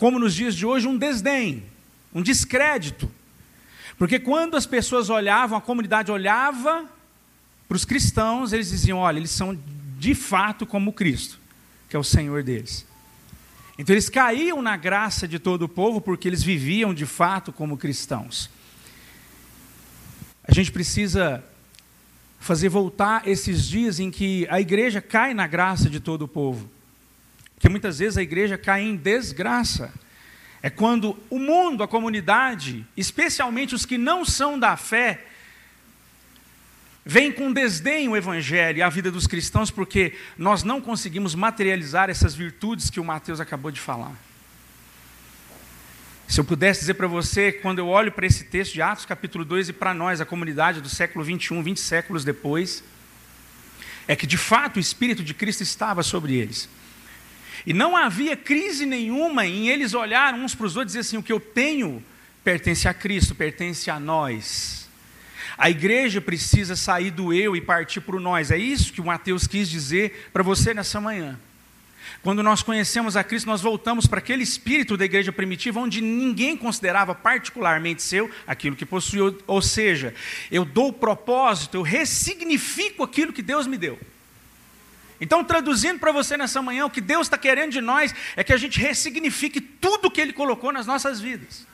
como 0.00 0.18
nos 0.18 0.34
dias 0.34 0.54
de 0.54 0.64
hoje, 0.64 0.88
um 0.88 0.96
desdém, 0.96 1.62
um 2.14 2.22
descrédito. 2.22 3.10
Porque 3.98 4.18
quando 4.18 4.56
as 4.56 4.64
pessoas 4.64 5.10
olhavam, 5.10 5.58
a 5.58 5.60
comunidade 5.60 6.10
olhava 6.10 6.86
para 7.68 7.76
os 7.76 7.84
cristãos, 7.84 8.54
eles 8.54 8.70
diziam: 8.70 8.96
olha, 8.96 9.18
eles 9.18 9.30
são 9.30 9.56
de 9.98 10.14
fato 10.14 10.64
como 10.64 10.94
Cristo, 10.94 11.38
que 11.86 11.94
é 11.94 11.98
o 11.98 12.02
Senhor 12.02 12.42
deles. 12.42 12.86
Então 13.76 13.92
eles 13.92 14.08
caíam 14.08 14.62
na 14.62 14.74
graça 14.74 15.28
de 15.28 15.38
todo 15.38 15.64
o 15.64 15.68
povo 15.68 16.00
porque 16.00 16.26
eles 16.26 16.42
viviam 16.42 16.94
de 16.94 17.04
fato 17.04 17.52
como 17.52 17.76
cristãos. 17.76 18.48
A 20.44 20.54
gente 20.54 20.72
precisa 20.72 21.44
fazer 22.38 22.70
voltar 22.70 23.28
esses 23.28 23.68
dias 23.68 24.00
em 24.00 24.10
que 24.10 24.46
a 24.48 24.62
igreja 24.62 25.02
cai 25.02 25.34
na 25.34 25.46
graça 25.46 25.90
de 25.90 26.00
todo 26.00 26.22
o 26.22 26.28
povo. 26.28 26.70
Porque 27.60 27.68
muitas 27.68 27.98
vezes 27.98 28.16
a 28.16 28.22
igreja 28.22 28.56
cai 28.56 28.80
em 28.80 28.96
desgraça. 28.96 29.92
É 30.62 30.70
quando 30.70 31.14
o 31.28 31.38
mundo, 31.38 31.82
a 31.82 31.88
comunidade, 31.88 32.86
especialmente 32.96 33.74
os 33.74 33.84
que 33.84 33.98
não 33.98 34.24
são 34.24 34.58
da 34.58 34.78
fé, 34.78 35.26
vem 37.04 37.30
com 37.30 37.52
desdém 37.52 38.08
o 38.08 38.16
evangelho 38.16 38.78
e 38.78 38.82
a 38.82 38.88
vida 38.88 39.10
dos 39.10 39.26
cristãos 39.26 39.70
porque 39.70 40.14
nós 40.38 40.62
não 40.62 40.80
conseguimos 40.80 41.34
materializar 41.34 42.08
essas 42.08 42.34
virtudes 42.34 42.88
que 42.88 42.98
o 42.98 43.04
Mateus 43.04 43.40
acabou 43.40 43.70
de 43.70 43.78
falar. 43.78 44.14
Se 46.26 46.40
eu 46.40 46.44
pudesse 46.46 46.80
dizer 46.80 46.94
para 46.94 47.08
você, 47.08 47.52
quando 47.52 47.80
eu 47.80 47.88
olho 47.88 48.10
para 48.10 48.24
esse 48.24 48.44
texto 48.44 48.72
de 48.72 48.80
Atos 48.80 49.04
capítulo 49.04 49.44
2 49.44 49.68
e 49.68 49.72
para 49.74 49.92
nós, 49.92 50.18
a 50.18 50.24
comunidade 50.24 50.80
do 50.80 50.88
século 50.88 51.22
21, 51.22 51.62
20 51.62 51.78
séculos 51.78 52.24
depois, 52.24 52.82
é 54.08 54.16
que 54.16 54.26
de 54.26 54.38
fato 54.38 54.78
o 54.78 54.80
Espírito 54.80 55.22
de 55.22 55.34
Cristo 55.34 55.62
estava 55.62 56.02
sobre 56.02 56.36
eles. 56.36 56.66
E 57.66 57.72
não 57.72 57.96
havia 57.96 58.36
crise 58.36 58.86
nenhuma 58.86 59.46
em 59.46 59.68
eles 59.68 59.94
olhar 59.94 60.34
uns 60.34 60.54
para 60.54 60.66
os 60.66 60.76
outros 60.76 60.94
e 60.94 60.98
dizer 60.98 61.08
assim: 61.08 61.16
o 61.16 61.22
que 61.22 61.32
eu 61.32 61.40
tenho 61.40 62.02
pertence 62.42 62.88
a 62.88 62.94
Cristo, 62.94 63.34
pertence 63.34 63.90
a 63.90 64.00
nós. 64.00 64.88
A 65.58 65.68
igreja 65.68 66.20
precisa 66.20 66.74
sair 66.74 67.10
do 67.10 67.32
eu 67.34 67.54
e 67.54 67.60
partir 67.60 68.00
para 68.00 68.16
o 68.16 68.20
nós. 68.20 68.50
É 68.50 68.56
isso 68.56 68.92
que 68.92 69.00
o 69.00 69.04
Mateus 69.04 69.46
quis 69.46 69.68
dizer 69.68 70.30
para 70.32 70.42
você 70.42 70.72
nessa 70.72 71.00
manhã. 71.00 71.38
Quando 72.22 72.42
nós 72.42 72.62
conhecemos 72.62 73.16
a 73.16 73.24
Cristo, 73.24 73.46
nós 73.46 73.62
voltamos 73.62 74.06
para 74.06 74.18
aquele 74.18 74.42
espírito 74.42 74.96
da 74.96 75.04
igreja 75.04 75.32
primitiva, 75.32 75.80
onde 75.80 76.00
ninguém 76.00 76.56
considerava 76.56 77.14
particularmente 77.14 78.02
seu 78.02 78.30
aquilo 78.46 78.76
que 78.76 78.84
possuía. 78.84 79.34
Ou 79.46 79.62
seja, 79.62 80.14
eu 80.50 80.64
dou 80.64 80.92
propósito, 80.92 81.76
eu 81.76 81.82
ressignifico 81.82 83.02
aquilo 83.02 83.32
que 83.32 83.42
Deus 83.42 83.66
me 83.66 83.78
deu. 83.78 83.98
Então, 85.20 85.44
traduzindo 85.44 85.98
para 85.98 86.12
você 86.12 86.36
nessa 86.36 86.62
manhã, 86.62 86.86
o 86.86 86.90
que 86.90 87.00
Deus 87.00 87.26
está 87.26 87.36
querendo 87.36 87.72
de 87.72 87.80
nós 87.80 88.14
é 88.34 88.42
que 88.42 88.52
a 88.52 88.56
gente 88.56 88.80
ressignifique 88.80 89.60
tudo 89.60 90.10
que 90.10 90.20
Ele 90.20 90.32
colocou 90.32 90.72
nas 90.72 90.86
nossas 90.86 91.20
vidas. 91.20 91.66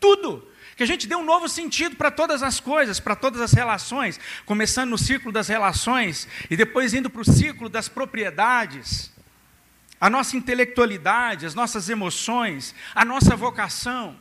Tudo. 0.00 0.48
Que 0.74 0.82
a 0.82 0.86
gente 0.86 1.06
dê 1.06 1.14
um 1.14 1.24
novo 1.24 1.48
sentido 1.48 1.96
para 1.96 2.10
todas 2.10 2.42
as 2.42 2.58
coisas, 2.58 2.98
para 2.98 3.14
todas 3.14 3.40
as 3.40 3.52
relações, 3.52 4.18
começando 4.46 4.90
no 4.90 4.98
círculo 4.98 5.30
das 5.30 5.48
relações 5.48 6.26
e 6.50 6.56
depois 6.56 6.94
indo 6.94 7.10
para 7.10 7.20
o 7.20 7.24
círculo 7.24 7.68
das 7.68 7.88
propriedades, 7.88 9.12
a 10.00 10.10
nossa 10.10 10.36
intelectualidade, 10.36 11.46
as 11.46 11.54
nossas 11.54 11.88
emoções, 11.88 12.74
a 12.94 13.04
nossa 13.04 13.36
vocação. 13.36 14.16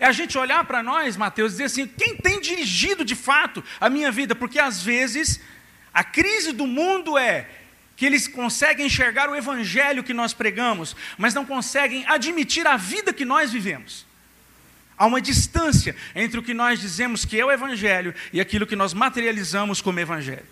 É 0.00 0.06
a 0.06 0.12
gente 0.12 0.36
olhar 0.36 0.64
para 0.64 0.82
nós, 0.82 1.16
Mateus, 1.16 1.52
e 1.52 1.54
dizer 1.54 1.64
assim: 1.64 1.86
quem 1.86 2.16
tem 2.16 2.40
dirigido 2.40 3.04
de 3.04 3.14
fato 3.14 3.62
a 3.80 3.88
minha 3.88 4.10
vida? 4.10 4.34
Porque 4.34 4.58
às 4.58 4.82
vezes 4.82 5.40
a 5.92 6.02
crise 6.02 6.52
do 6.52 6.66
mundo 6.66 7.18
é 7.18 7.48
que 7.96 8.06
eles 8.06 8.26
conseguem 8.26 8.86
enxergar 8.86 9.28
o 9.28 9.36
evangelho 9.36 10.02
que 10.02 10.14
nós 10.14 10.32
pregamos, 10.32 10.96
mas 11.18 11.34
não 11.34 11.44
conseguem 11.44 12.04
admitir 12.06 12.66
a 12.66 12.76
vida 12.76 13.12
que 13.12 13.24
nós 13.24 13.52
vivemos. 13.52 14.06
Há 14.96 15.06
uma 15.06 15.20
distância 15.20 15.94
entre 16.14 16.38
o 16.38 16.42
que 16.42 16.54
nós 16.54 16.80
dizemos 16.80 17.24
que 17.24 17.38
é 17.38 17.44
o 17.44 17.52
evangelho 17.52 18.14
e 18.32 18.40
aquilo 18.40 18.66
que 18.66 18.76
nós 18.76 18.94
materializamos 18.94 19.80
como 19.80 20.00
evangelho. 20.00 20.46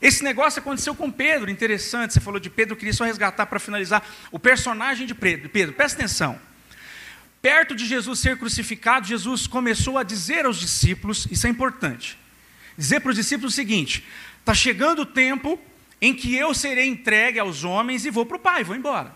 Esse 0.00 0.22
negócio 0.22 0.60
aconteceu 0.60 0.94
com 0.94 1.10
Pedro, 1.10 1.50
interessante. 1.50 2.12
Você 2.12 2.20
falou 2.20 2.38
de 2.38 2.50
Pedro, 2.50 2.74
eu 2.74 2.76
queria 2.76 2.92
só 2.92 3.04
resgatar 3.04 3.46
para 3.46 3.58
finalizar 3.58 4.06
o 4.30 4.38
personagem 4.38 5.06
de 5.06 5.14
Pedro. 5.14 5.48
Pedro, 5.48 5.74
presta 5.74 5.98
atenção. 5.98 6.38
Perto 7.40 7.74
de 7.74 7.86
Jesus 7.86 8.18
ser 8.18 8.36
crucificado, 8.36 9.06
Jesus 9.06 9.46
começou 9.46 9.96
a 9.96 10.02
dizer 10.02 10.44
aos 10.44 10.58
discípulos, 10.58 11.26
isso 11.30 11.46
é 11.46 11.50
importante 11.50 12.18
dizer 12.76 13.00
para 13.00 13.10
os 13.10 13.16
discípulos 13.16 13.52
o 13.52 13.56
seguinte: 13.56 14.04
está 14.40 14.54
chegando 14.54 15.02
o 15.02 15.06
tempo 15.06 15.58
em 16.00 16.14
que 16.14 16.34
eu 16.34 16.52
serei 16.54 16.86
entregue 16.86 17.38
aos 17.38 17.64
homens 17.64 18.04
e 18.04 18.10
vou 18.10 18.26
para 18.26 18.36
o 18.36 18.40
Pai, 18.40 18.64
vou 18.64 18.76
embora. 18.76 19.14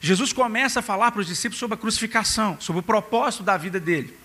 Jesus 0.00 0.32
começa 0.32 0.80
a 0.80 0.82
falar 0.82 1.12
para 1.12 1.20
os 1.20 1.26
discípulos 1.26 1.58
sobre 1.58 1.74
a 1.74 1.78
crucificação, 1.78 2.56
sobre 2.60 2.80
o 2.80 2.82
propósito 2.82 3.44
da 3.44 3.56
vida 3.56 3.78
dele. 3.78 4.16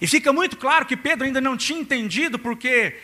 E 0.00 0.06
fica 0.06 0.32
muito 0.32 0.56
claro 0.56 0.86
que 0.86 0.96
Pedro 0.96 1.26
ainda 1.26 1.40
não 1.40 1.56
tinha 1.56 1.78
entendido, 1.78 2.38
porque 2.38 2.96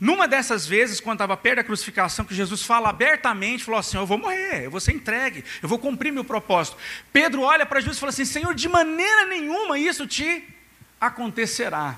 numa 0.00 0.26
dessas 0.26 0.66
vezes, 0.66 0.98
quando 0.98 1.16
estava 1.16 1.36
perto 1.36 1.56
da 1.56 1.64
crucificação, 1.64 2.24
que 2.24 2.34
Jesus 2.34 2.62
fala 2.62 2.88
abertamente, 2.88 3.64
falou 3.64 3.78
assim: 3.78 3.96
Eu 3.96 4.06
vou 4.06 4.18
morrer, 4.18 4.64
eu 4.64 4.70
vou 4.70 4.80
ser 4.80 4.92
entregue, 4.92 5.44
eu 5.62 5.68
vou 5.68 5.78
cumprir 5.78 6.12
meu 6.12 6.24
propósito. 6.24 6.76
Pedro 7.12 7.42
olha 7.42 7.66
para 7.66 7.80
Jesus 7.80 7.96
e 7.96 8.00
fala 8.00 8.10
assim: 8.10 8.24
Senhor, 8.24 8.54
de 8.54 8.68
maneira 8.68 9.26
nenhuma 9.26 9.78
isso 9.78 10.06
te 10.06 10.44
acontecerá. 11.00 11.96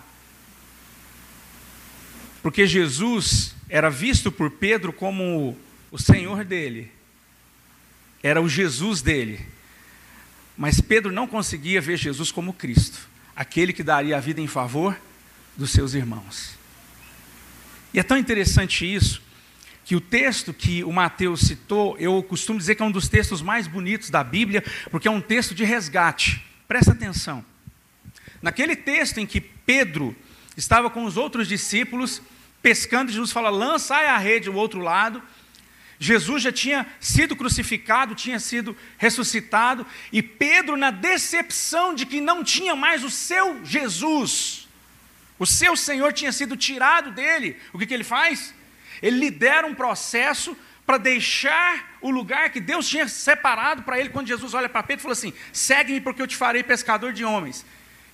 Porque 2.42 2.66
Jesus 2.66 3.54
era 3.68 3.88
visto 3.88 4.32
por 4.32 4.50
Pedro 4.50 4.92
como 4.92 5.56
o 5.90 5.98
Senhor 5.98 6.44
dele, 6.44 6.90
era 8.22 8.40
o 8.40 8.48
Jesus 8.48 9.00
dele. 9.00 9.40
Mas 10.56 10.80
Pedro 10.80 11.12
não 11.12 11.26
conseguia 11.26 11.80
ver 11.80 11.96
Jesus 11.96 12.30
como 12.30 12.52
Cristo, 12.52 13.08
aquele 13.34 13.72
que 13.72 13.82
daria 13.82 14.16
a 14.16 14.20
vida 14.20 14.40
em 14.40 14.46
favor 14.46 14.98
dos 15.56 15.70
seus 15.70 15.94
irmãos. 15.94 16.58
E 17.94 17.98
é 17.98 18.02
tão 18.02 18.16
interessante 18.16 18.92
isso, 18.92 19.22
que 19.84 19.96
o 19.96 20.00
texto 20.00 20.52
que 20.52 20.84
o 20.84 20.92
Mateus 20.92 21.40
citou, 21.40 21.96
eu 21.98 22.22
costumo 22.22 22.58
dizer 22.58 22.74
que 22.74 22.82
é 22.82 22.86
um 22.86 22.90
dos 22.90 23.08
textos 23.08 23.42
mais 23.42 23.66
bonitos 23.66 24.10
da 24.10 24.22
Bíblia, 24.22 24.64
porque 24.90 25.08
é 25.08 25.10
um 25.10 25.20
texto 25.20 25.54
de 25.54 25.64
resgate. 25.64 26.42
Presta 26.68 26.92
atenção. 26.92 27.44
Naquele 28.40 28.74
texto 28.74 29.18
em 29.18 29.26
que 29.26 29.40
Pedro 29.40 30.16
estava 30.56 30.88
com 30.88 31.04
os 31.04 31.16
outros 31.16 31.48
discípulos, 31.48 32.22
pescando, 32.62 33.12
Jesus 33.12 33.32
fala: 33.32 33.50
lançai 33.50 34.06
a 34.06 34.16
rede 34.16 34.48
ao 34.48 34.54
outro 34.54 34.80
lado. 34.80 35.22
Jesus 35.98 36.42
já 36.42 36.50
tinha 36.50 36.84
sido 36.98 37.36
crucificado, 37.36 38.16
tinha 38.16 38.40
sido 38.40 38.76
ressuscitado, 38.98 39.86
e 40.10 40.20
Pedro, 40.20 40.76
na 40.76 40.90
decepção 40.90 41.94
de 41.94 42.04
que 42.04 42.20
não 42.20 42.42
tinha 42.42 42.74
mais 42.74 43.04
o 43.04 43.10
seu 43.10 43.64
Jesus, 43.64 44.66
o 45.38 45.46
seu 45.46 45.76
Senhor 45.76 46.12
tinha 46.12 46.32
sido 46.32 46.56
tirado 46.56 47.12
dele, 47.12 47.56
o 47.72 47.78
que, 47.78 47.86
que 47.86 47.94
ele 47.94 48.02
faz? 48.02 48.52
Ele 49.00 49.18
lidera 49.18 49.64
um 49.64 49.76
processo 49.76 50.56
para 50.84 50.98
deixar 50.98 51.96
o 52.00 52.10
lugar 52.10 52.50
que 52.50 52.60
Deus 52.60 52.88
tinha 52.88 53.06
separado 53.06 53.84
para 53.84 53.98
ele, 54.00 54.08
quando 54.08 54.26
Jesus 54.26 54.54
olha 54.54 54.68
para 54.68 54.82
Pedro 54.82 55.02
e 55.02 55.04
fala 55.04 55.12
assim: 55.12 55.32
segue-me 55.52 56.00
porque 56.00 56.20
eu 56.20 56.26
te 56.26 56.36
farei 56.36 56.64
pescador 56.64 57.12
de 57.12 57.24
homens. 57.24 57.64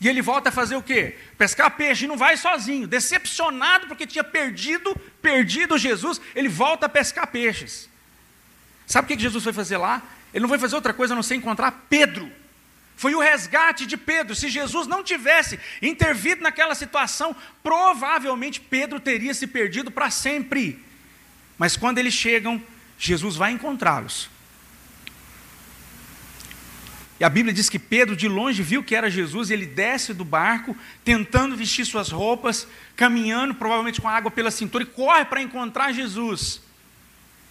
E 0.01 0.09
ele 0.09 0.23
volta 0.23 0.49
a 0.49 0.53
fazer 0.53 0.77
o 0.77 0.83
quê? 0.83 1.17
Pescar 1.37 1.71
peixe 1.73 2.05
e 2.05 2.09
não 2.09 2.17
vai 2.17 2.37
sozinho. 2.37 2.87
Decepcionado 2.87 3.89
porque 3.89 4.07
tinha 4.07 4.23
perdido, 4.23 4.95
perdido 5.21 5.77
Jesus, 5.77 6.21
ele 6.35 6.49
volta 6.49 6.87
a 6.87 6.89
pescar 6.89 7.27
peixes. 7.27 7.89
Sabe 8.87 9.05
o 9.05 9.09
que 9.09 9.21
Jesus 9.21 9.43
foi 9.43 9.53
fazer 9.53 9.77
lá? 9.77 10.03
Ele 10.33 10.43
não 10.43 10.49
foi 10.49 10.59
fazer 10.59 10.77
outra 10.77 10.95
coisa 10.95 11.15
a 11.15 11.17
não 11.17 11.23
ser 11.23 11.35
encontrar 11.35 11.87
Pedro. 11.91 12.31
Foi 12.97 13.15
o 13.15 13.21
resgate 13.21 13.87
de 13.87 13.97
Pedro. 13.97 14.35
Se 14.35 14.49
Jesus 14.49 14.87
não 14.87 15.03
tivesse 15.03 15.59
intervido 15.83 16.43
naquela 16.43 16.75
situação, 16.75 17.35
provavelmente 17.63 18.61
Pedro 18.61 19.01
teria 19.01 19.35
se 19.35 19.47
perdido 19.47 19.91
para 19.91 20.11
sempre. 20.11 20.85
Mas 21.57 21.77
quando 21.77 21.99
eles 21.99 22.15
chegam, 22.15 22.63
Jesus 22.99 23.37
vai 23.37 23.53
encontrá-los. 23.53 24.31
E 27.21 27.25
a 27.25 27.29
Bíblia 27.29 27.53
diz 27.53 27.69
que 27.69 27.79
Pedro 27.79 28.15
de 28.15 28.29
longe 28.29 28.63
viu 28.63 28.83
que 28.83 28.95
era 28.95 29.11
Jesus 29.11 29.51
e 29.51 29.53
ele 29.53 29.67
desce 29.67 30.15
do 30.15 30.25
barco, 30.25 30.77
tentando 31.05 31.57
vestir 31.57 31.85
suas 31.85 32.11
roupas, 32.11 32.67
caminhando, 32.95 33.55
provavelmente 33.55 34.01
com 34.01 34.09
água 34.09 34.31
pela 34.31 34.51
cintura, 34.51 34.85
e 34.85 34.87
corre 34.87 35.25
para 35.25 35.43
encontrar 35.43 35.93
Jesus. 35.93 36.63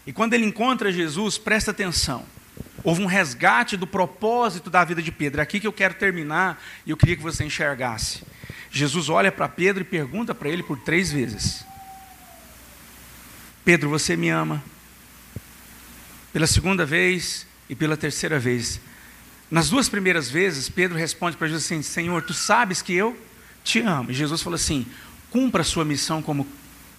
E 0.05 0.13
quando 0.13 0.34
ele 0.34 0.45
encontra 0.45 0.91
Jesus, 0.91 1.38
presta 1.38 1.72
atenção. 1.72 2.26
Houve 2.82 3.01
um 3.01 3.05
resgate 3.05 3.76
do 3.76 3.86
propósito 3.86 4.70
da 4.70 4.86
vida 4.86 5.01
de 5.01 5.11
Pedro. 5.11 5.41
É 5.41 5.43
aqui 5.43 5.59
que 5.59 5.68
eu 5.68 5.74
quero 5.74 5.95
terminar 5.95 6.63
e 6.86 6.91
eu 6.91 6.95
queria 6.95 7.18
que 7.18 7.22
você 7.22 7.43
enxergasse. 7.43 8.24
Jesus 8.72 9.09
olha 9.09 9.32
para 9.32 9.49
Pedro 9.49 9.82
e 9.82 9.86
pergunta 9.86 10.34
para 10.34 10.47
ele 10.47 10.63
por 10.63 10.80
três 10.80 11.11
vezes: 11.11 11.65
Pedro, 13.65 13.89
você 13.89 14.15
me 14.15 14.30
ama? 14.30 14.63
Pela 16.32 16.47
segunda 16.47 16.86
vez 16.86 17.45
e 17.70 17.76
pela 17.76 17.97
terceira 17.97 18.39
vez, 18.39 18.80
nas 19.50 19.70
duas 19.70 19.88
primeiras 19.88 20.30
vezes, 20.30 20.70
Pedro 20.70 20.98
responde 20.98 21.38
para 21.38 21.48
Jesus 21.48 21.66
assim: 21.66 21.82
Senhor, 21.82 22.22
tu 22.22 22.34
sabes 22.34 22.82
que 22.82 22.93
eu 22.93 23.18
te 23.64 23.80
amo. 23.80 24.12
E 24.12 24.14
Jesus 24.14 24.41
falou 24.41 24.56
assim: 24.56 24.86
cumpra 25.30 25.62
a 25.62 25.66
sua 25.66 25.86
missão 25.86 26.22
como 26.22 26.48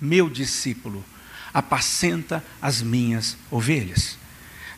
meu 0.01 0.29
discípulo, 0.29 1.05
apacenta 1.53 2.43
as 2.61 2.81
minhas 2.83 3.37
ovelhas. 3.51 4.19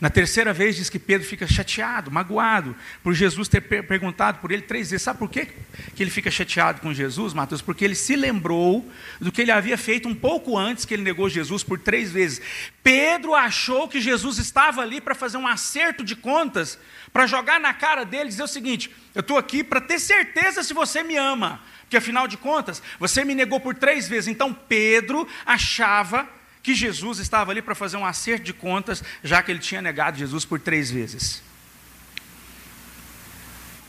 Na 0.00 0.08
terceira 0.08 0.54
vez 0.54 0.76
diz 0.76 0.88
que 0.88 0.98
Pedro 0.98 1.26
fica 1.26 1.46
chateado, 1.46 2.10
magoado, 2.10 2.74
por 3.02 3.12
Jesus 3.12 3.48
ter 3.48 3.60
perguntado 3.60 4.38
por 4.38 4.50
ele 4.50 4.62
três 4.62 4.90
vezes. 4.90 5.02
Sabe 5.02 5.18
por 5.18 5.28
quê 5.28 5.48
que 5.94 6.02
ele 6.02 6.10
fica 6.10 6.30
chateado 6.30 6.80
com 6.80 6.94
Jesus, 6.94 7.34
Mateus? 7.34 7.60
Porque 7.60 7.84
ele 7.84 7.94
se 7.94 8.16
lembrou 8.16 8.90
do 9.20 9.30
que 9.30 9.42
ele 9.42 9.50
havia 9.50 9.76
feito 9.76 10.08
um 10.08 10.14
pouco 10.14 10.56
antes 10.56 10.86
que 10.86 10.94
ele 10.94 11.02
negou 11.02 11.28
Jesus 11.28 11.62
por 11.62 11.78
três 11.78 12.10
vezes. 12.10 12.40
Pedro 12.82 13.34
achou 13.34 13.86
que 13.88 14.00
Jesus 14.00 14.38
estava 14.38 14.80
ali 14.80 15.02
para 15.02 15.14
fazer 15.14 15.36
um 15.36 15.46
acerto 15.46 16.02
de 16.02 16.16
contas, 16.16 16.78
para 17.12 17.26
jogar 17.26 17.58
na 17.60 17.74
cara 17.74 18.04
dele 18.04 18.26
e 18.26 18.28
dizer 18.28 18.42
o 18.42 18.48
seguinte: 18.48 18.90
eu 19.14 19.20
estou 19.20 19.36
aqui 19.36 19.62
para 19.64 19.80
ter 19.80 19.98
certeza 19.98 20.62
se 20.62 20.72
você 20.72 21.02
me 21.02 21.16
ama, 21.16 21.60
porque 21.82 21.96
afinal 21.96 22.28
de 22.28 22.36
contas, 22.36 22.82
você 22.98 23.24
me 23.24 23.34
negou 23.34 23.60
por 23.60 23.74
três 23.74 24.08
vezes. 24.08 24.28
Então 24.28 24.54
Pedro 24.54 25.26
achava 25.44 26.28
que 26.62 26.74
Jesus 26.74 27.18
estava 27.18 27.50
ali 27.50 27.62
para 27.62 27.74
fazer 27.74 27.96
um 27.96 28.06
acerto 28.06 28.44
de 28.44 28.52
contas, 28.52 29.02
já 29.24 29.42
que 29.42 29.50
ele 29.50 29.58
tinha 29.58 29.82
negado 29.82 30.18
Jesus 30.18 30.44
por 30.44 30.60
três 30.60 30.90
vezes. 30.90 31.42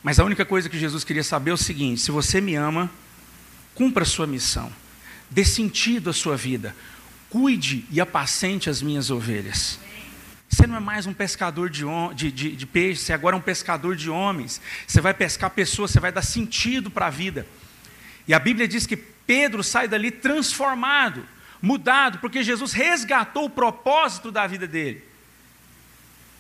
Mas 0.02 0.20
a 0.20 0.24
única 0.24 0.46
coisa 0.46 0.70
que 0.70 0.80
Jesus 0.80 1.04
queria 1.04 1.24
saber 1.24 1.52
é 1.52 1.54
o 1.54 1.58
seguinte: 1.58 2.02
se 2.02 2.12
você 2.12 2.42
me 2.42 2.56
ama, 2.56 2.90
cumpra 3.76 4.04
a 4.04 4.06
sua 4.06 4.26
missão, 4.26 4.72
dê 5.30 5.46
sentido 5.46 6.10
à 6.10 6.14
sua 6.14 6.36
vida, 6.36 6.76
cuide 7.30 7.86
e 7.92 8.02
apacente 8.02 8.70
as 8.70 8.82
minhas 8.82 9.12
ovelhas. 9.12 9.80
Você 10.62 10.68
não 10.68 10.78
é 10.78 10.80
mais 10.80 11.08
um 11.08 11.14
pescador 11.14 11.72
de, 11.72 11.84
de, 12.14 12.32
de, 12.32 12.56
de 12.56 12.66
peixes, 12.68 13.06
você 13.06 13.14
agora 13.14 13.36
é 13.36 13.40
um 13.40 13.42
pescador 13.42 13.96
de 13.96 14.12
homens. 14.12 14.62
Você 14.86 15.02
vai 15.02 15.12
pescar 15.12 15.50
pessoas, 15.50 15.90
você 15.90 16.00
vai 16.00 16.12
dar 16.12 16.22
sentido 16.22 16.92
para 16.92 17.08
a 17.08 17.10
vida. 17.10 17.48
E 18.28 18.34
a 18.36 18.38
Bíblia 18.38 18.68
diz 18.68 18.86
que 18.86 18.96
Pedro 18.96 19.64
sai 19.64 19.88
dali 19.88 20.12
transformado 20.12 21.28
mudado, 21.60 22.20
porque 22.20 22.44
Jesus 22.44 22.74
resgatou 22.74 23.46
o 23.46 23.50
propósito 23.50 24.32
da 24.32 24.46
vida 24.46 24.68
dele. 24.68 25.04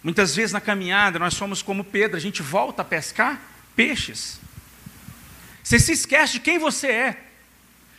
Muitas 0.03 0.35
vezes 0.35 0.51
na 0.51 0.61
caminhada 0.61 1.17
nós 1.17 1.33
somos 1.33 1.63
como 1.63 1.83
Pedro, 1.83 2.15
a 2.15 2.21
gente 2.21 2.43
volta 2.43 2.83
a 2.83 2.85
pescar 2.85 3.41
peixes. 3.75 4.39
Você 5.63 5.79
se 5.79 5.93
esquece 5.93 6.33
de 6.33 6.41
quem 6.41 6.59
você 6.59 6.87
é. 6.89 7.23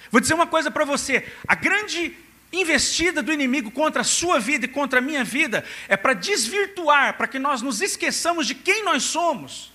Vou 0.09 0.21
dizer 0.21 0.35
uma 0.35 0.47
coisa 0.47 0.71
para 0.71 0.85
você: 0.85 1.27
a 1.49 1.57
grande 1.57 2.15
investida 2.53 3.23
do 3.23 3.33
inimigo 3.33 3.71
contra 3.71 4.03
a 4.03 4.05
sua 4.05 4.39
vida 4.39 4.67
e 4.67 4.69
contra 4.69 4.99
a 4.99 5.03
minha 5.03 5.25
vida 5.25 5.65
é 5.89 5.97
para 5.97 6.13
desvirtuar, 6.13 7.17
para 7.17 7.27
que 7.27 7.39
nós 7.39 7.63
nos 7.63 7.81
esqueçamos 7.81 8.47
de 8.47 8.55
quem 8.55 8.85
nós 8.85 9.05
somos. 9.05 9.73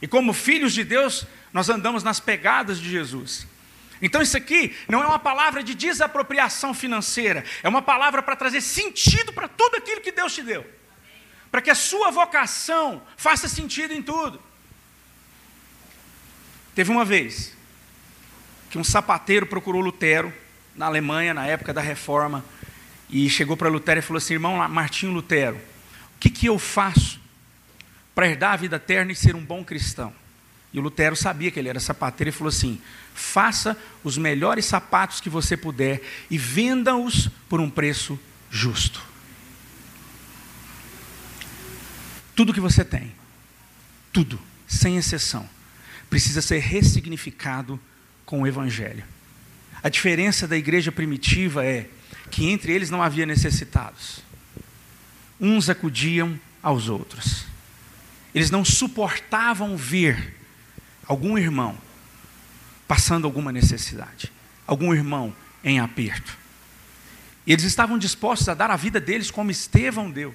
E 0.00 0.08
como 0.08 0.32
filhos 0.32 0.72
de 0.72 0.84
Deus, 0.84 1.26
nós 1.52 1.68
andamos 1.68 2.02
nas 2.02 2.18
pegadas 2.18 2.80
de 2.80 2.90
Jesus. 2.90 3.46
Então, 4.02 4.20
isso 4.20 4.36
aqui 4.36 4.74
não 4.88 5.02
é 5.02 5.06
uma 5.06 5.18
palavra 5.18 5.62
de 5.62 5.74
desapropriação 5.74 6.74
financeira, 6.74 7.44
é 7.62 7.68
uma 7.68 7.80
palavra 7.80 8.22
para 8.22 8.36
trazer 8.36 8.60
sentido 8.60 9.32
para 9.32 9.46
tudo 9.46 9.76
aquilo 9.76 10.00
que 10.00 10.12
Deus 10.12 10.34
te 10.34 10.42
deu, 10.42 10.66
para 11.50 11.62
que 11.62 11.70
a 11.70 11.74
sua 11.74 12.10
vocação 12.10 13.02
faça 13.16 13.48
sentido 13.48 13.92
em 13.92 14.02
tudo. 14.02 14.42
Teve 16.74 16.90
uma 16.90 17.04
vez 17.04 17.56
que 18.68 18.78
um 18.78 18.84
sapateiro 18.84 19.46
procurou 19.46 19.80
Lutero 19.80 20.43
na 20.76 20.86
Alemanha, 20.86 21.34
na 21.34 21.46
época 21.46 21.72
da 21.72 21.80
reforma, 21.80 22.44
e 23.08 23.28
chegou 23.28 23.56
para 23.56 23.68
Lutero 23.68 24.00
e 24.00 24.02
falou 24.02 24.18
assim: 24.18 24.34
Irmão 24.34 24.68
Martinho 24.68 25.12
Lutero, 25.12 25.56
o 25.56 26.18
que, 26.18 26.30
que 26.30 26.46
eu 26.46 26.58
faço 26.58 27.20
para 28.14 28.28
herdar 28.28 28.52
a 28.52 28.56
vida 28.56 28.76
eterna 28.76 29.12
e 29.12 29.16
ser 29.16 29.34
um 29.34 29.44
bom 29.44 29.64
cristão? 29.64 30.12
E 30.72 30.78
o 30.78 30.82
Lutero 30.82 31.14
sabia 31.14 31.52
que 31.52 31.58
ele 31.58 31.68
era 31.68 31.78
sapateiro 31.78 32.30
e 32.30 32.32
falou 32.32 32.48
assim: 32.48 32.80
faça 33.14 33.76
os 34.02 34.18
melhores 34.18 34.64
sapatos 34.64 35.20
que 35.20 35.30
você 35.30 35.56
puder 35.56 36.02
e 36.28 36.36
venda-os 36.36 37.28
por 37.48 37.60
um 37.60 37.70
preço 37.70 38.18
justo. 38.50 39.00
Tudo 42.34 42.52
que 42.52 42.60
você 42.60 42.84
tem, 42.84 43.14
tudo, 44.12 44.40
sem 44.66 44.96
exceção, 44.96 45.48
precisa 46.10 46.42
ser 46.42 46.58
ressignificado 46.58 47.78
com 48.26 48.42
o 48.42 48.46
Evangelho. 48.46 49.04
A 49.84 49.90
diferença 49.90 50.48
da 50.48 50.56
igreja 50.56 50.90
primitiva 50.90 51.62
é 51.62 51.90
que 52.30 52.48
entre 52.48 52.72
eles 52.72 52.88
não 52.88 53.02
havia 53.02 53.26
necessitados. 53.26 54.20
Uns 55.38 55.68
acudiam 55.68 56.40
aos 56.62 56.88
outros. 56.88 57.44
Eles 58.34 58.50
não 58.50 58.64
suportavam 58.64 59.76
ver 59.76 60.40
algum 61.06 61.36
irmão 61.36 61.76
passando 62.88 63.26
alguma 63.26 63.52
necessidade, 63.52 64.32
algum 64.66 64.94
irmão 64.94 65.36
em 65.62 65.78
aperto. 65.78 66.34
E 67.46 67.52
eles 67.52 67.64
estavam 67.64 67.98
dispostos 67.98 68.48
a 68.48 68.54
dar 68.54 68.70
a 68.70 68.76
vida 68.76 68.98
deles 68.98 69.30
como 69.30 69.50
Estevão 69.50 70.10
deu. 70.10 70.34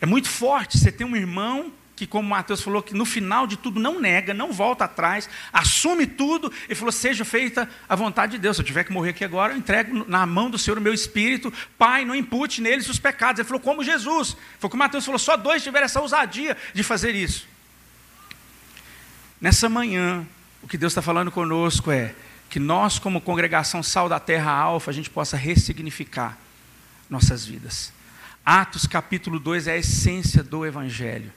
É 0.00 0.06
muito 0.06 0.30
forte 0.30 0.78
você 0.78 0.90
ter 0.90 1.04
um 1.04 1.14
irmão 1.14 1.70
que, 1.96 2.06
como 2.06 2.28
Mateus 2.28 2.60
falou, 2.60 2.82
que 2.82 2.92
no 2.92 3.06
final 3.06 3.46
de 3.46 3.56
tudo 3.56 3.80
não 3.80 3.98
nega, 3.98 4.34
não 4.34 4.52
volta 4.52 4.84
atrás, 4.84 5.28
assume 5.50 6.06
tudo 6.06 6.52
e 6.68 6.74
falou: 6.74 6.92
seja 6.92 7.24
feita 7.24 7.68
a 7.88 7.96
vontade 7.96 8.32
de 8.32 8.38
Deus. 8.38 8.56
Se 8.56 8.62
eu 8.62 8.66
tiver 8.66 8.84
que 8.84 8.92
morrer 8.92 9.10
aqui 9.10 9.24
agora, 9.24 9.54
eu 9.54 9.56
entrego 9.56 10.04
na 10.06 10.26
mão 10.26 10.50
do 10.50 10.58
Senhor 10.58 10.76
o 10.76 10.80
meu 10.80 10.92
espírito. 10.92 11.50
Pai, 11.78 12.04
não 12.04 12.14
impute 12.14 12.60
neles 12.60 12.86
os 12.90 12.98
pecados. 12.98 13.40
Ele 13.40 13.48
falou, 13.48 13.62
como 13.62 13.82
Jesus. 13.82 14.36
Foi 14.58 14.68
como 14.68 14.82
Mateus 14.82 15.06
falou: 15.06 15.18
só 15.18 15.38
dois 15.38 15.62
tiveram 15.62 15.86
essa 15.86 16.00
ousadia 16.00 16.54
de 16.74 16.82
fazer 16.82 17.14
isso. 17.14 17.48
Nessa 19.40 19.68
manhã, 19.68 20.26
o 20.62 20.68
que 20.68 20.76
Deus 20.76 20.92
está 20.92 21.00
falando 21.00 21.30
conosco 21.30 21.90
é 21.90 22.14
que 22.50 22.60
nós, 22.60 22.98
como 22.98 23.22
congregação 23.22 23.82
Sal 23.82 24.06
da 24.06 24.20
Terra 24.20 24.52
Alfa, 24.52 24.90
a 24.90 24.94
gente 24.94 25.08
possa 25.08 25.36
ressignificar 25.36 26.38
nossas 27.08 27.46
vidas. 27.46 27.90
Atos 28.44 28.86
capítulo 28.86 29.40
2 29.40 29.66
é 29.66 29.72
a 29.72 29.76
essência 29.78 30.42
do 30.42 30.64
Evangelho. 30.64 31.32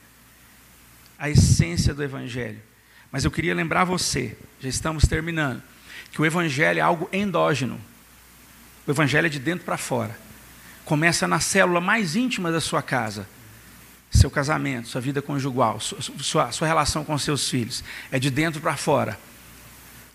A 1.20 1.30
essência 1.30 1.94
do 1.94 2.02
Evangelho. 2.02 2.60
Mas 3.12 3.24
eu 3.24 3.30
queria 3.30 3.54
lembrar 3.54 3.84
você, 3.84 4.36
já 4.60 4.68
estamos 4.68 5.04
terminando, 5.04 5.62
que 6.10 6.20
o 6.20 6.26
Evangelho 6.26 6.78
é 6.78 6.82
algo 6.82 7.08
endógeno. 7.12 7.80
O 8.86 8.90
Evangelho 8.90 9.26
é 9.26 9.30
de 9.30 9.38
dentro 9.38 9.64
para 9.64 9.76
fora. 9.76 10.18
Começa 10.84 11.28
na 11.28 11.38
célula 11.38 11.80
mais 11.80 12.16
íntima 12.16 12.50
da 12.50 12.60
sua 12.60 12.82
casa 12.82 13.28
seu 14.10 14.30
casamento, 14.30 14.88
sua 14.88 15.00
vida 15.00 15.22
conjugal, 15.22 15.78
sua, 15.80 16.50
sua 16.50 16.66
relação 16.66 17.04
com 17.04 17.16
seus 17.16 17.48
filhos. 17.48 17.84
É 18.10 18.18
de 18.18 18.28
dentro 18.30 18.60
para 18.60 18.76
fora. 18.76 19.18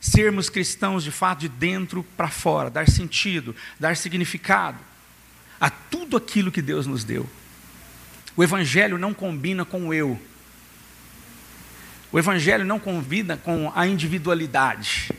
Sermos 0.01 0.49
cristãos 0.49 1.03
de 1.03 1.11
fato 1.11 1.39
de 1.39 1.49
dentro 1.49 2.03
para 2.15 2.27
fora, 2.27 2.69
dar 2.69 2.89
sentido, 2.89 3.55
dar 3.79 3.95
significado 3.95 4.77
a 5.59 5.69
tudo 5.69 6.17
aquilo 6.17 6.51
que 6.51 6.61
Deus 6.61 6.85
nos 6.85 7.03
deu. 7.03 7.27
O 8.35 8.43
Evangelho 8.43 8.97
não 8.97 9.13
combina 9.13 9.63
com 9.63 9.87
o 9.87 9.93
eu. 9.93 10.19
O 12.15 12.17
Evangelho 12.17 12.63
não 12.63 12.79
combina 12.79 13.35
com 13.35 13.69
a 13.75 13.85
individualidade. 13.85 15.11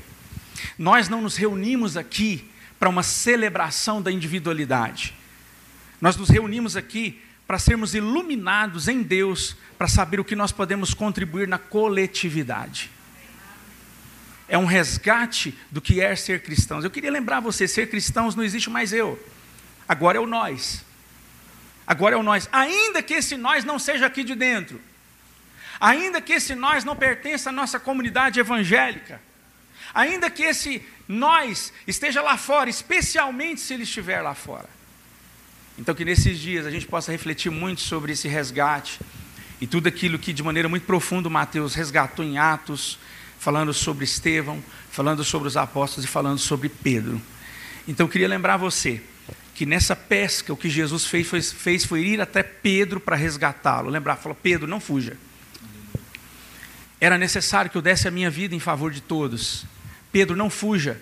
Nós 0.78 1.10
não 1.10 1.20
nos 1.20 1.36
reunimos 1.36 1.94
aqui 1.94 2.50
para 2.78 2.88
uma 2.88 3.02
celebração 3.02 4.00
da 4.00 4.10
individualidade. 4.10 5.14
Nós 6.00 6.16
nos 6.16 6.30
reunimos 6.30 6.74
aqui 6.74 7.20
para 7.46 7.58
sermos 7.58 7.94
iluminados 7.94 8.88
em 8.88 9.02
Deus, 9.02 9.56
para 9.76 9.88
saber 9.88 10.20
o 10.20 10.24
que 10.24 10.34
nós 10.34 10.52
podemos 10.52 10.94
contribuir 10.94 11.46
na 11.46 11.58
coletividade. 11.58 12.90
É 14.48 14.56
um 14.56 14.64
resgate 14.64 15.54
do 15.70 15.82
que 15.82 16.00
é 16.00 16.16
ser 16.16 16.42
cristãos. 16.42 16.82
Eu 16.82 16.90
queria 16.90 17.10
lembrar 17.10 17.40
você: 17.40 17.68
ser 17.68 17.90
cristãos 17.90 18.34
não 18.34 18.42
existe 18.42 18.70
mais 18.70 18.94
eu, 18.94 19.22
agora 19.86 20.16
é 20.16 20.20
o 20.22 20.26
nós. 20.26 20.82
Agora 21.86 22.14
é 22.14 22.18
o 22.18 22.22
nós, 22.22 22.48
ainda 22.50 23.02
que 23.02 23.12
esse 23.12 23.36
nós 23.36 23.64
não 23.64 23.78
seja 23.78 24.06
aqui 24.06 24.24
de 24.24 24.34
dentro, 24.34 24.80
ainda 25.80 26.20
que 26.20 26.32
esse 26.32 26.54
nós 26.54 26.84
não 26.84 26.96
pertença 26.96 27.50
à 27.50 27.52
nossa 27.52 27.78
comunidade 27.78 28.40
evangélica, 28.40 29.20
ainda 29.94 30.30
que 30.30 30.42
esse 30.42 30.82
nós 31.08 31.72
esteja 31.86 32.20
lá 32.20 32.36
fora, 32.36 32.68
especialmente 32.68 33.60
se 33.60 33.74
ele 33.74 33.84
estiver 33.84 34.20
lá 34.20 34.34
fora. 34.34 34.68
Então, 35.78 35.94
que 35.94 36.04
nesses 36.04 36.38
dias 36.38 36.66
a 36.66 36.70
gente 36.70 36.86
possa 36.86 37.12
refletir 37.12 37.50
muito 37.50 37.82
sobre 37.82 38.12
esse 38.12 38.28
resgate 38.28 38.98
e 39.60 39.66
tudo 39.66 39.88
aquilo 39.88 40.18
que, 40.18 40.32
de 40.32 40.42
maneira 40.42 40.68
muito 40.68 40.86
profunda, 40.86 41.28
Mateus 41.28 41.74
resgatou 41.74 42.24
em 42.24 42.38
Atos, 42.38 42.98
falando 43.38 43.72
sobre 43.74 44.04
Estevão, 44.04 44.62
falando 44.90 45.22
sobre 45.22 45.48
os 45.48 45.56
apóstolos 45.56 46.04
e 46.04 46.08
falando 46.08 46.38
sobre 46.38 46.68
Pedro. 46.68 47.20
Então, 47.86 48.06
eu 48.06 48.10
queria 48.10 48.28
lembrar 48.28 48.56
você 48.56 49.02
que 49.54 49.64
nessa 49.64 49.94
pesca, 49.94 50.52
o 50.52 50.56
que 50.56 50.68
Jesus 50.68 51.06
fez 51.06 51.26
foi, 51.26 51.42
fez 51.42 51.84
foi 51.84 52.04
ir 52.04 52.20
até 52.20 52.42
Pedro 52.42 52.98
para 52.98 53.16
resgatá-lo. 53.16 53.90
Lembrar, 53.90 54.16
falou: 54.16 54.36
Pedro, 54.40 54.66
não 54.66 54.80
fuja. 54.80 55.16
Era 57.06 57.16
necessário 57.16 57.70
que 57.70 57.78
eu 57.78 57.82
desse 57.82 58.08
a 58.08 58.10
minha 58.10 58.28
vida 58.28 58.52
em 58.52 58.58
favor 58.58 58.90
de 58.90 59.00
todos. 59.00 59.64
Pedro, 60.10 60.34
não 60.34 60.50
fuja. 60.50 61.00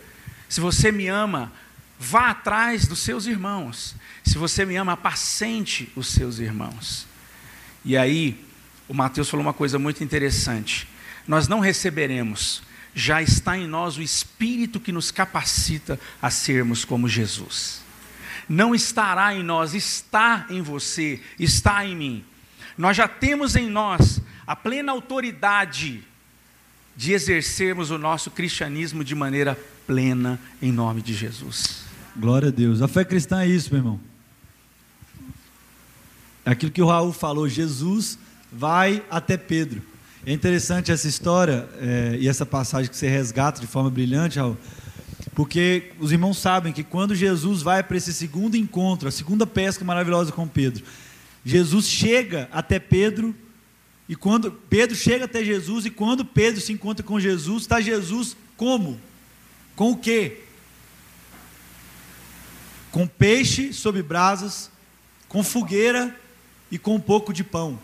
Se 0.50 0.60
você 0.60 0.92
me 0.92 1.08
ama, 1.08 1.50
vá 1.98 2.28
atrás 2.28 2.86
dos 2.86 2.98
seus 2.98 3.24
irmãos. 3.24 3.96
Se 4.22 4.36
você 4.36 4.66
me 4.66 4.76
ama, 4.76 4.92
apacente 4.92 5.90
os 5.96 6.08
seus 6.08 6.40
irmãos. 6.40 7.06
E 7.86 7.96
aí, 7.96 8.38
o 8.86 8.92
Mateus 8.92 9.30
falou 9.30 9.46
uma 9.46 9.54
coisa 9.54 9.78
muito 9.78 10.04
interessante. 10.04 10.86
Nós 11.26 11.48
não 11.48 11.58
receberemos, 11.58 12.62
já 12.94 13.22
está 13.22 13.56
em 13.56 13.66
nós 13.66 13.96
o 13.96 14.02
Espírito 14.02 14.78
que 14.78 14.92
nos 14.92 15.10
capacita 15.10 15.98
a 16.20 16.30
sermos 16.30 16.84
como 16.84 17.08
Jesus. 17.08 17.80
não 18.46 18.74
estará 18.74 19.34
em 19.34 19.42
nós, 19.42 19.72
está 19.72 20.44
em 20.50 20.60
você, 20.60 21.18
está 21.38 21.82
em 21.86 21.96
mim. 21.96 22.24
Nós 22.76 22.94
já 22.94 23.08
temos 23.08 23.56
em 23.56 23.70
nós 23.70 24.20
a 24.46 24.54
plena 24.54 24.92
autoridade 24.92 26.02
de 26.96 27.12
exercermos 27.12 27.90
o 27.90 27.98
nosso 27.98 28.30
cristianismo 28.30 29.02
de 29.02 29.14
maneira 29.14 29.58
plena, 29.86 30.38
em 30.62 30.70
nome 30.70 31.02
de 31.02 31.14
Jesus. 31.14 31.84
Glória 32.16 32.48
a 32.48 32.52
Deus. 32.52 32.80
A 32.82 32.88
fé 32.88 33.04
cristã 33.04 33.40
é 33.40 33.46
isso, 33.48 33.70
meu 33.70 33.80
irmão. 33.80 34.00
É 36.44 36.50
aquilo 36.50 36.70
que 36.70 36.82
o 36.82 36.86
Raul 36.86 37.12
falou: 37.12 37.48
Jesus 37.48 38.18
vai 38.52 39.02
até 39.10 39.36
Pedro. 39.36 39.82
É 40.26 40.32
interessante 40.32 40.90
essa 40.92 41.08
história 41.08 41.68
é, 41.80 42.16
e 42.18 42.28
essa 42.28 42.46
passagem 42.46 42.90
que 42.90 42.96
você 42.96 43.08
resgata 43.08 43.60
de 43.60 43.66
forma 43.66 43.90
brilhante, 43.90 44.38
Raul, 44.38 44.56
porque 45.34 45.92
os 45.98 46.12
irmãos 46.12 46.38
sabem 46.38 46.72
que 46.72 46.82
quando 46.82 47.14
Jesus 47.14 47.60
vai 47.60 47.82
para 47.82 47.96
esse 47.96 48.12
segundo 48.12 48.56
encontro, 48.56 49.08
a 49.08 49.12
segunda 49.12 49.46
pesca 49.46 49.84
maravilhosa 49.84 50.32
com 50.32 50.46
Pedro, 50.46 50.84
Jesus 51.44 51.86
chega 51.86 52.48
até 52.52 52.78
Pedro, 52.78 53.34
e 54.08 54.14
quando 54.14 54.52
Pedro 54.52 54.94
chega 54.94 55.24
até 55.24 55.42
Jesus, 55.42 55.86
e 55.86 55.90
quando 55.90 56.24
Pedro 56.24 56.60
se 56.60 56.72
encontra 56.72 57.04
com 57.04 57.18
Jesus, 57.18 57.62
está 57.62 57.80
Jesus 57.80 58.36
como? 58.56 59.00
Com 59.74 59.92
o 59.92 59.96
quê? 59.96 60.44
Com 62.92 63.06
peixe 63.06 63.72
sob 63.72 64.02
brasas, 64.02 64.70
com 65.26 65.42
fogueira 65.42 66.14
e 66.70 66.78
com 66.78 66.94
um 66.94 67.00
pouco 67.00 67.32
de 67.32 67.42
pão. 67.42 67.78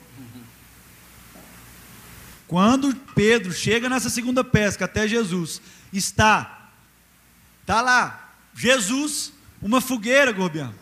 Quando 2.46 2.94
Pedro 3.14 3.52
chega 3.52 3.88
nessa 3.88 4.10
segunda 4.10 4.44
pesca 4.44 4.84
até 4.84 5.08
Jesus, 5.08 5.62
está, 5.92 6.70
está 7.62 7.80
lá, 7.80 8.34
Jesus, 8.54 9.32
uma 9.62 9.80
fogueira, 9.80 10.32
Gorbiano, 10.32 10.74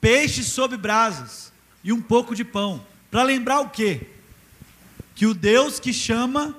peixe 0.00 0.42
sob 0.42 0.76
brasas 0.76 1.52
e 1.84 1.92
um 1.92 2.00
pouco 2.00 2.34
de 2.34 2.44
pão. 2.44 2.86
Para 3.10 3.22
lembrar 3.24 3.60
o 3.60 3.68
quê? 3.68 4.11
Que 5.14 5.26
o 5.26 5.34
Deus 5.34 5.78
que 5.78 5.92
chama 5.92 6.56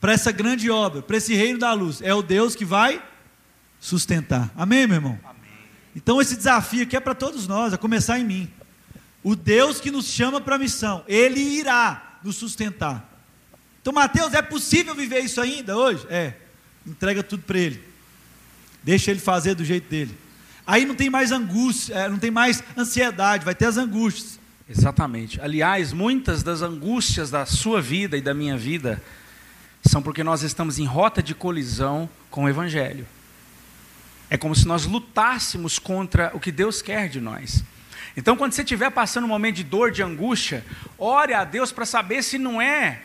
para 0.00 0.12
essa 0.12 0.32
grande 0.32 0.70
obra, 0.70 1.02
para 1.02 1.16
esse 1.16 1.34
reino 1.34 1.58
da 1.58 1.72
luz, 1.72 2.00
é 2.02 2.12
o 2.12 2.22
Deus 2.22 2.54
que 2.54 2.64
vai 2.64 3.02
sustentar. 3.80 4.50
Amém, 4.56 4.86
meu 4.86 4.96
irmão? 4.96 5.18
Amém. 5.24 5.50
Então 5.94 6.20
esse 6.20 6.36
desafio 6.36 6.82
aqui 6.82 6.96
é 6.96 7.00
para 7.00 7.14
todos 7.14 7.46
nós, 7.46 7.72
a 7.72 7.78
começar 7.78 8.18
em 8.18 8.24
mim. 8.24 8.50
O 9.22 9.36
Deus 9.36 9.80
que 9.80 9.90
nos 9.90 10.06
chama 10.06 10.40
para 10.40 10.56
a 10.56 10.58
missão, 10.58 11.04
Ele 11.06 11.40
irá 11.40 12.18
nos 12.24 12.36
sustentar. 12.36 13.08
Então, 13.80 13.92
Mateus, 13.92 14.32
é 14.32 14.40
possível 14.40 14.94
viver 14.94 15.20
isso 15.20 15.40
ainda 15.40 15.76
hoje? 15.76 16.06
É. 16.08 16.34
Entrega 16.86 17.22
tudo 17.22 17.42
para 17.42 17.58
Ele. 17.58 17.82
Deixa 18.82 19.10
Ele 19.10 19.20
fazer 19.20 19.54
do 19.54 19.64
jeito 19.64 19.88
dele. 19.88 20.16
Aí 20.66 20.84
não 20.84 20.94
tem 20.94 21.10
mais 21.10 21.32
angústia, 21.32 21.94
é, 21.94 22.08
não 22.08 22.18
tem 22.18 22.30
mais 22.30 22.62
ansiedade, 22.76 23.44
vai 23.44 23.54
ter 23.54 23.66
as 23.66 23.76
angústias. 23.76 24.38
Exatamente. 24.68 25.40
Aliás, 25.40 25.92
muitas 25.92 26.42
das 26.42 26.62
angústias 26.62 27.30
da 27.30 27.44
sua 27.44 27.80
vida 27.80 28.16
e 28.16 28.20
da 28.20 28.32
minha 28.32 28.56
vida 28.56 29.02
são 29.84 30.02
porque 30.02 30.22
nós 30.22 30.42
estamos 30.42 30.78
em 30.78 30.84
rota 30.84 31.22
de 31.22 31.34
colisão 31.34 32.08
com 32.30 32.44
o 32.44 32.48
Evangelho. 32.48 33.06
É 34.30 34.36
como 34.36 34.54
se 34.54 34.66
nós 34.66 34.86
lutássemos 34.86 35.78
contra 35.78 36.30
o 36.34 36.40
que 36.40 36.52
Deus 36.52 36.80
quer 36.80 37.08
de 37.08 37.20
nós. 37.20 37.62
Então, 38.16 38.36
quando 38.36 38.52
você 38.52 38.62
estiver 38.62 38.90
passando 38.90 39.24
um 39.24 39.28
momento 39.28 39.56
de 39.56 39.64
dor, 39.64 39.90
de 39.90 40.02
angústia, 40.02 40.64
ore 40.98 41.34
a 41.34 41.44
Deus 41.44 41.72
para 41.72 41.84
saber 41.84 42.22
se 42.22 42.38
não 42.38 42.60
é 42.60 43.02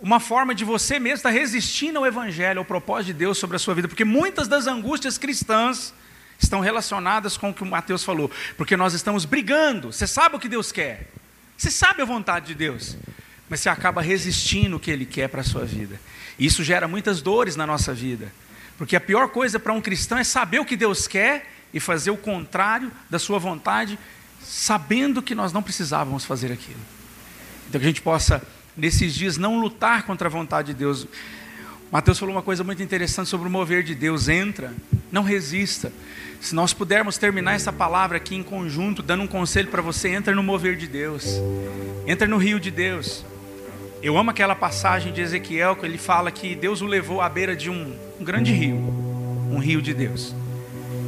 uma 0.00 0.20
forma 0.20 0.54
de 0.54 0.64
você 0.64 0.98
mesmo 0.98 1.16
estar 1.16 1.30
resistindo 1.30 1.98
ao 1.98 2.06
Evangelho, 2.06 2.58
ao 2.58 2.64
propósito 2.64 3.06
de 3.06 3.14
Deus 3.14 3.38
sobre 3.38 3.56
a 3.56 3.58
sua 3.58 3.74
vida, 3.74 3.88
porque 3.88 4.04
muitas 4.04 4.46
das 4.46 4.66
angústias 4.66 5.16
cristãs 5.16 5.94
estão 6.44 6.60
relacionadas 6.60 7.36
com 7.36 7.50
o 7.50 7.54
que 7.54 7.62
o 7.62 7.66
Mateus 7.66 8.04
falou, 8.04 8.30
porque 8.56 8.76
nós 8.76 8.94
estamos 8.94 9.24
brigando. 9.24 9.92
Você 9.92 10.06
sabe 10.06 10.36
o 10.36 10.38
que 10.38 10.48
Deus 10.48 10.70
quer, 10.72 11.10
você 11.56 11.70
sabe 11.70 12.02
a 12.02 12.04
vontade 12.04 12.46
de 12.46 12.54
Deus, 12.54 12.96
mas 13.48 13.60
você 13.60 13.68
acaba 13.68 14.00
resistindo 14.00 14.76
o 14.76 14.80
que 14.80 14.90
Ele 14.90 15.04
quer 15.04 15.28
para 15.28 15.40
a 15.40 15.44
sua 15.44 15.64
vida. 15.64 16.00
E 16.38 16.46
isso 16.46 16.64
gera 16.64 16.88
muitas 16.88 17.20
dores 17.20 17.56
na 17.56 17.66
nossa 17.66 17.92
vida, 17.92 18.32
porque 18.78 18.96
a 18.96 19.00
pior 19.00 19.28
coisa 19.28 19.58
para 19.58 19.72
um 19.72 19.80
cristão 19.80 20.18
é 20.18 20.24
saber 20.24 20.60
o 20.60 20.64
que 20.64 20.76
Deus 20.76 21.06
quer 21.06 21.50
e 21.72 21.80
fazer 21.80 22.10
o 22.10 22.16
contrário 22.16 22.90
da 23.10 23.18
sua 23.18 23.38
vontade, 23.38 23.98
sabendo 24.42 25.22
que 25.22 25.34
nós 25.34 25.52
não 25.52 25.62
precisávamos 25.62 26.24
fazer 26.24 26.52
aquilo. 26.52 26.80
Então 27.68 27.80
que 27.80 27.86
a 27.86 27.88
gente 27.88 28.02
possa 28.02 28.42
nesses 28.76 29.14
dias, 29.14 29.36
não 29.36 29.58
lutar 29.58 30.04
contra 30.04 30.28
a 30.28 30.30
vontade 30.30 30.68
de 30.68 30.74
Deus. 30.74 31.06
Mateus 31.90 32.18
falou 32.18 32.34
uma 32.34 32.42
coisa 32.42 32.64
muito 32.64 32.82
interessante 32.82 33.28
sobre 33.28 33.46
o 33.46 33.50
mover 33.50 33.82
de 33.82 33.94
Deus. 33.94 34.28
Entra, 34.28 34.72
não 35.12 35.22
resista. 35.22 35.92
Se 36.44 36.54
nós 36.54 36.74
pudermos 36.74 37.16
terminar 37.16 37.54
essa 37.54 37.72
palavra 37.72 38.18
aqui 38.18 38.36
em 38.36 38.42
conjunto, 38.42 39.02
dando 39.02 39.22
um 39.22 39.26
conselho 39.26 39.68
para 39.68 39.80
você, 39.80 40.10
entra 40.10 40.34
no 40.34 40.42
mover 40.42 40.76
de 40.76 40.86
Deus. 40.86 41.40
Entra 42.06 42.28
no 42.28 42.36
rio 42.36 42.60
de 42.60 42.70
Deus. 42.70 43.24
Eu 44.02 44.18
amo 44.18 44.30
aquela 44.30 44.54
passagem 44.54 45.10
de 45.10 45.22
Ezequiel 45.22 45.74
que 45.74 45.86
ele 45.86 45.96
fala 45.96 46.30
que 46.30 46.54
Deus 46.54 46.82
o 46.82 46.86
levou 46.86 47.22
à 47.22 47.30
beira 47.30 47.56
de 47.56 47.70
um, 47.70 47.96
um 48.20 48.24
grande 48.24 48.52
rio, 48.52 48.76
um 49.50 49.56
rio 49.56 49.80
de 49.80 49.94
Deus. 49.94 50.34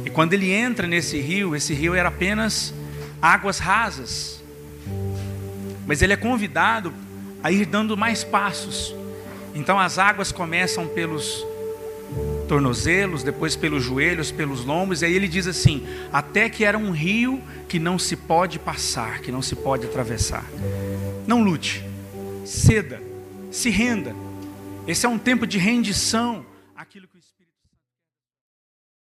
E 0.03 0.09
quando 0.09 0.33
ele 0.33 0.51
entra 0.51 0.87
nesse 0.87 1.19
rio, 1.19 1.55
esse 1.55 1.71
rio 1.71 1.93
era 1.93 2.09
apenas 2.09 2.73
águas 3.21 3.59
rasas. 3.59 4.43
Mas 5.85 6.01
ele 6.01 6.13
é 6.13 6.17
convidado 6.17 6.91
a 7.43 7.51
ir 7.51 7.67
dando 7.67 7.95
mais 7.95 8.23
passos. 8.23 8.95
Então 9.53 9.79
as 9.79 9.99
águas 9.99 10.31
começam 10.31 10.87
pelos 10.87 11.45
tornozelos, 12.47 13.23
depois 13.23 13.55
pelos 13.55 13.83
joelhos, 13.83 14.31
pelos 14.31 14.63
lombos, 14.63 15.01
e 15.01 15.05
aí 15.05 15.13
ele 15.13 15.27
diz 15.27 15.45
assim: 15.47 15.85
até 16.11 16.49
que 16.49 16.63
era 16.63 16.77
um 16.77 16.91
rio 16.91 17.41
que 17.67 17.77
não 17.77 17.99
se 17.99 18.15
pode 18.15 18.57
passar, 18.57 19.19
que 19.19 19.31
não 19.31 19.41
se 19.41 19.55
pode 19.55 19.85
atravessar. 19.85 20.45
Não 21.27 21.43
lute, 21.43 21.83
ceda, 22.45 23.01
se 23.51 23.69
renda. 23.69 24.15
Esse 24.87 25.05
é 25.05 25.09
um 25.09 25.19
tempo 25.19 25.45
de 25.45 25.57
rendição 25.57 26.45
àquilo 26.75 27.07
que 27.07 27.16